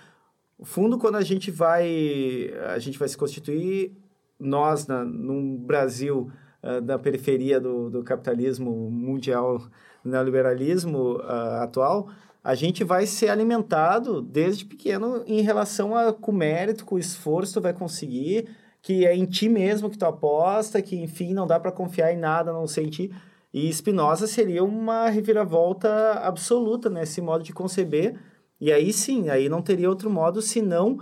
o 0.57 0.65
fundo 0.65 0.97
quando 0.97 1.15
a 1.15 1.21
gente 1.21 1.51
vai 1.51 2.51
a 2.69 2.79
gente 2.79 2.97
vai 2.97 3.07
se 3.07 3.17
constituir 3.17 3.95
nós 4.39 4.87
na, 4.87 5.03
num 5.03 5.57
Brasil 5.57 6.31
uh, 6.63 6.81
da 6.81 6.97
periferia 6.97 7.59
do, 7.59 7.89
do 7.89 8.03
capitalismo 8.03 8.89
mundial, 8.89 9.61
neoliberalismo 10.03 11.17
uh, 11.17 11.61
atual, 11.61 12.09
a 12.43 12.55
gente 12.55 12.83
vai 12.83 13.05
ser 13.05 13.29
alimentado 13.29 14.21
desde 14.21 14.65
pequeno 14.65 15.23
em 15.25 15.41
relação 15.41 15.95
a 15.95 16.11
com 16.11 16.31
mérito, 16.31 16.83
com 16.83 16.99
esforço, 16.99 17.53
tu 17.53 17.61
vai 17.61 17.73
conseguir, 17.73 18.49
que 18.81 19.05
é 19.05 19.15
em 19.15 19.25
ti 19.25 19.47
mesmo 19.47 19.89
que 19.89 19.97
tu 19.97 20.05
aposta, 20.05 20.81
que 20.81 20.95
enfim 20.95 21.33
não 21.33 21.47
dá 21.47 21.57
para 21.57 21.71
confiar 21.71 22.11
em 22.11 22.17
nada, 22.17 22.51
não 22.51 22.67
sei 22.67 22.85
em 22.85 22.89
ti. 22.89 23.11
E 23.53 23.71
Spinoza 23.71 24.27
seria 24.27 24.63
uma 24.63 25.07
reviravolta 25.09 26.13
absoluta 26.21 26.89
nesse 26.89 27.21
modo 27.21 27.43
de 27.43 27.53
conceber. 27.53 28.19
E 28.59 28.71
aí 28.71 28.91
sim, 28.91 29.29
aí 29.29 29.47
não 29.47 29.61
teria 29.61 29.89
outro 29.89 30.09
modo 30.09 30.41
senão 30.41 30.97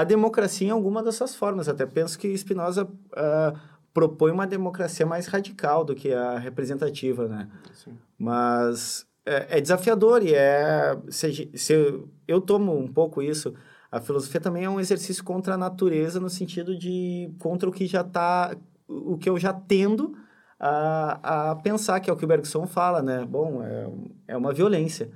a 0.00 0.04
democracia 0.04 0.68
em 0.68 0.70
alguma 0.70 1.02
dessas 1.02 1.34
formas. 1.34 1.68
Até 1.68 1.86
penso 1.86 2.18
que 2.18 2.36
Spinoza 2.36 2.84
uh, 2.84 3.58
propõe 3.92 4.30
uma 4.30 4.46
democracia 4.46 5.06
mais 5.06 5.26
radical 5.26 5.84
do 5.84 5.94
que 5.94 6.12
a 6.12 6.38
representativa, 6.38 7.26
né? 7.26 7.48
Sim. 7.72 7.96
Mas 8.18 9.06
é, 9.24 9.58
é, 9.58 9.60
desafiador 9.60 10.22
e 10.22 10.34
é... 10.34 10.96
Se, 11.08 11.50
se 11.54 11.72
eu, 11.72 12.08
eu 12.28 12.40
tomo 12.40 12.76
um 12.76 12.86
pouco 12.86 13.22
isso, 13.22 13.54
a 13.90 14.00
filosofia 14.00 14.40
também 14.40 14.64
é 14.64 14.70
um 14.70 14.78
exercício 14.78 15.24
contra 15.24 15.54
a 15.54 15.58
natureza 15.58 16.20
no 16.20 16.28
sentido 16.28 16.76
de 16.78 17.32
contra 17.38 17.68
o 17.68 17.72
que 17.72 17.86
já 17.86 18.02
está... 18.02 18.56
O 18.88 19.18
que 19.18 19.28
eu 19.28 19.38
já 19.38 19.52
tendo 19.52 20.16
a, 20.60 21.50
a 21.50 21.56
pensar, 21.56 21.98
que 22.00 22.08
é 22.08 22.12
o 22.12 22.16
que 22.16 22.24
o 22.24 22.28
Bergson 22.28 22.66
fala, 22.66 23.02
né? 23.02 23.24
Bom, 23.24 23.62
é, 23.62 23.88
é 24.28 24.36
uma 24.36 24.52
violência. 24.52 25.10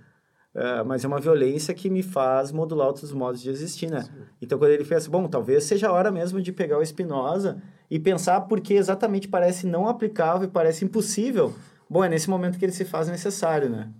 É, 0.54 0.82
mas 0.82 1.04
é 1.04 1.08
uma 1.08 1.20
violência 1.20 1.72
que 1.72 1.88
me 1.88 2.02
faz 2.02 2.50
modular 2.50 2.88
outros 2.88 3.12
modos 3.12 3.40
de 3.40 3.50
existir, 3.50 3.88
né? 3.88 4.02
Sim. 4.02 4.10
Então, 4.42 4.58
quando 4.58 4.72
ele 4.72 4.84
fez, 4.84 5.06
bom, 5.06 5.28
talvez 5.28 5.64
seja 5.64 5.88
a 5.88 5.92
hora 5.92 6.10
mesmo 6.10 6.42
de 6.42 6.52
pegar 6.52 6.78
o 6.78 6.84
Spinoza 6.84 7.62
e 7.88 7.98
pensar 8.00 8.40
porque 8.42 8.74
exatamente 8.74 9.28
parece 9.28 9.66
não 9.66 9.86
aplicável 9.86 10.48
e 10.48 10.50
parece 10.50 10.84
impossível 10.84 11.54
Bom, 11.90 12.04
é 12.04 12.08
nesse 12.08 12.30
momento 12.30 12.56
que 12.56 12.64
ele 12.64 12.70
se 12.70 12.84
faz 12.84 13.08
necessário, 13.08 13.68
né? 13.68 13.92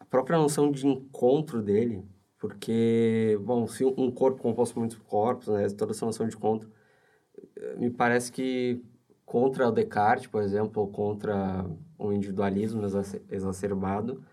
A 0.00 0.04
própria 0.06 0.38
noção 0.38 0.72
de 0.72 0.86
encontro 0.86 1.60
dele, 1.60 2.02
porque, 2.38 3.38
bom, 3.42 3.66
se 3.66 3.84
um 3.84 4.10
corpo 4.10 4.40
composto 4.40 4.72
por 4.72 4.80
muitos 4.80 4.96
corpos, 4.96 5.48
né, 5.48 5.68
toda 5.68 5.92
essa 5.92 6.06
noção 6.06 6.26
de 6.26 6.34
encontro, 6.34 6.70
eh, 7.54 7.76
me 7.76 7.90
parece 7.90 8.32
que 8.32 8.82
contra 9.26 9.68
o 9.68 9.70
Descartes, 9.70 10.26
por 10.26 10.42
exemplo, 10.42 10.80
ou 10.80 10.88
contra 10.88 11.66
o 11.98 12.10
individualismo 12.14 12.80
exacerbado, 13.30 14.24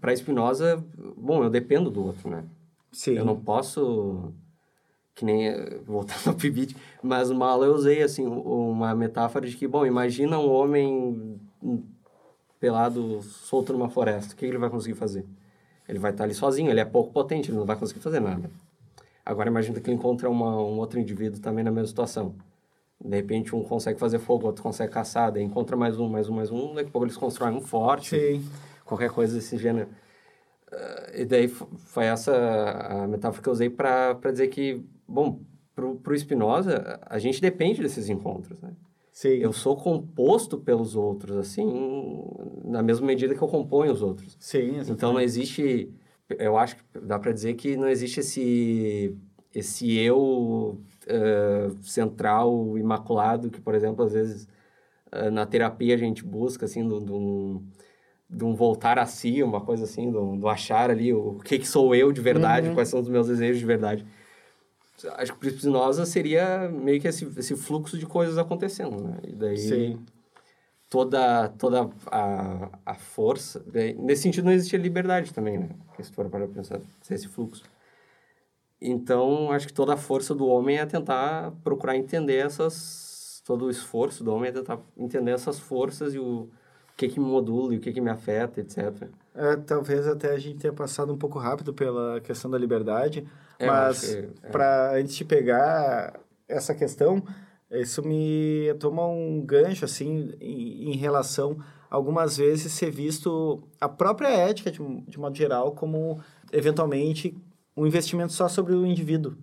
para 0.00 0.14
Spinoza, 0.14 0.84
bom, 1.16 1.42
eu 1.42 1.50
dependo 1.50 1.90
do 1.90 2.04
outro, 2.04 2.28
né? 2.30 2.44
Sim. 2.92 3.14
Eu 3.14 3.24
não 3.24 3.38
posso 3.38 4.32
que 5.14 5.24
nem 5.24 5.50
voltando 5.84 6.28
ao 6.28 6.34
Pibit, 6.34 6.76
mas 7.02 7.30
mal 7.30 7.64
eu 7.64 7.74
usei 7.74 8.02
assim 8.02 8.26
uma 8.26 8.94
metáfora 8.94 9.48
de 9.48 9.56
que, 9.56 9.66
bom, 9.66 9.84
imagina 9.84 10.38
um 10.38 10.50
homem 10.50 11.40
pelado, 12.60 13.22
solto 13.22 13.72
numa 13.72 13.88
floresta, 13.88 14.34
o 14.34 14.36
que 14.36 14.44
ele 14.44 14.58
vai 14.58 14.70
conseguir 14.70 14.94
fazer? 14.94 15.24
Ele 15.88 15.98
vai 15.98 16.10
estar 16.10 16.24
ali 16.24 16.34
sozinho, 16.34 16.70
ele 16.70 16.80
é 16.80 16.84
pouco 16.84 17.12
potente, 17.12 17.50
ele 17.50 17.58
não 17.58 17.64
vai 17.64 17.76
conseguir 17.76 18.00
fazer 18.00 18.20
nada. 18.20 18.50
Agora 19.24 19.48
imagina 19.48 19.80
que 19.80 19.88
ele 19.88 19.96
encontra 19.96 20.28
uma, 20.28 20.56
um 20.56 20.78
outro 20.78 21.00
indivíduo 21.00 21.40
também 21.40 21.64
na 21.64 21.70
mesma 21.70 21.88
situação. 21.88 22.34
De 23.02 23.16
repente 23.16 23.54
um 23.54 23.62
consegue 23.62 23.98
fazer 23.98 24.18
fogo, 24.18 24.46
outro 24.46 24.62
consegue 24.62 24.92
caçar, 24.92 25.32
daí 25.32 25.42
encontra 25.42 25.76
mais 25.76 25.98
um, 25.98 26.08
mais 26.08 26.28
um, 26.28 26.34
mais 26.34 26.50
um, 26.50 26.74
daqui 26.74 26.88
a 26.88 26.92
pouco 26.92 27.06
eles 27.06 27.16
constroem 27.16 27.54
um 27.54 27.60
forte, 27.60 28.10
Sim. 28.10 28.44
Qualquer 28.86 29.10
coisa 29.10 29.34
desse 29.34 29.58
gênero. 29.58 29.88
Uh, 30.72 31.20
e 31.20 31.24
daí 31.26 31.48
foi 31.48 32.06
essa 32.06 32.32
a 32.34 33.06
metáfora 33.06 33.42
que 33.42 33.48
eu 33.48 33.52
usei 33.52 33.68
para 33.68 34.14
dizer 34.32 34.48
que, 34.48 34.82
bom, 35.06 35.40
para 35.74 36.12
o 36.12 36.18
Spinoza, 36.18 36.98
a 37.04 37.18
gente 37.18 37.40
depende 37.40 37.82
desses 37.82 38.08
encontros, 38.08 38.62
né? 38.62 38.72
Sim. 39.12 39.28
Eu 39.28 39.52
sou 39.52 39.76
composto 39.76 40.58
pelos 40.58 40.94
outros, 40.94 41.36
assim, 41.36 42.24
na 42.64 42.82
mesma 42.82 43.06
medida 43.06 43.34
que 43.34 43.42
eu 43.42 43.48
componho 43.48 43.92
os 43.92 44.02
outros. 44.02 44.36
Sim, 44.38 44.58
exatamente. 44.58 44.90
Então 44.92 45.12
não 45.12 45.20
existe, 45.20 45.90
eu 46.38 46.56
acho 46.56 46.76
que 46.76 46.82
dá 47.00 47.18
para 47.18 47.32
dizer 47.32 47.54
que 47.54 47.76
não 47.76 47.88
existe 47.88 48.20
esse 48.20 49.16
esse 49.54 49.96
eu 49.96 50.78
uh, 51.06 51.82
central, 51.82 52.76
imaculado, 52.76 53.50
que, 53.50 53.58
por 53.58 53.74
exemplo, 53.74 54.04
às 54.04 54.12
vezes 54.12 54.46
uh, 55.10 55.30
na 55.30 55.46
terapia 55.46 55.94
a 55.94 55.98
gente 55.98 56.22
busca, 56.22 56.66
assim, 56.66 56.86
de 56.86 57.12
um, 57.12 57.66
de 58.28 58.44
um 58.44 58.54
voltar 58.54 58.98
a 58.98 59.06
si, 59.06 59.42
uma 59.42 59.60
coisa 59.60 59.84
assim, 59.84 60.10
do, 60.10 60.36
do 60.36 60.48
achar 60.48 60.90
ali 60.90 61.12
o 61.12 61.38
que, 61.44 61.58
que 61.58 61.68
sou 61.68 61.94
eu 61.94 62.12
de 62.12 62.20
verdade, 62.20 62.68
uhum. 62.68 62.74
quais 62.74 62.88
são 62.88 63.00
os 63.00 63.08
meus 63.08 63.28
desejos 63.28 63.58
de 63.58 63.66
verdade 63.66 64.06
acho 65.16 65.32
que 65.34 65.38
para 65.38 65.50
Spinoza 65.50 66.06
seria 66.06 66.68
meio 66.68 67.00
que 67.00 67.08
esse, 67.08 67.26
esse 67.36 67.54
fluxo 67.56 67.98
de 67.98 68.06
coisas 68.06 68.38
acontecendo, 68.38 69.02
né? 69.02 69.18
E 69.24 69.32
daí 69.34 69.58
Sim. 69.58 70.04
toda 70.88 71.48
toda 71.50 71.90
a, 72.06 72.70
a 72.84 72.94
força, 72.94 73.62
daí, 73.66 73.94
nesse 73.94 74.22
sentido 74.22 74.46
não 74.46 74.52
existia 74.52 74.78
liberdade 74.78 75.32
também, 75.32 75.58
né? 75.58 75.68
Se 76.00 76.10
for 76.12 76.28
para 76.30 76.46
pensar, 76.48 76.80
esse 77.10 77.28
fluxo. 77.28 77.64
Então, 78.80 79.50
acho 79.52 79.66
que 79.66 79.72
toda 79.72 79.94
a 79.94 79.96
força 79.96 80.34
do 80.34 80.46
homem 80.46 80.78
é 80.78 80.86
tentar 80.86 81.52
procurar 81.64 81.96
entender 81.96 82.36
essas 82.36 83.42
todo 83.44 83.66
o 83.66 83.70
esforço 83.70 84.24
do 84.24 84.34
homem 84.34 84.48
é 84.48 84.52
tentar 84.52 84.80
entender 84.96 85.30
essas 85.30 85.58
forças 85.58 86.14
e 86.14 86.18
o, 86.18 86.22
o 86.22 86.50
que 86.96 87.08
que 87.08 87.20
me 87.20 87.26
modula 87.26 87.74
e 87.74 87.76
o 87.78 87.80
que 87.80 87.92
que 87.92 88.00
me 88.00 88.10
afeta, 88.10 88.60
etc. 88.60 89.08
É, 89.34 89.56
talvez 89.56 90.06
até 90.06 90.32
a 90.32 90.38
gente 90.38 90.58
tenha 90.58 90.72
passado 90.72 91.12
um 91.12 91.18
pouco 91.18 91.38
rápido 91.38 91.74
pela 91.74 92.20
questão 92.20 92.50
da 92.50 92.56
liberdade, 92.56 93.26
é, 93.58 93.66
Mas, 93.66 94.14
é. 94.14 94.22
para 94.50 94.96
antes 94.96 95.14
de 95.14 95.24
pegar 95.24 96.18
essa 96.48 96.74
questão, 96.74 97.22
isso 97.70 98.02
me 98.02 98.72
toma 98.78 99.06
um 99.06 99.44
gancho, 99.44 99.84
assim, 99.84 100.34
em, 100.40 100.92
em 100.92 100.96
relação 100.96 101.58
algumas 101.90 102.36
vezes 102.36 102.72
ser 102.72 102.90
visto 102.90 103.62
a 103.80 103.88
própria 103.88 104.28
ética, 104.28 104.70
de, 104.70 104.78
de 105.02 105.18
modo 105.18 105.36
geral, 105.36 105.72
como, 105.72 106.20
eventualmente, 106.52 107.36
um 107.76 107.86
investimento 107.86 108.32
só 108.32 108.48
sobre 108.48 108.74
o 108.74 108.86
indivíduo 108.86 109.36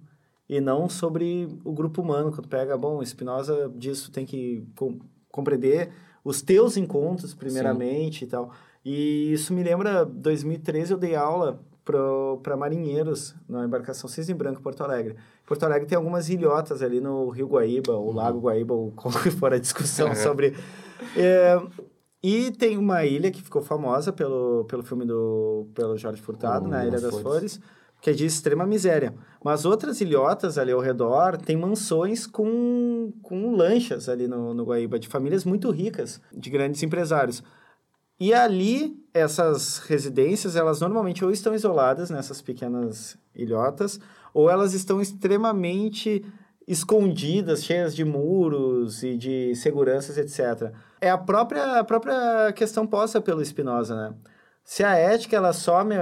e 0.48 0.60
não 0.60 0.90
sobre 0.90 1.48
o 1.64 1.72
grupo 1.72 2.02
humano. 2.02 2.32
Quando 2.32 2.48
pega, 2.48 2.78
bom, 2.78 3.04
Spinoza 3.04 3.72
disso 3.76 4.12
tem 4.12 4.26
que 4.26 4.68
com, 4.76 5.00
compreender 5.32 5.92
os 6.24 6.42
teus 6.42 6.78
encontros, 6.78 7.34
primeiramente, 7.34 8.20
Sim. 8.20 8.26
e 8.26 8.28
tal. 8.28 8.52
E 8.86 9.34
isso 9.34 9.54
me 9.54 9.64
lembra, 9.64 10.06
2013 10.06 10.94
eu 10.94 10.98
dei 10.98 11.16
aula 11.16 11.60
para 11.84 12.56
marinheiros 12.56 13.36
na 13.48 13.66
embarcação 13.66 14.10
Cisne 14.10 14.34
Branco, 14.34 14.62
Porto 14.62 14.84
Alegre. 14.84 15.16
Porto 15.46 15.64
Alegre 15.64 15.88
tem 15.88 15.98
algumas 15.98 16.30
ilhotas 16.30 16.82
ali 16.82 17.02
no 17.02 17.30
Rio 17.30 17.48
Guaíba, 17.48 17.94
ou 17.94 18.08
uhum. 18.08 18.14
Lago 18.14 18.40
Guaíba, 18.40 18.74
ou 18.74 18.92
como 18.96 19.14
for 19.38 19.54
a 19.54 19.58
discussão 19.58 20.10
uhum. 20.10 20.16
sobre... 20.16 20.56
É, 21.18 21.62
e 22.24 22.52
tem 22.52 22.78
uma 22.78 23.04
ilha 23.04 23.30
que 23.30 23.42
ficou 23.42 23.62
famosa 23.62 24.14
pelo, 24.14 24.64
pelo 24.64 24.82
filme 24.82 25.04
do 25.04 25.68
pelo 25.74 25.98
Jorge 25.98 26.22
Furtado, 26.22 26.70
né? 26.70 26.88
Ilha 26.88 27.02
das 27.02 27.10
Flores. 27.10 27.22
Flores, 27.22 27.62
que 28.04 28.10
é 28.10 28.14
de 28.14 28.26
extrema 28.26 28.66
miséria. 28.66 29.14
Mas 29.42 29.64
outras 29.64 30.02
ilhotas 30.02 30.58
ali 30.58 30.74
ao 30.74 30.82
redor 30.82 31.38
têm 31.38 31.56
mansões 31.56 32.28
com, 32.28 33.14
com 33.22 33.56
lanchas 33.56 34.10
ali 34.10 34.28
no, 34.28 34.54
no 34.54 34.66
Guaíba, 34.66 35.00
de 35.00 35.08
famílias 35.08 35.46
muito 35.46 35.72
ricas, 35.72 36.20
de 36.34 36.50
grandes 36.50 36.84
empresários. 36.84 37.42
E 38.20 38.34
ali, 38.34 39.02
essas 39.14 39.78
residências, 39.78 40.58
elas 40.58 40.82
normalmente 40.82 41.24
ou 41.24 41.32
estão 41.32 41.56
isoladas 41.56 42.10
nessas 42.10 42.42
pequenas 42.42 43.18
ilhotas, 43.34 44.02
ou 44.34 44.50
elas 44.50 44.74
estão 44.74 45.02
extremamente 45.02 46.26
escondidas, 46.68 47.64
cheias 47.64 47.96
de 47.96 48.04
muros 48.04 49.02
e 49.02 49.16
de 49.16 49.56
seguranças, 49.56 50.18
etc. 50.18 50.74
É 51.00 51.10
a 51.10 51.18
própria, 51.18 51.80
a 51.80 51.84
própria 51.86 52.52
questão 52.52 52.86
posta 52.86 53.22
pelo 53.22 53.44
Spinoza, 53.44 53.96
né? 53.96 54.14
Se 54.66 54.84
a 54.84 54.94
ética, 54.94 55.38
ela 55.38 55.54
some 55.54 55.94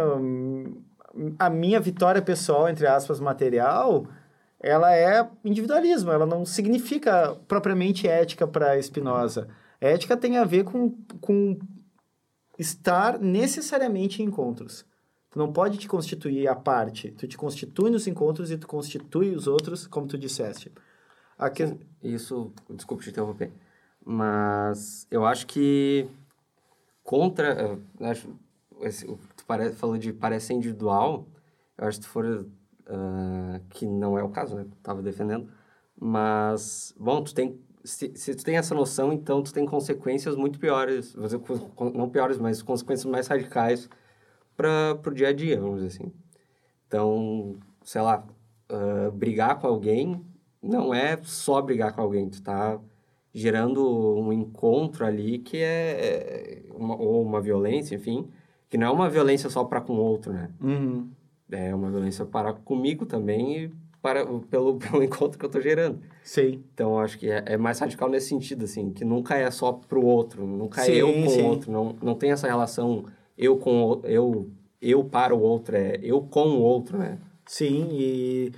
a 1.37 1.49
minha 1.49 1.79
vitória 1.79 2.21
pessoal, 2.21 2.69
entre 2.69 2.87
aspas, 2.87 3.19
material, 3.19 4.07
ela 4.59 4.95
é 4.95 5.27
individualismo, 5.43 6.11
ela 6.11 6.25
não 6.25 6.45
significa 6.45 7.35
propriamente 7.47 8.07
ética 8.07 8.47
para 8.47 8.81
Spinoza. 8.81 9.47
Ética 9.79 10.15
tem 10.15 10.37
a 10.37 10.43
ver 10.43 10.63
com, 10.63 10.91
com 11.19 11.57
estar 12.57 13.19
necessariamente 13.19 14.21
em 14.21 14.25
encontros. 14.25 14.85
Tu 15.31 15.39
não 15.39 15.51
pode 15.51 15.77
te 15.77 15.87
constituir 15.87 16.47
à 16.47 16.55
parte. 16.55 17.11
Tu 17.11 17.27
te 17.27 17.37
constitui 17.37 17.89
nos 17.89 18.05
encontros 18.05 18.51
e 18.51 18.57
tu 18.57 18.67
constitui 18.67 19.33
os 19.33 19.47
outros, 19.47 19.87
como 19.87 20.07
tu 20.07 20.17
disseste. 20.17 20.71
Sim, 21.67 21.79
isso, 22.03 22.53
desculpe 22.69 23.03
te 23.03 23.09
interromper, 23.09 23.51
mas 24.05 25.07
eu 25.09 25.25
acho 25.25 25.47
que 25.47 26.07
contra, 27.03 27.79
acho, 27.99 28.29
esse, 28.81 29.07
pare, 29.51 29.73
falou 29.73 29.97
de 29.97 30.13
parecer 30.13 30.53
individual, 30.53 31.27
eu 31.77 31.87
acho 31.87 31.99
que 31.99 32.07
for, 32.07 32.25
uh, 32.25 33.59
que 33.69 33.85
não 33.85 34.17
é 34.17 34.23
o 34.23 34.29
caso, 34.29 34.55
né, 34.55 34.65
tava 34.81 35.01
defendendo, 35.01 35.49
mas, 35.99 36.95
bom, 36.97 37.21
tu 37.21 37.33
tem 37.33 37.59
se, 37.83 38.11
se 38.15 38.35
tu 38.35 38.45
tem 38.45 38.57
essa 38.57 38.75
noção, 38.75 39.11
então 39.11 39.41
tu 39.41 39.51
tem 39.51 39.65
consequências 39.65 40.35
muito 40.35 40.59
piores, 40.59 41.15
não 41.95 42.09
piores, 42.09 42.37
mas 42.37 42.61
consequências 42.61 43.05
mais 43.11 43.27
radicais 43.27 43.89
para 44.55 44.99
o 45.03 45.13
dia 45.13 45.29
a 45.29 45.33
dia, 45.33 45.59
vamos 45.59 45.81
dizer 45.81 45.87
assim. 45.87 46.13
Então, 46.87 47.57
sei 47.83 48.01
lá, 48.01 48.23
uh, 48.71 49.11
brigar 49.11 49.59
com 49.59 49.65
alguém 49.67 50.23
não 50.61 50.93
é 50.93 51.17
só 51.23 51.59
brigar 51.59 51.93
com 51.95 52.01
alguém, 52.01 52.29
tu 52.29 52.41
tá 52.43 52.79
gerando 53.33 53.83
um 54.15 54.31
encontro 54.31 55.05
ali 55.05 55.39
que 55.39 55.57
é, 55.57 56.61
é 56.61 56.63
uma, 56.75 56.95
ou 56.95 57.23
uma 57.23 57.41
violência, 57.41 57.95
enfim, 57.95 58.29
que 58.71 58.77
não 58.77 58.87
é 58.87 58.89
uma 58.89 59.09
violência 59.09 59.49
só 59.49 59.65
para 59.65 59.81
com 59.81 59.93
o 59.93 59.97
outro, 59.97 60.31
né? 60.31 60.49
Uhum. 60.61 61.09
É 61.51 61.75
uma 61.75 61.91
violência 61.91 62.25
para 62.25 62.53
comigo 62.53 63.05
também 63.05 63.65
e 63.65 63.71
para, 64.01 64.25
pelo, 64.49 64.77
pelo 64.79 65.03
encontro 65.03 65.37
que 65.37 65.43
eu 65.43 65.47
estou 65.47 65.61
gerando. 65.61 65.99
Sim. 66.23 66.63
Então, 66.73 66.97
acho 66.97 67.19
que 67.19 67.29
é, 67.29 67.43
é, 67.45 67.57
mais 67.57 67.77
radical 67.79 68.09
nesse 68.09 68.29
sentido, 68.29 68.63
assim, 68.63 68.93
que 68.93 69.03
nunca 69.03 69.35
é 69.35 69.51
só 69.51 69.73
para 69.73 69.99
o 69.99 70.05
outro, 70.05 70.47
nunca 70.47 70.81
sim, 70.83 70.93
é 70.93 70.95
eu 70.95 71.11
com 71.11 71.29
sim. 71.29 71.41
o 71.41 71.45
outro, 71.47 71.69
não, 71.69 71.95
não 72.01 72.15
tem 72.15 72.31
essa 72.31 72.47
relação 72.47 73.03
eu 73.37 73.57
com 73.57 73.99
eu 74.05 74.49
eu 74.81 75.03
para 75.03 75.35
o 75.35 75.41
outro, 75.41 75.75
é 75.75 75.99
eu 76.01 76.21
com 76.21 76.47
o 76.47 76.61
outro, 76.61 76.97
né? 76.97 77.19
Sim, 77.45 77.89
e 77.91 78.53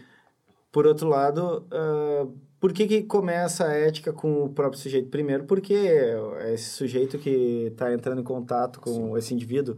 por 0.71 0.85
outro 0.85 1.09
lado, 1.09 1.65
uh, 1.73 2.31
por 2.59 2.71
que, 2.71 2.85
que 2.85 3.01
começa 3.01 3.65
a 3.65 3.73
ética 3.73 4.13
com 4.13 4.43
o 4.43 4.49
próprio 4.49 4.79
sujeito? 4.79 5.09
Primeiro, 5.09 5.45
porque 5.45 5.73
é 5.73 6.53
esse 6.53 6.69
sujeito 6.69 7.17
que 7.17 7.69
está 7.71 7.91
entrando 7.91 8.21
em 8.21 8.23
contato 8.23 8.79
com 8.79 8.91
sim. 8.91 9.17
esse 9.17 9.33
indivíduo 9.33 9.75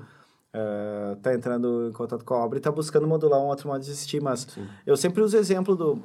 está 1.17 1.31
uh, 1.31 1.33
entrando 1.33 1.87
em 1.89 1.91
contato 1.91 2.23
com 2.23 2.33
a 2.33 2.45
obra 2.45 2.57
e 2.57 2.59
está 2.59 2.71
buscando 2.71 3.07
modular 3.07 3.39
um 3.39 3.47
outro 3.47 3.67
modo 3.67 3.81
de 3.81 3.89
existir, 3.89 4.21
mas 4.21 4.47
Sim. 4.49 4.67
eu 4.85 4.95
sempre 4.95 5.21
uso 5.21 5.37
exemplo 5.37 5.75
do... 5.75 5.99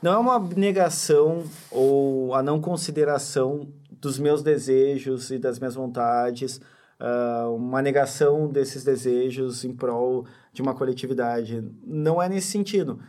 Não 0.00 0.12
é 0.12 0.18
uma 0.18 0.36
abnegação 0.36 1.44
ou 1.70 2.34
a 2.34 2.42
não 2.42 2.60
consideração 2.60 3.68
dos 3.90 4.18
meus 4.18 4.42
desejos 4.42 5.30
e 5.30 5.38
das 5.38 5.58
minhas 5.58 5.74
vontades, 5.74 6.60
uh, 7.00 7.54
uma 7.54 7.82
negação 7.82 8.48
desses 8.48 8.84
desejos 8.84 9.64
em 9.64 9.74
prol 9.74 10.24
de 10.52 10.62
uma 10.62 10.74
coletividade. 10.74 11.64
Não 11.84 12.22
é 12.22 12.28
nesse 12.28 12.48
sentido. 12.48 13.00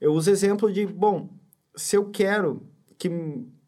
Eu 0.00 0.12
uso 0.12 0.30
exemplo 0.30 0.72
de, 0.72 0.86
bom, 0.86 1.30
se 1.74 1.96
eu 1.96 2.10
quero 2.10 2.62
que 2.98 3.10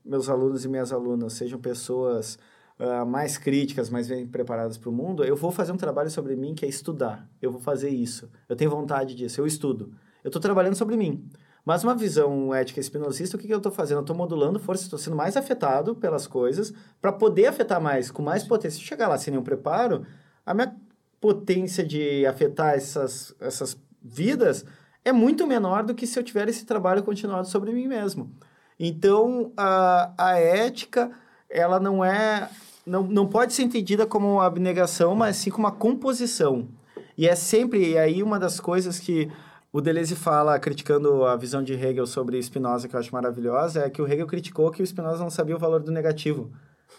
meus 0.04 0.28
alunos 0.28 0.64
e 0.64 0.68
minhas 0.68 0.92
alunas 0.92 1.34
sejam 1.34 1.58
pessoas 1.58 2.38
uh, 2.78 3.04
mais 3.06 3.36
críticas, 3.36 3.90
mais 3.90 4.08
bem 4.08 4.26
preparadas 4.26 4.78
para 4.78 4.88
o 4.88 4.92
mundo, 4.92 5.24
eu 5.24 5.36
vou 5.36 5.50
fazer 5.50 5.72
um 5.72 5.76
trabalho 5.76 6.10
sobre 6.10 6.36
mim 6.36 6.54
que 6.54 6.64
é 6.64 6.68
estudar. 6.68 7.28
Eu 7.40 7.50
vou 7.50 7.60
fazer 7.60 7.90
isso. 7.90 8.30
Eu 8.48 8.56
tenho 8.56 8.70
vontade 8.70 9.14
disso. 9.14 9.40
Eu 9.40 9.46
estudo. 9.46 9.92
Eu 10.22 10.28
estou 10.28 10.40
trabalhando 10.40 10.74
sobre 10.74 10.96
mim. 10.96 11.28
Mas 11.64 11.84
uma 11.84 11.94
visão 11.94 12.54
ética 12.54 12.80
espinosista, 12.80 13.36
o 13.36 13.40
que, 13.40 13.46
que 13.46 13.52
eu 13.52 13.58
estou 13.58 13.70
fazendo? 13.70 13.98
Eu 13.98 14.02
estou 14.02 14.16
modulando 14.16 14.58
força, 14.58 14.84
estou 14.84 14.98
sendo 14.98 15.16
mais 15.16 15.36
afetado 15.36 15.94
pelas 15.94 16.26
coisas 16.26 16.72
para 17.00 17.12
poder 17.12 17.46
afetar 17.46 17.80
mais, 17.80 18.10
com 18.10 18.22
mais 18.22 18.42
potência. 18.42 18.78
Se 18.78 18.86
chegar 18.86 19.06
lá 19.06 19.18
sem 19.18 19.32
nenhum 19.32 19.44
preparo, 19.44 20.06
a 20.46 20.54
minha 20.54 20.74
potência 21.20 21.84
de 21.84 22.24
afetar 22.24 22.74
essas, 22.74 23.34
essas 23.38 23.76
vidas 24.02 24.64
é 25.04 25.12
muito 25.12 25.46
menor 25.46 25.82
do 25.82 25.94
que 25.94 26.06
se 26.06 26.18
eu 26.18 26.22
tiver 26.22 26.48
esse 26.48 26.64
trabalho 26.64 27.02
continuado 27.02 27.46
sobre 27.48 27.72
mim 27.72 27.86
mesmo. 27.86 28.32
Então, 28.78 29.52
a, 29.56 30.14
a 30.16 30.38
ética, 30.38 31.10
ela 31.50 31.78
não 31.78 32.04
é 32.04 32.48
não, 32.88 33.02
não 33.04 33.26
pode 33.26 33.52
ser 33.52 33.62
entendida 33.62 34.06
como 34.06 34.34
uma 34.34 34.46
abnegação, 34.46 35.14
mas 35.14 35.36
sim 35.36 35.50
como 35.50 35.66
uma 35.66 35.72
composição. 35.72 36.68
E 37.16 37.26
é 37.26 37.34
sempre, 37.34 37.90
e 37.90 37.98
aí 37.98 38.22
uma 38.22 38.38
das 38.38 38.58
coisas 38.58 38.98
que 38.98 39.30
o 39.72 39.80
Deleuze 39.80 40.16
fala, 40.16 40.58
criticando 40.58 41.24
a 41.24 41.36
visão 41.36 41.62
de 41.62 41.74
Hegel 41.74 42.06
sobre 42.06 42.42
Spinoza, 42.42 42.88
que 42.88 42.96
eu 42.96 43.00
acho 43.00 43.12
maravilhosa, 43.12 43.84
é 43.84 43.90
que 43.90 44.00
o 44.00 44.06
Hegel 44.06 44.26
criticou 44.26 44.70
que 44.70 44.82
o 44.82 44.86
Spinoza 44.86 45.22
não 45.22 45.30
sabia 45.30 45.54
o 45.54 45.58
valor 45.58 45.80
do 45.80 45.92
negativo, 45.92 46.50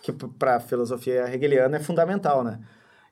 que 0.03 0.11
para 0.11 0.57
a 0.57 0.59
filosofia 0.59 1.33
hegeliana 1.33 1.77
é 1.77 1.79
fundamental, 1.79 2.43
né? 2.43 2.59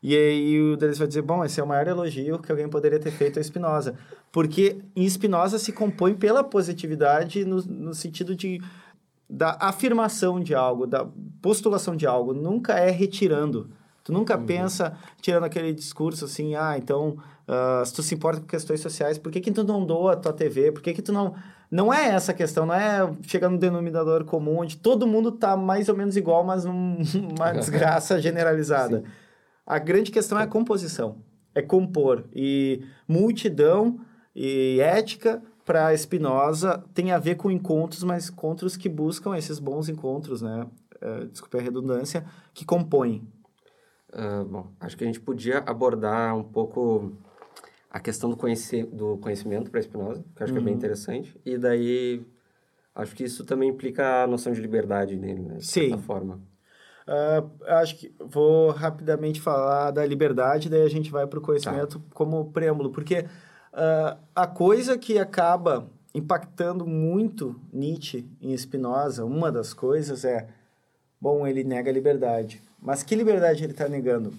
E 0.02 0.16
aí 0.16 0.62
o 0.62 0.78
Deleuze 0.78 1.00
vai 1.00 1.08
dizer, 1.08 1.24
bom, 1.24 1.44
esse 1.44 1.60
é 1.60 1.64
o 1.64 1.68
maior 1.68 1.88
elogio 1.88 2.40
que 2.40 2.52
alguém 2.52 2.70
poderia 2.70 3.00
ter 3.00 3.12
feito 3.12 3.40
a 3.40 3.44
Spinoza. 3.44 3.96
Porque 4.32 4.80
em 4.96 5.10
Spinoza 5.10 5.58
se 5.58 5.72
compõe 5.72 6.14
pela 6.14 6.44
positividade 6.44 7.44
no, 7.44 7.58
no 7.64 7.94
sentido 7.96 8.36
de 8.36 8.62
da 9.30 9.58
afirmação 9.60 10.40
de 10.40 10.56
algo, 10.56 10.88
da 10.88 11.06
postulação 11.42 11.96
de 11.96 12.08
algo, 12.08 12.34
nunca 12.34 12.74
é 12.74 12.90
retirando. 12.90 13.70
Tu 14.04 14.14
nunca 14.14 14.38
uhum. 14.38 14.46
pensa 14.46 14.98
tirando 15.22 15.44
aquele 15.44 15.74
discurso 15.74 16.26
assim, 16.26 16.56
ah, 16.56 16.78
então, 16.78 17.18
uh, 17.48 17.86
se 17.86 17.94
tu 17.94 18.02
se 18.02 18.16
importa 18.16 18.40
com 18.40 18.48
questões 18.48 18.80
sociais, 18.80 19.18
por 19.18 19.32
que, 19.32 19.42
que 19.42 19.52
tu 19.52 19.66
não 19.66 19.86
doa 19.86 20.14
a 20.14 20.16
tua 20.16 20.32
TV? 20.32 20.72
Por 20.72 20.82
que, 20.82 20.94
que 20.94 21.02
tu 21.02 21.12
não. 21.12 21.36
Não 21.70 21.94
é 21.94 22.08
essa 22.08 22.34
questão, 22.34 22.66
não 22.66 22.74
é 22.74 23.12
chegar 23.24 23.50
no 23.50 23.58
denominador 23.58 24.24
comum, 24.24 24.60
onde 24.60 24.78
todo 24.78 25.06
mundo 25.06 25.34
tá 25.34 25.58
mais 25.58 25.90
ou 25.90 25.98
menos 25.98 26.16
igual, 26.16 26.42
mas 26.42 26.64
numa 26.64 27.52
desgraça 27.52 28.22
generalizada. 28.22 29.00
Sim. 29.00 29.12
A 29.66 29.78
grande 29.78 30.10
questão 30.10 30.40
é 30.40 30.44
a 30.44 30.48
composição, 30.48 31.18
é 31.54 31.62
compor. 31.62 32.24
E 32.34 32.86
multidão 33.06 34.00
e 34.34 34.80
ética 34.80 35.42
para 35.68 35.96
Spinoza 35.98 36.82
tem 36.94 37.12
a 37.12 37.20
ver 37.20 37.36
com 37.36 37.52
encontros, 37.52 38.02
mas 38.02 38.30
encontros 38.30 38.78
que 38.78 38.88
buscam 38.88 39.38
esses 39.38 39.60
bons 39.60 39.90
encontros, 39.90 40.42
né? 40.42 40.66
Uh, 40.96 41.28
desculpe 41.28 41.58
a 41.58 41.62
redundância, 41.62 42.26
que 42.54 42.64
compõem. 42.64 43.28
Uh, 44.14 44.46
bom, 44.46 44.68
acho 44.80 44.96
que 44.96 45.04
a 45.04 45.08
gente 45.08 45.20
podia 45.20 45.60
abordar 45.60 46.38
um 46.38 46.44
pouco 46.44 47.12
a 47.92 48.00
questão 48.00 48.30
do, 48.30 48.38
conheci 48.38 48.84
do 48.84 49.18
conhecimento 49.18 49.70
para 49.70 49.82
Spinoza, 49.82 50.24
que 50.34 50.42
acho 50.42 50.54
uhum. 50.54 50.58
que 50.58 50.64
é 50.64 50.66
bem 50.66 50.74
uhum. 50.74 50.78
interessante, 50.78 51.38
e 51.46 51.58
daí 51.58 52.26
acho 52.96 53.14
que 53.14 53.26
isso 53.26 53.44
também 53.44 53.70
implica 53.70 54.24
a 54.24 54.28
noção 54.28 54.54
de 54.54 54.62
liberdade 54.62 55.18
nele, 55.18 55.42
né? 55.42 55.56
De 55.56 55.66
Sim. 55.66 55.90
certa 55.90 55.98
forma. 55.98 56.40
Uh, 57.08 57.64
acho 57.74 57.98
que 57.98 58.16
vou 58.20 58.72
rapidamente 58.72 59.42
falar 59.42 59.92
da 59.92 60.06
liberdade, 60.06 60.70
daí 60.70 60.84
a 60.84 60.90
gente 60.90 61.12
vai 61.12 61.28
para 61.28 61.40
o 61.40 61.42
conhecimento 61.42 62.00
tá. 62.00 62.06
como 62.14 62.52
preâmbulo, 62.52 62.90
porque 62.90 63.26
Uh, 63.78 64.18
a 64.36 64.48
coisa 64.48 64.98
que 64.98 65.20
acaba 65.20 65.88
impactando 66.12 66.88
muito 66.88 67.62
Nietzsche 67.72 68.28
em 68.42 68.58
Spinoza, 68.58 69.24
uma 69.24 69.52
das 69.52 69.72
coisas 69.72 70.26
é, 70.26 70.48
bom, 71.22 71.46
ele 71.46 71.64
nega 71.64 71.92
a 71.92 71.94
liberdade. 71.94 72.60
Mas 72.82 73.04
que 73.04 73.16
liberdade 73.16 73.64
ele 73.64 73.74
está 73.74 73.88
negando? 73.88 74.34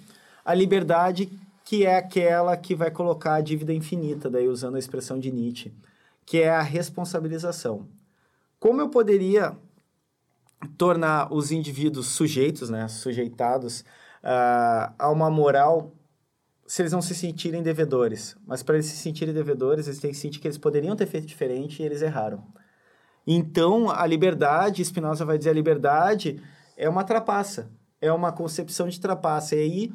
A 0.44 0.52
liberdade 0.52 1.30
que 1.64 1.84
é 1.84 1.98
aquela 1.98 2.56
que 2.56 2.74
vai 2.74 2.90
colocar 2.90 3.34
a 3.34 3.40
dívida 3.40 3.74
infinita, 3.74 4.30
daí 4.30 4.48
usando 4.48 4.76
a 4.76 4.78
expressão 4.78 5.20
de 5.20 5.30
Nietzsche, 5.30 5.70
que 6.24 6.38
é 6.38 6.48
a 6.48 6.62
responsabilização. 6.62 7.86
Como 8.58 8.80
eu 8.80 8.88
poderia 8.88 9.54
tornar 10.76 11.32
os 11.32 11.52
indivíduos 11.52 12.06
sujeitos, 12.06 12.70
né, 12.70 12.88
sujeitados 12.88 13.80
uh, 14.24 14.92
a 14.98 15.10
uma 15.12 15.30
moral 15.30 15.92
se 16.68 16.82
eles 16.82 16.92
não 16.92 17.00
se 17.00 17.14
sentirem 17.14 17.62
devedores. 17.62 18.36
Mas 18.46 18.62
para 18.62 18.74
eles 18.74 18.86
se 18.86 18.96
sentirem 18.98 19.32
devedores, 19.32 19.86
eles 19.86 19.98
têm 19.98 20.10
que 20.10 20.16
sentir 20.18 20.38
que 20.38 20.46
eles 20.46 20.58
poderiam 20.58 20.94
ter 20.94 21.06
feito 21.06 21.26
diferente 21.26 21.82
e 21.82 21.86
eles 21.86 22.02
erraram. 22.02 22.44
Então, 23.26 23.90
a 23.90 24.06
liberdade, 24.06 24.84
Spinoza 24.84 25.24
vai 25.24 25.38
dizer, 25.38 25.50
a 25.50 25.54
liberdade 25.54 26.42
é 26.76 26.86
uma 26.86 27.04
trapaça, 27.04 27.70
é 28.02 28.12
uma 28.12 28.30
concepção 28.32 28.86
de 28.86 29.00
trapaça. 29.00 29.56
E 29.56 29.58
aí, 29.58 29.92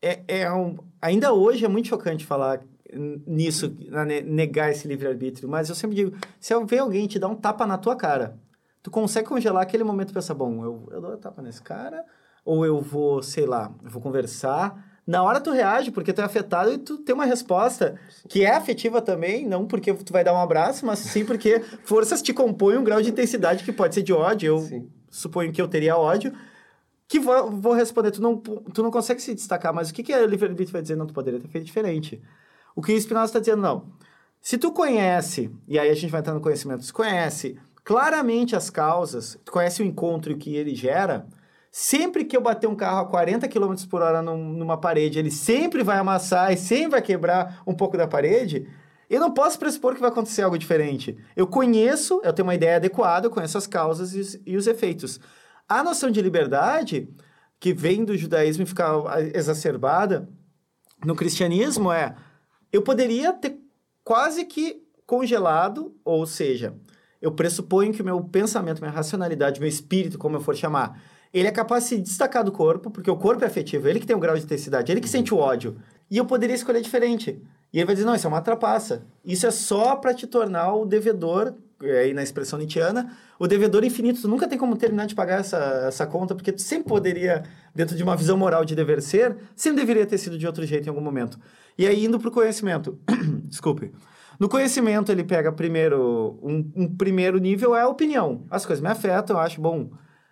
é, 0.00 0.42
é 0.42 0.52
um, 0.52 0.78
ainda 1.02 1.32
hoje 1.32 1.64
é 1.64 1.68
muito 1.68 1.88
chocante 1.88 2.24
falar 2.24 2.62
nisso, 3.26 3.76
negar 4.24 4.70
esse 4.70 4.86
livre-arbítrio, 4.86 5.48
mas 5.48 5.68
eu 5.68 5.74
sempre 5.74 5.96
digo, 5.96 6.16
se 6.38 6.54
eu 6.54 6.64
ver 6.64 6.78
alguém 6.78 7.06
te 7.06 7.18
dar 7.18 7.28
um 7.28 7.36
tapa 7.36 7.66
na 7.66 7.78
tua 7.78 7.96
cara, 7.96 8.38
tu 8.82 8.90
consegue 8.90 9.28
congelar 9.28 9.62
aquele 9.62 9.84
momento 9.84 10.10
e 10.10 10.14
pensar, 10.14 10.34
bom, 10.34 10.64
eu, 10.64 10.88
eu 10.92 11.00
dou 11.00 11.14
um 11.14 11.16
tapa 11.16 11.42
nesse 11.42 11.62
cara, 11.62 12.04
ou 12.44 12.64
eu 12.64 12.80
vou, 12.80 13.22
sei 13.22 13.46
lá, 13.46 13.72
eu 13.82 13.90
vou 13.90 14.02
conversar, 14.02 14.89
na 15.10 15.24
hora 15.24 15.40
tu 15.40 15.50
reage 15.50 15.90
porque 15.90 16.12
tu 16.12 16.20
é 16.20 16.24
afetado 16.24 16.72
e 16.72 16.78
tu 16.78 16.98
tem 16.98 17.12
uma 17.12 17.24
resposta 17.24 17.98
que 18.28 18.44
é 18.44 18.54
afetiva 18.54 19.02
também, 19.02 19.44
não 19.44 19.66
porque 19.66 19.92
tu 19.92 20.12
vai 20.12 20.22
dar 20.22 20.32
um 20.32 20.38
abraço, 20.38 20.86
mas 20.86 21.00
sim 21.00 21.24
porque 21.24 21.58
forças 21.82 22.22
te 22.22 22.32
compõem 22.32 22.78
um 22.78 22.84
grau 22.84 23.02
de 23.02 23.10
intensidade 23.10 23.64
que 23.64 23.72
pode 23.72 23.92
ser 23.92 24.02
de 24.02 24.12
ódio. 24.12 24.54
Eu 24.54 24.58
sim. 24.60 24.88
suponho 25.10 25.52
que 25.52 25.60
eu 25.60 25.66
teria 25.66 25.96
ódio. 25.96 26.32
Que 27.08 27.18
vou, 27.18 27.50
vou 27.50 27.72
responder, 27.72 28.12
tu 28.12 28.22
não, 28.22 28.36
tu 28.36 28.84
não 28.84 28.90
consegue 28.92 29.20
se 29.20 29.34
destacar, 29.34 29.74
mas 29.74 29.90
o 29.90 29.94
que, 29.94 30.04
que 30.04 30.12
a 30.12 30.24
livre-arbítrio 30.24 30.72
vai 30.72 30.80
dizer? 30.80 30.94
Não, 30.94 31.08
tu 31.08 31.12
poderia 31.12 31.40
ter 31.40 31.48
feito 31.48 31.64
diferente. 31.64 32.22
O 32.76 32.80
que 32.80 32.92
o 32.92 33.00
Spinoza 33.00 33.26
está 33.26 33.40
dizendo, 33.40 33.62
não. 33.62 33.86
Se 34.40 34.56
tu 34.58 34.70
conhece, 34.70 35.50
e 35.66 35.76
aí 35.76 35.90
a 35.90 35.94
gente 35.94 36.12
vai 36.12 36.20
entrar 36.20 36.34
no 36.34 36.40
conhecimento, 36.40 36.84
se 36.84 36.92
conhece 36.92 37.58
claramente 37.82 38.54
as 38.54 38.70
causas, 38.70 39.36
tu 39.44 39.50
conhece 39.50 39.82
o 39.82 39.84
encontro 39.84 40.36
que 40.36 40.54
ele 40.54 40.72
gera, 40.72 41.26
sempre 41.70 42.24
que 42.24 42.36
eu 42.36 42.40
bater 42.40 42.66
um 42.66 42.74
carro 42.74 43.00
a 43.00 43.06
40 43.06 43.48
km 43.48 43.74
por 43.88 44.02
hora 44.02 44.20
num, 44.20 44.36
numa 44.36 44.76
parede, 44.76 45.18
ele 45.18 45.30
sempre 45.30 45.82
vai 45.82 45.98
amassar 45.98 46.52
e 46.52 46.56
sempre 46.56 46.90
vai 46.90 47.02
quebrar 47.02 47.62
um 47.66 47.74
pouco 47.74 47.96
da 47.96 48.06
parede, 48.06 48.68
eu 49.08 49.20
não 49.20 49.32
posso 49.32 49.58
pressupor 49.58 49.94
que 49.94 50.00
vai 50.00 50.10
acontecer 50.10 50.42
algo 50.42 50.58
diferente. 50.58 51.18
Eu 51.34 51.46
conheço, 51.46 52.20
eu 52.24 52.32
tenho 52.32 52.46
uma 52.46 52.54
ideia 52.54 52.76
adequada, 52.76 53.26
eu 53.26 53.30
conheço 53.30 53.58
as 53.58 53.66
causas 53.66 54.14
e 54.14 54.20
os, 54.20 54.40
e 54.46 54.56
os 54.56 54.66
efeitos. 54.66 55.20
A 55.68 55.82
noção 55.82 56.10
de 56.10 56.22
liberdade, 56.22 57.08
que 57.58 57.72
vem 57.72 58.04
do 58.04 58.16
judaísmo 58.16 58.62
e 58.62 58.66
fica 58.66 58.86
exacerbada 59.34 60.28
no 61.04 61.14
cristianismo, 61.14 61.92
é 61.92 62.14
eu 62.72 62.82
poderia 62.82 63.32
ter 63.32 63.58
quase 64.04 64.44
que 64.44 64.82
congelado, 65.06 65.94
ou 66.04 66.24
seja, 66.24 66.74
eu 67.20 67.32
pressuponho 67.32 67.92
que 67.92 68.00
o 68.00 68.04
meu 68.04 68.22
pensamento, 68.22 68.80
minha 68.80 68.92
racionalidade, 68.92 69.60
meu 69.60 69.68
espírito, 69.68 70.18
como 70.18 70.36
eu 70.36 70.40
for 70.40 70.56
chamar, 70.56 71.00
ele 71.32 71.48
é 71.48 71.50
capaz 71.50 71.84
de 71.84 71.90
se 71.90 71.98
destacar 71.98 72.44
do 72.44 72.52
corpo, 72.52 72.90
porque 72.90 73.10
o 73.10 73.16
corpo 73.16 73.44
é 73.44 73.46
afetivo, 73.46 73.88
ele 73.88 74.00
que 74.00 74.06
tem 74.06 74.16
um 74.16 74.20
grau 74.20 74.36
de 74.36 74.44
intensidade, 74.44 74.90
ele 74.90 75.00
que 75.00 75.08
sente 75.08 75.32
o 75.32 75.38
ódio. 75.38 75.76
E 76.10 76.16
eu 76.16 76.24
poderia 76.24 76.54
escolher 76.54 76.80
diferente. 76.80 77.40
E 77.72 77.78
ele 77.78 77.86
vai 77.86 77.94
dizer, 77.94 78.06
não, 78.06 78.14
isso 78.14 78.26
é 78.26 78.28
uma 78.28 78.40
trapaça. 78.40 79.06
Isso 79.24 79.46
é 79.46 79.50
só 79.50 79.94
para 79.94 80.12
te 80.12 80.26
tornar 80.26 80.74
o 80.74 80.84
devedor, 80.84 81.54
aí 81.80 82.12
na 82.12 82.22
expressão 82.22 82.58
nietzschiana, 82.58 83.16
o 83.38 83.46
devedor 83.46 83.84
infinito. 83.84 84.20
Tu 84.20 84.26
nunca 84.26 84.48
tem 84.48 84.58
como 84.58 84.76
terminar 84.76 85.06
de 85.06 85.14
pagar 85.14 85.38
essa, 85.40 85.56
essa 85.86 86.06
conta, 86.06 86.34
porque 86.34 86.50
tu 86.50 86.60
sempre 86.60 86.88
poderia, 86.88 87.44
dentro 87.72 87.96
de 87.96 88.02
uma 88.02 88.16
visão 88.16 88.36
moral 88.36 88.64
de 88.64 88.74
dever 88.74 89.00
ser, 89.00 89.36
sempre 89.54 89.80
deveria 89.80 90.04
ter 90.04 90.18
sido 90.18 90.36
de 90.36 90.46
outro 90.46 90.66
jeito 90.66 90.86
em 90.86 90.88
algum 90.88 91.00
momento. 91.00 91.38
E 91.78 91.86
aí, 91.86 92.04
indo 92.04 92.18
para 92.18 92.28
o 92.28 92.32
conhecimento. 92.32 92.98
Desculpe. 93.46 93.92
No 94.38 94.48
conhecimento, 94.48 95.12
ele 95.12 95.22
pega 95.22 95.52
primeiro... 95.52 96.38
Um, 96.42 96.72
um, 96.74 96.96
primeiro 96.96 97.38
nível 97.38 97.76
é 97.76 97.82
a 97.82 97.88
opinião. 97.88 98.44
As 98.50 98.66
coisas 98.66 98.82
me 98.82 98.88
afetam, 98.88 99.36
eu 99.36 99.42
acho 99.42 99.60
bom. 99.60 99.90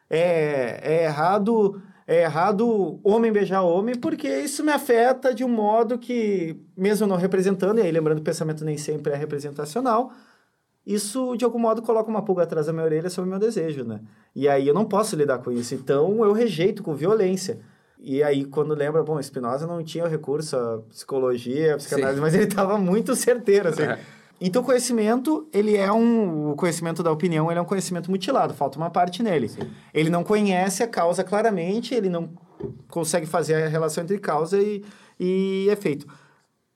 É, 0.09 0.81
é 0.83 1.05
errado... 1.05 1.83
É 2.11 2.23
errado 2.23 2.99
homem 3.05 3.31
beijar 3.31 3.61
homem, 3.61 3.95
porque 3.95 4.27
isso 4.27 4.65
me 4.65 4.73
afeta 4.73 5.35
de 5.35 5.45
um 5.45 5.49
modo 5.49 5.99
que, 5.99 6.57
mesmo 6.75 7.07
não 7.07 7.17
representando, 7.17 7.81
e 7.81 7.83
aí 7.83 7.93
lembrando 7.93 8.17
que 8.17 8.23
o 8.23 8.25
pensamento 8.25 8.65
nem 8.65 8.79
sempre 8.79 9.13
é 9.13 9.15
representacional, 9.15 10.11
isso 10.87 11.37
de 11.37 11.45
algum 11.45 11.59
modo 11.59 11.83
coloca 11.83 12.09
uma 12.09 12.25
pulga 12.25 12.45
atrás 12.45 12.65
da 12.65 12.73
minha 12.73 12.87
orelha 12.87 13.11
sobre 13.11 13.29
o 13.29 13.31
meu 13.31 13.39
desejo, 13.39 13.85
né? 13.85 14.01
E 14.35 14.49
aí 14.49 14.67
eu 14.67 14.73
não 14.73 14.87
posso 14.87 15.17
lidar 15.17 15.37
com 15.41 15.53
isso, 15.53 15.75
então 15.75 16.25
eu 16.25 16.33
rejeito 16.33 16.83
com 16.83 16.95
violência. 16.95 17.59
E 17.99 18.23
aí, 18.23 18.47
quando 18.47 18.73
lembra, 18.75 19.03
bom, 19.03 19.21
Spinoza 19.21 19.67
não 19.67 19.85
tinha 19.85 20.09
recurso 20.09 20.57
à 20.57 20.79
psicologia, 20.89 21.75
à 21.75 21.77
psicanálise, 21.77 22.17
Sim. 22.17 22.23
mas 22.23 22.35
ele 22.35 22.45
estava 22.45 22.79
muito 22.79 23.15
certeiro, 23.15 23.69
assim. 23.69 23.83
É. 23.83 23.99
Então, 24.41 24.63
o 24.63 24.65
conhecimento, 24.65 25.49
ele 25.53 25.77
é 25.77 25.91
um... 25.93 26.53
O 26.53 26.55
conhecimento 26.57 27.03
da 27.03 27.11
opinião, 27.11 27.51
ele 27.51 27.59
é 27.59 27.63
um 27.63 27.67
conhecimento 27.67 28.11
mutilado, 28.11 28.55
falta 28.55 28.79
uma 28.79 28.91
parte 28.91 29.23
nele. 29.23 29.49
Sim. 29.49 29.61
Ele 29.93 30.11
não 30.11 30.23
conhece 30.23 30.83
a 30.83 30.89
causa 30.89 31.25
claramente, 31.25 31.95
ele 31.95 32.09
não 32.09 32.31
consegue 32.89 33.27
fazer 33.27 33.55
a 33.55 33.69
relação 33.69 34.05
entre 34.05 34.19
causa 34.19 34.61
e, 34.61 34.85
e 35.19 35.69
efeito. 35.71 36.07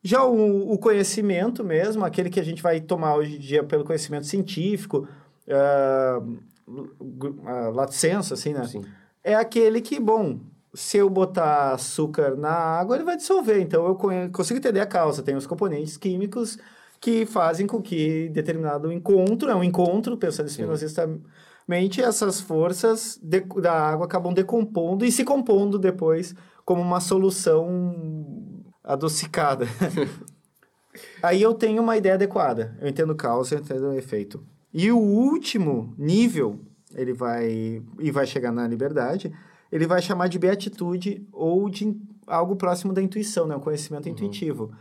Já 0.03 0.25
o, 0.25 0.73
o 0.73 0.79
conhecimento 0.79 1.63
mesmo, 1.63 2.05
aquele 2.05 2.29
que 2.29 2.41
a 2.41 2.45
gente 2.45 2.61
vai 2.61 2.81
tomar 2.81 3.15
hoje 3.15 3.37
em 3.37 3.39
dia 3.39 3.63
pelo 3.63 3.85
conhecimento 3.85 4.27
científico, 4.27 5.07
uh, 5.47 6.39
uh, 6.69 7.71
lato 7.73 7.95
senso, 7.95 8.35
assim, 8.35 8.53
né? 8.53 8.67
Sim. 8.67 8.85
É 9.23 9.37
aquele 9.37 9.81
que, 9.81 10.01
bom, 10.01 10.41
se 10.75 10.97
eu 10.97 11.09
botar 11.09 11.75
açúcar 11.75 12.35
na 12.37 12.51
água, 12.51 12.97
ele 12.97 13.05
vai 13.05 13.17
dissolver. 13.17 13.61
Então, 13.61 13.87
eu 13.87 14.31
consigo 14.33 14.59
entender 14.59 14.81
a 14.81 14.87
causa. 14.87 15.23
Tem 15.23 15.37
os 15.37 15.47
componentes 15.47 15.97
químicos 15.97 16.59
que 17.03 17.27
fazem 17.27 17.67
com 17.67 17.83
que 17.83 18.29
determinado 18.29 18.93
encontro, 18.93 19.51
é 19.51 19.55
um 19.57 19.65
encontro, 19.65 20.17
pensando 20.17 20.47
espinosistamente, 20.47 22.01
essas 22.01 22.41
forças 22.41 23.19
de, 23.21 23.41
da 23.61 23.73
água 23.73 24.07
acabam 24.07 24.33
decompondo 24.33 25.05
e 25.05 25.11
se 25.11 25.25
compondo 25.25 25.81
depois 25.81 26.33
como 26.65 26.81
uma 26.81 27.01
solução 27.01 28.63
adocicada. 28.85 29.67
Aí 31.21 31.43
eu 31.43 31.53
tenho 31.55 31.83
uma 31.83 31.97
ideia 31.97 32.15
adequada. 32.15 32.79
Eu 32.81 32.87
entendo 32.89 33.17
causa, 33.17 33.57
eu 33.57 33.59
entendo 33.59 33.89
o 33.89 33.95
efeito. 33.95 34.41
E 34.73 34.93
o 34.93 34.99
último 34.99 35.93
nível, 35.99 36.61
ele 36.95 37.13
vai 37.13 37.83
e 37.99 38.11
vai 38.13 38.29
chegar 38.29 38.53
na 38.53 38.69
liberdade, 38.69 39.33
ele 39.73 39.89
vai 39.89 40.01
chamar 40.01 40.29
de 40.29 40.39
beatitude 40.39 41.27
ou 41.33 41.69
de 41.69 41.97
algo 42.29 42.55
próximo 42.55 42.93
da 42.93 43.03
intuição, 43.03 43.49
né? 43.49 43.57
O 43.57 43.61
conhecimento 43.61 44.07
uhum. 44.07 44.13
intuitivo. 44.13 44.73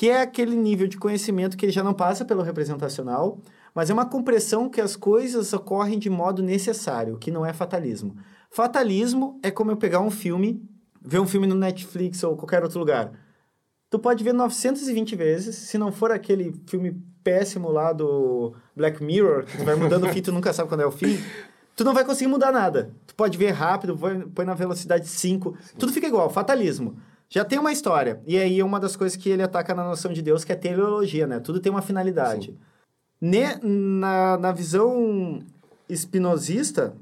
Que 0.00 0.08
é 0.08 0.22
aquele 0.22 0.56
nível 0.56 0.86
de 0.86 0.96
conhecimento 0.96 1.58
que 1.58 1.66
ele 1.66 1.72
já 1.72 1.84
não 1.84 1.92
passa 1.92 2.24
pelo 2.24 2.40
representacional, 2.40 3.38
mas 3.74 3.90
é 3.90 3.92
uma 3.92 4.06
compreensão 4.06 4.66
que 4.66 4.80
as 4.80 4.96
coisas 4.96 5.52
ocorrem 5.52 5.98
de 5.98 6.08
modo 6.08 6.42
necessário, 6.42 7.18
que 7.18 7.30
não 7.30 7.44
é 7.44 7.52
fatalismo. 7.52 8.16
Fatalismo 8.50 9.38
é 9.42 9.50
como 9.50 9.70
eu 9.70 9.76
pegar 9.76 10.00
um 10.00 10.10
filme, 10.10 10.66
ver 11.02 11.20
um 11.20 11.26
filme 11.26 11.46
no 11.46 11.54
Netflix 11.54 12.24
ou 12.24 12.34
qualquer 12.34 12.62
outro 12.62 12.78
lugar. 12.78 13.12
Tu 13.90 13.98
pode 13.98 14.24
ver 14.24 14.32
920 14.32 15.14
vezes, 15.16 15.56
se 15.56 15.76
não 15.76 15.92
for 15.92 16.10
aquele 16.10 16.58
filme 16.66 16.98
péssimo 17.22 17.70
lá 17.70 17.92
do 17.92 18.54
Black 18.74 19.04
Mirror, 19.04 19.44
que 19.44 19.58
tu 19.58 19.64
vai 19.66 19.74
mudando 19.74 20.04
o 20.04 20.08
fim 20.08 20.20
e 20.20 20.22
tu 20.22 20.32
nunca 20.32 20.50
sabe 20.54 20.70
quando 20.70 20.80
é 20.80 20.86
o 20.86 20.90
fim 20.90 21.18
tu 21.80 21.84
não 21.84 21.94
vai 21.94 22.04
conseguir 22.04 22.28
mudar 22.28 22.52
nada. 22.52 22.90
Tu 23.06 23.14
pode 23.14 23.38
ver 23.38 23.52
rápido, 23.52 23.98
põe 24.34 24.44
na 24.44 24.52
velocidade 24.52 25.08
5, 25.08 25.56
tudo 25.78 25.92
fica 25.92 26.06
igual, 26.06 26.28
fatalismo. 26.28 26.98
Já 27.32 27.44
tem 27.44 27.60
uma 27.60 27.72
história. 27.72 28.20
E 28.26 28.36
aí 28.36 28.58
é 28.58 28.64
uma 28.64 28.80
das 28.80 28.96
coisas 28.96 29.16
que 29.16 29.30
ele 29.30 29.42
ataca 29.42 29.72
na 29.72 29.84
noção 29.84 30.12
de 30.12 30.20
Deus, 30.20 30.44
que 30.44 30.52
é 30.52 30.56
teleologia, 30.56 31.28
né? 31.28 31.38
Tudo 31.38 31.60
tem 31.60 31.70
uma 31.70 31.80
finalidade. 31.80 32.58
Ne, 33.20 33.54
na, 33.62 34.36
na 34.36 34.50
visão 34.50 35.38
espinosista, 35.88 36.96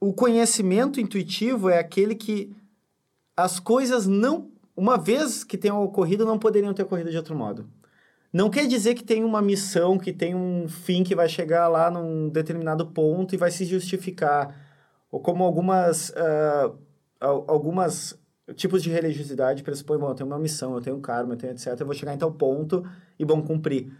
o 0.00 0.12
conhecimento 0.12 1.00
intuitivo 1.00 1.70
é 1.70 1.78
aquele 1.78 2.16
que 2.16 2.52
as 3.36 3.60
coisas 3.60 4.06
não, 4.08 4.50
uma 4.76 4.98
vez 4.98 5.44
que 5.44 5.56
tenham 5.56 5.80
ocorrido, 5.82 6.26
não 6.26 6.40
poderiam 6.40 6.74
ter 6.74 6.82
ocorrido 6.82 7.10
de 7.10 7.16
outro 7.16 7.36
modo. 7.36 7.68
Não 8.32 8.50
quer 8.50 8.66
dizer 8.66 8.94
que 8.94 9.04
tem 9.04 9.22
uma 9.22 9.40
missão, 9.40 9.96
que 9.96 10.12
tem 10.12 10.34
um 10.34 10.66
fim 10.66 11.04
que 11.04 11.14
vai 11.14 11.28
chegar 11.28 11.68
lá 11.68 11.88
num 11.88 12.28
determinado 12.28 12.86
ponto 12.86 13.34
e 13.34 13.38
vai 13.38 13.50
se 13.50 13.64
justificar. 13.64 14.56
Ou 15.10 15.20
como 15.20 15.44
algumas, 15.44 16.10
uh, 16.10 16.76
algumas 17.20 18.18
tipos 18.54 18.82
de 18.82 18.90
religiosidade 18.90 19.62
pressupõem, 19.62 19.98
bom, 19.98 20.08
eu 20.08 20.14
tenho 20.14 20.28
uma 20.28 20.38
missão, 20.38 20.74
eu 20.74 20.80
tenho 20.80 20.96
um 20.96 21.00
karma, 21.00 21.34
eu 21.34 21.36
tenho 21.36 21.52
etc. 21.52 21.76
Eu 21.78 21.86
vou 21.86 21.94
chegar 21.94 22.14
em 22.14 22.18
tal 22.18 22.32
ponto 22.32 22.84
e, 23.18 23.24
bom, 23.24 23.42
cumprir. 23.42 23.92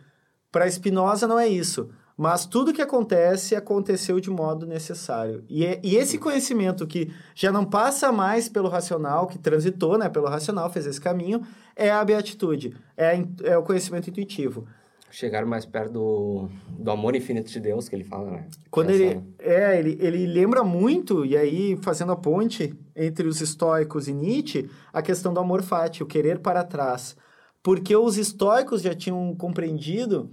Para 0.51 0.71
Spinoza 0.71 1.27
não 1.27 1.39
é 1.39 1.49
isso. 1.49 1.91
Mas 2.17 2.45
tudo 2.45 2.73
que 2.73 2.83
acontece, 2.83 3.57
aconteceu 3.57 4.21
de 4.21 4.31
modo 4.31 4.67
necessário. 4.67 5.45
E, 5.49 5.65
é, 5.65 5.81
e 5.83 5.97
esse 5.97 6.19
conhecimento 6.19 6.87
que 6.87 7.11
já 7.35 7.51
não 7.51 7.65
passa 7.65 8.13
mais 8.13 8.49
pelo 8.49 8.69
racional, 8.69 9.27
que 9.27 9.39
transitou 9.39 9.97
né, 9.97 10.09
pelo 10.09 10.29
racional, 10.29 10.71
fez 10.71 10.87
esse 10.87 11.01
caminho, 11.01 11.43
é 11.75 11.91
a 11.91 12.05
beatitude, 12.05 12.77
é, 12.97 13.25
é 13.43 13.57
o 13.57 13.63
conhecimento 13.63 14.11
intuitivo. 14.11 14.67
Chegar 15.13 15.45
mais 15.45 15.67
perto 15.67 15.93
do, 15.93 16.49
do 16.71 16.91
amor 16.91 17.15
infinito 17.15 17.51
de 17.51 17.61
Deus, 17.61 17.87
que 17.87 17.95
ele 17.95 18.03
fala, 18.03 18.31
né? 18.31 18.49
Quando 18.71 18.89
ele, 18.89 19.23
é, 19.39 19.79
ele, 19.79 19.99
ele 20.01 20.27
lembra 20.27 20.65
muito, 20.65 21.27
e 21.27 21.37
aí 21.37 21.79
fazendo 21.83 22.13
a 22.13 22.17
ponte 22.17 22.75
entre 22.97 23.29
os 23.29 23.43
estoicos 23.43 24.09
e 24.09 24.15
Nietzsche, 24.15 24.71
a 24.91 25.03
questão 25.03 25.35
do 25.35 25.41
amor 25.41 25.63
fati, 25.63 26.03
o 26.03 26.07
querer 26.07 26.39
para 26.39 26.65
trás. 26.65 27.15
Porque 27.63 27.95
os 27.95 28.17
estoicos 28.17 28.81
já 28.81 28.95
tinham 28.95 29.37
compreendido 29.37 30.31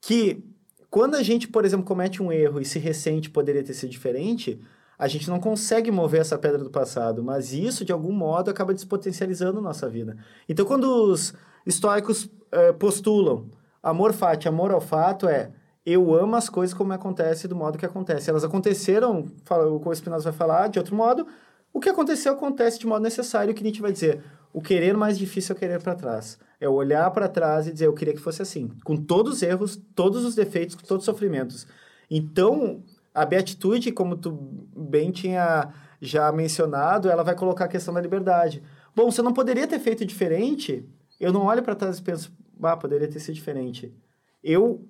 que 0.00 0.44
quando 0.90 1.14
a 1.14 1.22
gente, 1.22 1.46
por 1.46 1.64
exemplo, 1.64 1.86
comete 1.86 2.20
um 2.20 2.32
erro 2.32 2.60
e 2.60 2.64
se 2.64 2.80
ressente 2.80 3.30
poderia 3.30 3.62
ter 3.62 3.74
sido 3.74 3.90
diferente, 3.90 4.60
a 4.98 5.06
gente 5.06 5.30
não 5.30 5.38
consegue 5.38 5.92
mover 5.92 6.22
essa 6.22 6.36
pedra 6.36 6.58
do 6.58 6.70
passado, 6.70 7.22
mas 7.22 7.52
isso, 7.52 7.84
de 7.84 7.92
algum 7.92 8.12
modo, 8.12 8.50
acaba 8.50 8.74
despotencializando 8.74 9.60
nossa 9.60 9.88
vida. 9.88 10.16
Então, 10.48 10.66
quando 10.66 10.84
os 10.84 11.32
estoicos 11.64 12.28
eh, 12.50 12.72
postulam 12.72 13.46
amor 13.88 14.12
fati, 14.12 14.48
amor 14.48 14.70
ao 14.70 14.80
fato, 14.80 15.28
é 15.28 15.50
eu 15.84 16.14
amo 16.14 16.36
as 16.36 16.48
coisas 16.48 16.74
como 16.74 16.92
acontece 16.92 17.48
do 17.48 17.56
modo 17.56 17.78
que 17.78 17.86
acontece. 17.86 18.28
Elas 18.28 18.44
aconteceram, 18.44 19.24
o 19.50 19.94
Spinoza 19.94 20.30
vai 20.30 20.38
falar, 20.38 20.68
de 20.68 20.78
outro 20.78 20.94
modo, 20.94 21.26
o 21.72 21.80
que 21.80 21.88
aconteceu 21.88 22.32
acontece 22.32 22.78
de 22.78 22.86
modo 22.86 23.02
necessário, 23.02 23.54
que 23.54 23.62
Nietzsche 23.62 23.80
vai 23.80 23.92
dizer, 23.92 24.22
o 24.52 24.60
querer 24.60 24.96
mais 24.96 25.18
difícil 25.18 25.54
é 25.54 25.56
o 25.56 25.58
querer 25.58 25.82
para 25.82 25.94
trás. 25.94 26.38
É 26.60 26.68
olhar 26.68 27.10
para 27.10 27.28
trás 27.28 27.66
e 27.66 27.72
dizer, 27.72 27.86
eu 27.86 27.94
queria 27.94 28.12
que 28.12 28.20
fosse 28.20 28.42
assim. 28.42 28.70
Com 28.84 28.96
todos 28.96 29.34
os 29.34 29.42
erros, 29.42 29.80
todos 29.94 30.24
os 30.24 30.34
defeitos, 30.34 30.74
com 30.74 30.82
todos 30.82 31.02
os 31.02 31.06
sofrimentos. 31.06 31.66
Então, 32.10 32.82
a 33.14 33.24
beatitude, 33.24 33.92
como 33.92 34.16
tu 34.16 34.30
bem 34.76 35.10
tinha 35.10 35.72
já 36.00 36.30
mencionado, 36.32 37.08
ela 37.08 37.22
vai 37.22 37.34
colocar 37.34 37.64
a 37.64 37.68
questão 37.68 37.94
da 37.94 38.00
liberdade. 38.00 38.62
Bom, 38.94 39.10
você 39.10 39.22
não 39.22 39.32
poderia 39.32 39.66
ter 39.66 39.78
feito 39.78 40.04
diferente? 40.04 40.84
Eu 41.18 41.32
não 41.32 41.46
olho 41.46 41.62
para 41.62 41.74
trás 41.74 41.98
e 41.98 42.02
penso, 42.02 42.32
ah, 42.62 42.76
poderia 42.76 43.08
ter 43.08 43.20
sido 43.20 43.34
diferente. 43.34 43.94
Eu 44.42 44.88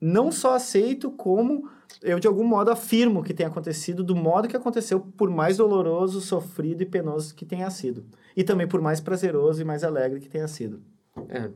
não 0.00 0.32
só 0.32 0.54
aceito, 0.54 1.10
como 1.10 1.68
eu 2.02 2.18
de 2.18 2.26
algum 2.26 2.44
modo 2.44 2.70
afirmo 2.70 3.22
que 3.22 3.34
tem 3.34 3.44
acontecido 3.44 4.02
do 4.02 4.14
modo 4.14 4.48
que 4.48 4.56
aconteceu, 4.56 5.00
por 5.00 5.28
mais 5.28 5.56
doloroso, 5.56 6.20
sofrido 6.20 6.82
e 6.82 6.86
penoso 6.86 7.34
que 7.34 7.44
tenha 7.44 7.68
sido. 7.70 8.06
E 8.36 8.44
também 8.44 8.66
por 8.66 8.80
mais 8.80 9.00
prazeroso 9.00 9.60
e 9.60 9.64
mais 9.64 9.84
alegre 9.84 10.20
que 10.20 10.28
tenha 10.28 10.48
sido. 10.48 10.82
É, 11.28 11.50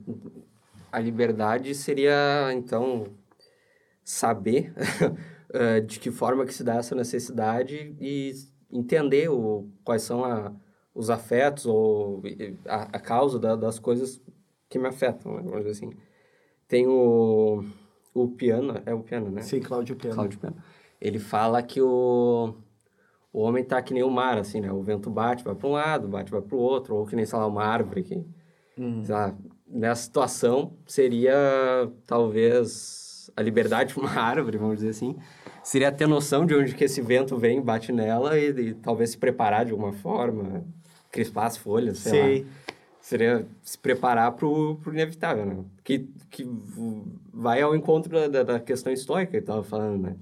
a 0.92 0.98
liberdade 0.98 1.74
seria, 1.74 2.52
então, 2.52 3.06
saber 4.04 4.72
eh, 5.52 5.80
de 5.80 5.98
que 5.98 6.10
forma 6.10 6.44
que 6.44 6.52
se 6.52 6.62
dá 6.62 6.76
essa 6.76 6.94
necessidade 6.94 7.96
e 8.00 8.32
entender 8.70 9.28
o, 9.28 9.68
quais 9.82 10.02
são 10.02 10.24
a, 10.24 10.52
os 10.94 11.08
afetos 11.10 11.64
ou 11.64 12.22
a, 12.66 12.82
a 12.82 13.00
causa 13.00 13.38
da, 13.38 13.56
das 13.56 13.78
coisas 13.78 14.20
que 14.68 14.78
me 14.78 14.88
afetam, 14.88 15.34
né? 15.34 15.42
vamos 15.42 15.58
dizer 15.58 15.70
assim. 15.70 15.90
Tem 16.66 16.86
o, 16.86 17.64
o 18.14 18.28
piano, 18.28 18.80
é 18.86 18.94
o 18.94 19.00
piano, 19.00 19.30
né? 19.30 19.42
Sim, 19.42 19.60
Cláudio 19.60 19.96
Piano. 19.96 20.14
Cláudio 20.14 20.38
Piano. 20.38 20.56
Ele 21.00 21.18
fala 21.18 21.62
que 21.62 21.80
o, 21.80 22.54
o 23.32 23.40
homem 23.40 23.62
tá 23.62 23.80
que 23.82 23.92
nem 23.92 24.02
o 24.02 24.10
mar, 24.10 24.38
assim, 24.38 24.60
né? 24.60 24.72
O 24.72 24.82
vento 24.82 25.10
bate, 25.10 25.44
vai 25.44 25.54
para 25.54 25.68
um 25.68 25.72
lado, 25.72 26.08
bate, 26.08 26.30
vai 26.30 26.40
para 26.40 26.56
o 26.56 26.60
outro, 26.60 26.96
ou 26.96 27.06
que 27.06 27.14
nem, 27.14 27.26
sei 27.26 27.38
lá, 27.38 27.46
uma 27.46 27.64
árvore 27.64 28.02
que... 28.02 28.24
Hum. 28.76 29.04
Sei 29.04 29.14
lá, 29.14 29.36
nessa 29.68 30.02
situação 30.02 30.72
seria, 30.86 31.34
talvez, 32.06 33.30
a 33.36 33.42
liberdade 33.42 33.94
de 33.94 34.00
uma 34.00 34.10
árvore, 34.18 34.58
vamos 34.58 34.76
dizer 34.76 34.90
assim, 34.90 35.16
seria 35.62 35.92
ter 35.92 36.08
noção 36.08 36.44
de 36.44 36.54
onde 36.54 36.74
que 36.74 36.84
esse 36.84 37.00
vento 37.00 37.36
vem, 37.36 37.60
bate 37.60 37.92
nela 37.92 38.38
e, 38.38 38.50
e 38.50 38.74
talvez 38.74 39.10
se 39.10 39.18
preparar 39.18 39.64
de 39.64 39.72
alguma 39.72 39.92
forma, 39.92 40.64
crispar 41.12 41.46
as 41.46 41.56
folhas, 41.56 41.98
sei 41.98 42.12
Sei. 42.12 42.42
lá 42.42 42.63
seria 43.05 43.46
se 43.62 43.76
preparar 43.76 44.32
para 44.32 44.46
o 44.46 44.80
inevitável, 44.86 45.44
né? 45.44 45.62
Que, 45.84 46.09
que 46.30 46.48
vai 47.34 47.61
ao 47.61 47.76
encontro 47.76 48.30
da, 48.30 48.42
da 48.42 48.59
questão 48.59 48.90
histórica 48.90 49.32
que 49.32 49.36
estava 49.36 49.62
falando, 49.62 50.05
né? 50.05 50.16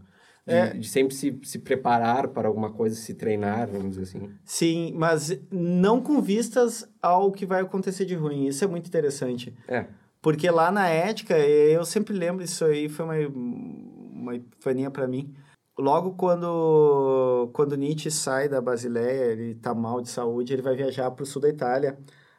De, 0.45 0.53
é. 0.53 0.71
de, 0.71 0.89
sempre 0.89 1.15
se, 1.15 1.39
se 1.45 1.61
preparar 1.61 2.27
para 2.27 2.49
alguma 2.49 2.73
coisa, 2.73 2.97
se 2.97 3.15
treinar, 3.15 3.69
vamos 3.69 3.91
dizer 3.91 4.03
assim. 4.03 4.31
Sim, 4.45 4.93
mas 4.97 5.41
não 5.49 6.01
com 6.01 6.21
vistas 6.21 6.85
ao 7.01 7.31
que 7.31 7.47
vai 7.47 7.61
acontecer 7.61 8.05
de 8.05 8.17
ruim. 8.17 8.49
Isso 8.49 8.65
é 8.65 8.67
muito 8.67 8.89
interessante. 8.89 9.55
É. 9.69 9.87
Porque 10.21 10.51
lá 10.51 10.73
na 10.73 10.89
ética, 10.89 11.39
eu 11.39 11.85
sempre 11.85 12.13
lembro, 12.13 12.43
isso 12.43 12.65
aí 12.65 12.89
foi 12.89 13.05
uma, 13.05 13.29
uma 13.29 14.35
epifania 14.35 14.91
para 14.91 15.07
mim. 15.07 15.33
Logo 15.79 16.15
quando, 16.15 17.49
quando 17.53 17.77
Nietzsche 17.77 18.11
sai 18.11 18.49
da 18.49 18.61
Basileia, 18.61 19.27
ele 19.27 19.53
está 19.53 19.73
mal 19.73 20.01
de 20.01 20.09
saúde, 20.09 20.53
ele 20.53 20.63
vai 20.63 20.75
viajar 20.75 21.13
para 21.13 21.23
o 21.23 21.27
sul 21.27 21.41
da 21.41 21.49
Itália 21.49 21.97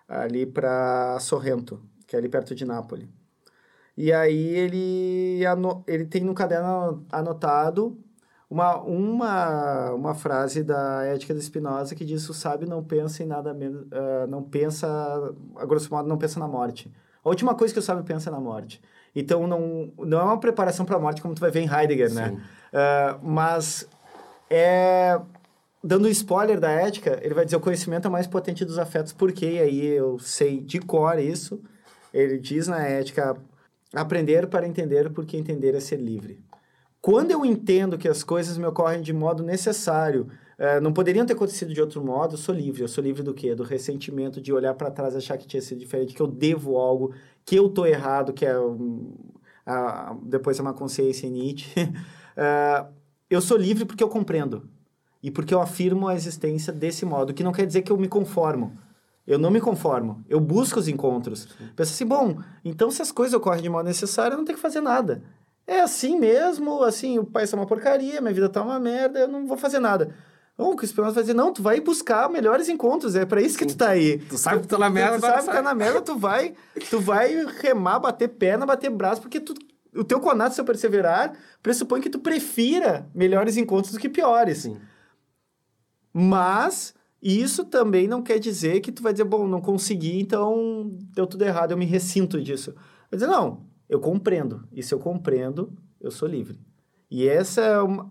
ali 0.07 0.45
para 0.45 1.17
Sorrento, 1.19 1.81
que 2.05 2.15
é 2.15 2.19
ali 2.19 2.29
perto 2.29 2.53
de 2.53 2.65
Nápoles. 2.65 3.07
E 3.95 4.11
aí 4.11 4.47
ele, 4.55 5.41
ele 5.87 6.05
tem 6.05 6.23
no 6.23 6.33
caderno 6.33 7.05
anotado 7.11 7.97
uma, 8.49 8.77
uma, 8.81 9.91
uma 9.91 10.15
frase 10.15 10.63
da 10.63 11.03
Ética 11.05 11.33
de 11.33 11.41
Spinoza 11.41 11.95
que 11.95 12.05
diz 12.05 12.27
o 12.29 12.33
sábio 12.33 12.67
não 12.67 12.83
pensa 12.83 13.23
em 13.23 13.25
nada 13.25 13.53
menos, 13.53 13.81
uh, 13.83 14.27
não 14.27 14.43
pensa, 14.43 14.87
a 15.55 15.65
grosso 15.65 15.91
modo, 15.91 16.07
não 16.07 16.17
pensa 16.17 16.39
na 16.39 16.47
morte. 16.47 16.91
A 17.23 17.29
última 17.29 17.55
coisa 17.55 17.73
que 17.73 17.79
o 17.79 17.83
sábio 17.83 18.03
pensa 18.03 18.29
é 18.29 18.31
na 18.31 18.39
morte. 18.39 18.81
Então, 19.15 19.47
não, 19.47 19.91
não 19.97 20.19
é 20.19 20.23
uma 20.23 20.39
preparação 20.39 20.85
para 20.85 20.97
a 20.97 20.99
morte 20.99 21.21
como 21.21 21.33
tu 21.33 21.39
vai 21.39 21.51
ver 21.51 21.61
em 21.61 21.69
Heidegger, 21.71 22.13
né? 22.13 22.29
Sim. 22.29 22.35
né? 22.35 22.41
Uh, 22.73 23.19
mas 23.27 23.87
é 24.49 25.19
dando 25.83 26.07
spoiler 26.07 26.59
da 26.59 26.71
ética, 26.71 27.19
ele 27.21 27.33
vai 27.33 27.43
dizer 27.43 27.57
o 27.57 27.59
conhecimento 27.59 28.07
é 28.07 28.11
mais 28.11 28.25
potente 28.25 28.63
dos 28.63 28.79
afetos, 28.79 29.11
porque 29.11 29.45
aí 29.45 29.85
eu 29.85 30.17
sei 30.17 30.61
de 30.61 30.79
cor 30.79 31.19
isso. 31.19 31.61
Ele 32.13 32.37
diz 32.39 32.67
na 32.67 32.81
ética 32.81 33.35
aprender 33.93 34.47
para 34.47 34.67
entender, 34.67 35.11
porque 35.11 35.35
entender 35.35 35.75
é 35.75 35.79
ser 35.79 35.97
livre. 35.97 36.41
Quando 37.01 37.31
eu 37.31 37.45
entendo 37.45 37.97
que 37.97 38.07
as 38.07 38.23
coisas 38.23 38.57
me 38.57 38.65
ocorrem 38.65 39.01
de 39.01 39.11
modo 39.11 39.43
necessário, 39.43 40.29
uh, 40.57 40.79
não 40.81 40.93
poderiam 40.93 41.25
ter 41.25 41.33
acontecido 41.33 41.73
de 41.73 41.81
outro 41.81 42.03
modo, 42.03 42.35
eu 42.35 42.37
sou 42.37 42.55
livre. 42.55 42.81
Eu 42.81 42.87
sou 42.87 43.03
livre 43.03 43.21
do 43.21 43.33
quê? 43.33 43.53
Do 43.53 43.63
ressentimento, 43.63 44.39
de 44.39 44.53
olhar 44.53 44.73
para 44.75 44.89
trás 44.89 45.13
e 45.13 45.17
achar 45.17 45.37
que 45.37 45.45
tinha 45.45 45.61
sido 45.61 45.79
diferente, 45.79 46.13
que 46.13 46.21
eu 46.21 46.27
devo 46.27 46.77
algo, 46.77 47.13
que 47.43 47.57
eu 47.57 47.67
tô 47.67 47.85
errado, 47.85 48.31
que 48.31 48.45
é 48.45 48.57
um, 48.57 49.13
a, 49.65 50.15
depois 50.23 50.57
é 50.57 50.61
uma 50.61 50.73
consciência 50.73 51.29
Nietzsche. 51.29 51.69
uh, 51.81 52.93
eu 53.29 53.41
sou 53.41 53.57
livre 53.57 53.83
porque 53.83 54.03
eu 54.03 54.09
compreendo 54.09 54.69
e 55.23 55.31
porque 55.31 55.53
eu 55.53 55.61
afirmo 55.61 56.09
a 56.09 56.15
existência 56.15 56.73
desse 56.73 57.05
modo, 57.05 57.33
que 57.33 57.43
não 57.43 57.53
quer 57.53 57.65
dizer 57.65 57.81
que 57.81 57.91
eu 57.91 57.97
me 57.97 58.09
conformo. 58.09 58.77
Eu 59.25 59.39
não 59.39 59.49
me 59.49 59.61
conformo. 59.61 60.21
Eu 60.29 60.41
busco 60.41 60.77
os 60.77 60.89
encontros. 60.89 61.47
Sim. 61.57 61.69
Penso 61.73 61.93
assim, 61.93 62.05
bom, 62.05 62.37
então 62.63 62.91
se 62.91 63.01
as 63.01 63.09
coisas 63.09 63.33
ocorrem 63.33 63.63
de 63.63 63.69
modo 63.69 63.85
necessário, 63.85 64.33
eu 64.33 64.37
não 64.37 64.43
tenho 64.43 64.57
que 64.57 64.61
fazer 64.61 64.81
nada. 64.81 65.23
É 65.65 65.79
assim 65.79 66.19
mesmo, 66.19 66.83
assim, 66.83 67.17
o 67.17 67.25
país 67.25 67.53
é 67.53 67.55
uma 67.55 67.65
porcaria, 67.65 68.19
minha 68.19 68.33
vida 68.33 68.49
tá 68.49 68.61
uma 68.61 68.77
merda, 68.77 69.19
eu 69.19 69.27
não 69.29 69.47
vou 69.47 69.55
fazer 69.55 69.79
nada. 69.79 70.13
Bom, 70.57 70.73
o 70.73 70.75
que 70.75 70.83
o 70.83 70.85
Esperança 70.85 71.13
vai 71.13 71.23
dizer, 71.23 71.33
não, 71.33 71.53
tu 71.53 71.63
vai 71.63 71.79
buscar 71.79 72.29
melhores 72.29 72.67
encontros, 72.67 73.15
é 73.15 73.25
para 73.25 73.41
isso 73.41 73.57
que 73.57 73.65
tu 73.65 73.77
tá 73.77 73.89
aí. 73.89 74.19
Tu 74.19 74.37
sabe 74.37 74.59
que 74.59 74.67
tu 74.67 74.71
tá 74.71 74.77
na 74.77 74.89
merda, 74.89 75.17
tu, 75.17 75.21
tu 75.21 75.25
sabe 75.25 75.47
que 75.47 75.53
tá 75.53 75.61
na 75.61 75.73
merda, 75.73 76.01
tu 76.01 76.17
vai, 76.17 76.53
tu 76.89 76.99
vai 76.99 77.45
remar, 77.61 77.99
bater 77.99 78.27
perna, 78.27 78.65
bater 78.65 78.89
braço, 78.89 79.21
porque 79.21 79.39
tu, 79.39 79.53
o 79.95 80.03
teu 80.03 80.19
conato, 80.19 80.53
se 80.53 80.59
eu 80.59 80.65
perseverar, 80.65 81.33
pressupõe 81.61 82.01
que 82.01 82.09
tu 82.09 82.19
prefira 82.19 83.09
melhores 83.15 83.55
encontros 83.55 83.93
do 83.93 83.99
que 83.99 84.09
piores. 84.09 84.59
Sim. 84.59 84.77
Mas 86.13 86.93
isso 87.21 87.65
também 87.65 88.07
não 88.07 88.21
quer 88.21 88.37
dizer 88.37 88.81
que 88.81 88.91
tu 88.91 89.01
vai 89.01 89.13
dizer, 89.13 89.23
bom, 89.23 89.47
não 89.47 89.61
consegui, 89.61 90.19
então 90.19 90.91
deu 91.15 91.25
tudo 91.25 91.43
errado, 91.43 91.71
eu 91.71 91.77
me 91.77 91.85
ressinto 91.85 92.39
disso. 92.41 92.75
Vai 93.09 93.17
dizer, 93.17 93.27
não, 93.27 93.65
eu 93.89 93.99
compreendo. 93.99 94.67
E 94.71 94.83
se 94.83 94.93
eu 94.93 94.99
compreendo, 94.99 95.73
eu 95.99 96.11
sou 96.11 96.27
livre. 96.27 96.59
E 97.09 97.27
essa 97.27 97.61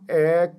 é, 0.09 0.45
é 0.45 0.53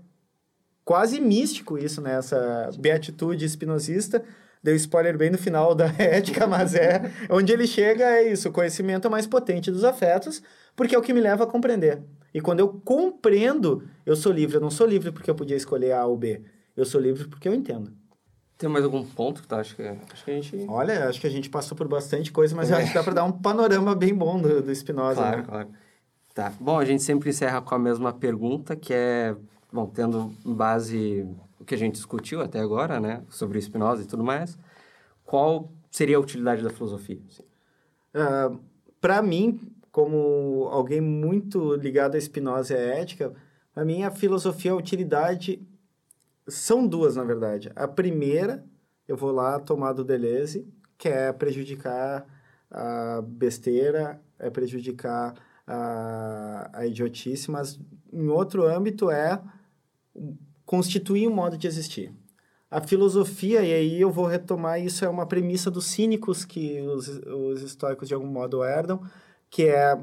quase 0.85 1.19
místico 1.19 1.77
isso, 1.77 2.01
né? 2.01 2.15
Essa 2.15 2.69
beatitude 2.79 3.43
espinosista. 3.43 4.23
Deu 4.61 4.75
spoiler 4.75 5.17
bem 5.17 5.29
no 5.29 5.37
final 5.37 5.73
da 5.75 5.87
ética, 5.97 6.45
mas 6.47 6.75
é 6.75 7.11
onde 7.29 7.51
ele 7.51 7.67
chega 7.67 8.03
é 8.05 8.31
isso, 8.31 8.47
o 8.47 8.51
conhecimento 8.51 9.07
é 9.07 9.11
mais 9.11 9.27
potente 9.27 9.69
dos 9.69 9.83
afetos, 9.83 10.41
porque 10.75 10.95
é 10.95 10.97
o 10.97 11.01
que 11.01 11.13
me 11.13 11.19
leva 11.19 11.43
a 11.43 11.47
compreender. 11.47 12.01
E 12.33 12.39
quando 12.39 12.61
eu 12.61 12.69
compreendo, 12.69 13.83
eu 14.05 14.15
sou 14.15 14.31
livre. 14.31 14.57
Eu 14.57 14.61
não 14.61 14.71
sou 14.71 14.87
livre 14.87 15.11
porque 15.11 15.29
eu 15.29 15.35
podia 15.35 15.57
escolher 15.57 15.91
A 15.91 16.05
ou 16.05 16.17
B. 16.17 16.41
Eu 16.75 16.85
sou 16.85 16.99
livre 16.99 17.27
porque 17.27 17.47
eu 17.47 17.53
entendo. 17.53 17.91
Tem 18.57 18.69
mais 18.69 18.85
algum 18.85 19.03
ponto 19.03 19.41
que 19.41 19.47
tu 19.47 19.55
acha 19.55 19.75
que, 19.75 19.83
acho 19.83 20.23
que 20.23 20.31
a 20.31 20.33
gente... 20.33 20.65
Olha, 20.69 21.09
acho 21.09 21.19
que 21.19 21.27
a 21.27 21.29
gente 21.29 21.49
passou 21.49 21.77
por 21.77 21.87
bastante 21.87 22.31
coisa, 22.31 22.55
mas 22.55 22.71
é. 22.71 22.75
acho 22.75 22.87
que 22.87 22.93
dá 22.93 23.03
para 23.03 23.13
dar 23.13 23.23
um 23.25 23.31
panorama 23.31 23.95
bem 23.95 24.13
bom 24.13 24.39
do, 24.39 24.61
do 24.61 24.75
Spinoza. 24.75 25.15
Claro, 25.15 25.37
né? 25.37 25.43
claro. 25.43 25.69
Tá. 26.33 26.53
Bom, 26.59 26.79
a 26.79 26.85
gente 26.85 27.03
sempre 27.03 27.29
encerra 27.29 27.61
com 27.61 27.75
a 27.75 27.79
mesma 27.79 28.11
pergunta, 28.11 28.75
que 28.75 28.93
é, 28.93 29.35
bom, 29.71 29.85
tendo 29.85 30.33
base 30.43 31.27
o 31.59 31.65
que 31.65 31.75
a 31.75 31.77
gente 31.77 31.95
discutiu 31.95 32.41
até 32.41 32.59
agora, 32.59 32.99
né, 32.99 33.23
sobre 33.29 33.61
Spinoza 33.61 34.03
e 34.03 34.05
tudo 34.05 34.23
mais, 34.23 34.57
qual 35.23 35.71
seria 35.91 36.17
a 36.17 36.19
utilidade 36.19 36.63
da 36.63 36.69
filosofia? 36.69 37.17
Uh, 37.17 38.19
ah, 38.19 38.51
para 38.99 39.21
mim, 39.21 39.59
como 39.91 40.67
alguém 40.71 40.99
muito 40.99 41.75
ligado 41.75 42.15
a 42.15 42.21
Spinoza 42.21 42.73
e 42.73 42.77
a 42.77 42.95
ética, 42.95 43.33
para 43.73 43.85
mim 43.85 44.03
a 44.03 44.11
filosofia, 44.11 44.71
a 44.71 44.75
utilidade 44.75 45.61
são 46.47 46.87
duas, 46.87 47.15
na 47.15 47.23
verdade. 47.23 47.71
A 47.75 47.87
primeira, 47.87 48.65
eu 49.07 49.15
vou 49.15 49.31
lá 49.31 49.59
tomar 49.59 49.93
do 49.93 50.03
Deleuze, 50.03 50.67
que 50.97 51.09
é 51.09 51.31
prejudicar 51.31 52.25
a 52.69 53.21
besteira, 53.21 54.21
é 54.39 54.49
prejudicar 54.49 55.35
a, 55.65 56.69
a 56.73 56.87
idiotice, 56.87 57.49
mas 57.49 57.79
em 58.11 58.27
outro 58.27 58.65
âmbito 58.65 59.09
é 59.09 59.41
constituir 60.65 61.27
um 61.27 61.33
modo 61.33 61.57
de 61.57 61.67
existir. 61.67 62.13
A 62.69 62.81
filosofia, 62.81 63.61
e 63.61 63.71
aí 63.71 64.01
eu 64.01 64.09
vou 64.09 64.25
retomar 64.25 64.81
isso, 64.81 65.05
é 65.05 65.09
uma 65.09 65.27
premissa 65.27 65.69
dos 65.69 65.85
cínicos 65.85 66.43
que 66.43 66.81
os, 66.81 67.07
os 67.07 67.61
estoicos 67.61 68.07
de 68.07 68.15
algum 68.15 68.27
modo 68.27 68.63
herdam, 68.63 68.99
que 69.49 69.63
é 69.63 69.95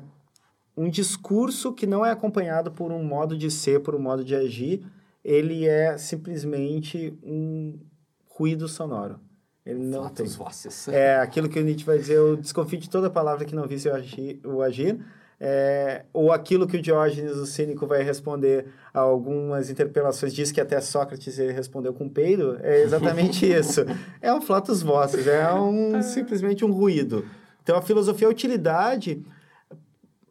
um 0.77 0.89
discurso 0.89 1.73
que 1.73 1.87
não 1.87 2.07
é 2.07 2.13
acompanhado 2.13 2.71
por 2.71 2.93
um 2.93 3.03
modo 3.03 3.37
de 3.37 3.51
ser, 3.51 3.81
por 3.81 3.95
um 3.95 3.99
modo 3.99 4.25
de 4.25 4.37
agir, 4.37 4.87
ele 5.25 5.67
é 5.67 5.97
simplesmente 5.99 7.17
um 7.23 7.79
ruído 8.27 8.67
sonoro. 8.69 9.21
Ele 9.65 9.81
não 9.81 10.09
tem. 10.09 10.27
Vozes. 10.27 10.89
É 10.93 11.17
aquilo 11.17 11.49
que 11.49 11.59
o 11.59 11.63
Nietzsche 11.63 11.85
vai 11.85 11.99
dizer, 11.99 12.17
eu 12.17 12.37
desconfio 12.37 12.79
de 12.79 12.89
toda 12.89 13.11
palavra 13.11 13.45
que 13.45 13.55
não 13.55 13.67
visse 13.67 13.89
o 13.89 13.95
agir. 13.95 14.41
O 14.45 14.63
agir. 14.63 14.99
É, 15.43 16.05
ou 16.13 16.33
aquilo 16.33 16.67
que 16.67 16.77
o 16.77 16.83
Diógenes, 16.83 17.33
o 17.37 17.47
cínico, 17.47 17.87
vai 17.87 18.03
responder 18.03 18.67
a 18.93 19.01
algumas 19.01 19.71
interpelações, 19.71 20.35
diz 20.35 20.53
que 20.53 20.61
até 20.61 20.79
Sócrates 20.83 21.39
ele 21.39 21.53
respondeu 21.53 21.95
com 21.95 22.07
peido, 22.11 22.59
é 22.61 22.83
exatamente 22.83 23.49
isso. 23.51 23.81
É 24.21 24.35
um 24.35 24.43
flatus 24.43 24.83
vozes, 24.83 25.27
é 25.27 25.51
um, 25.55 26.03
simplesmente 26.03 26.63
um 26.63 26.71
ruído. 26.71 27.25
Então, 27.63 27.79
a 27.79 27.81
filosofia, 27.81 28.29
a 28.29 28.31
utilidade, 28.31 29.25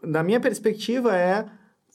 na 0.04 0.22
minha 0.22 0.40
perspectiva, 0.40 1.16
é 1.16 1.44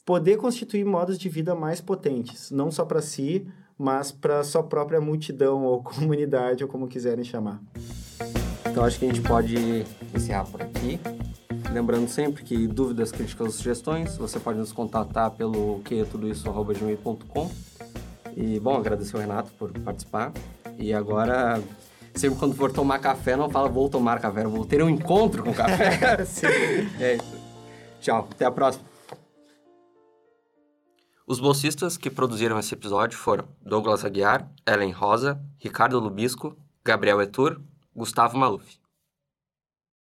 poder 0.05 0.37
constituir 0.37 0.85
modos 0.85 1.17
de 1.17 1.27
vida 1.27 1.55
mais 1.55 1.81
potentes, 1.81 2.51
não 2.51 2.71
só 2.71 2.85
para 2.85 3.01
si, 3.01 3.47
mas 3.77 4.11
para 4.11 4.43
sua 4.43 4.63
própria 4.63 5.01
multidão 5.01 5.63
ou 5.63 5.81
comunidade, 5.83 6.63
ou 6.63 6.69
como 6.69 6.87
quiserem 6.87 7.23
chamar. 7.23 7.61
Então 8.69 8.83
acho 8.83 8.99
que 8.99 9.05
a 9.05 9.07
gente 9.07 9.21
pode 9.21 9.85
encerrar 10.13 10.45
por 10.45 10.61
aqui 10.61 10.99
lembrando 11.75 12.07
sempre 12.07 12.41
que 12.41 12.67
dúvidas, 12.67 13.11
críticas 13.11 13.47
ou 13.47 13.51
sugestões, 13.51 14.15
você 14.15 14.39
pode 14.39 14.57
nos 14.57 14.71
contatar 14.71 15.31
pelo 15.31 15.81
que 15.83 16.05
tudo 16.05 16.27
isso 16.27 16.49
gmail.com. 16.49 17.51
E 18.35 18.59
bom, 18.61 18.77
agradecer 18.77 19.17
o 19.17 19.19
Renato 19.19 19.51
por 19.59 19.71
participar. 19.79 20.31
E 20.77 20.93
agora, 20.93 21.61
sempre 22.13 22.39
quando 22.39 22.55
for 22.55 22.71
tomar 22.71 22.99
café, 22.99 23.35
não 23.35 23.49
fala 23.49 23.67
vou 23.67 23.89
tomar 23.89 24.19
café, 24.19 24.45
vou 24.45 24.65
ter 24.65 24.81
um 24.81 24.89
encontro 24.89 25.43
com 25.43 25.53
café. 25.53 26.23
Sim. 26.23 26.47
É 26.99 27.15
isso. 27.15 27.35
Tchau, 27.99 28.27
até 28.31 28.45
a 28.45 28.51
próxima. 28.51 28.94
Os 31.27 31.39
bolsistas 31.39 31.97
que 31.97 32.11
produziram 32.11 32.59
esse 32.59 32.75
episódio 32.75 33.17
foram 33.17 33.47
Douglas 33.59 34.05
Aguiar, 34.05 34.47
Ellen 34.63 34.91
Rosa, 34.91 35.41
Ricardo 35.57 35.99
Lubisco, 35.99 36.55
Gabriel 36.83 37.19
Etur, 37.19 37.59
Gustavo 37.95 38.37
Maluf. 38.37 38.77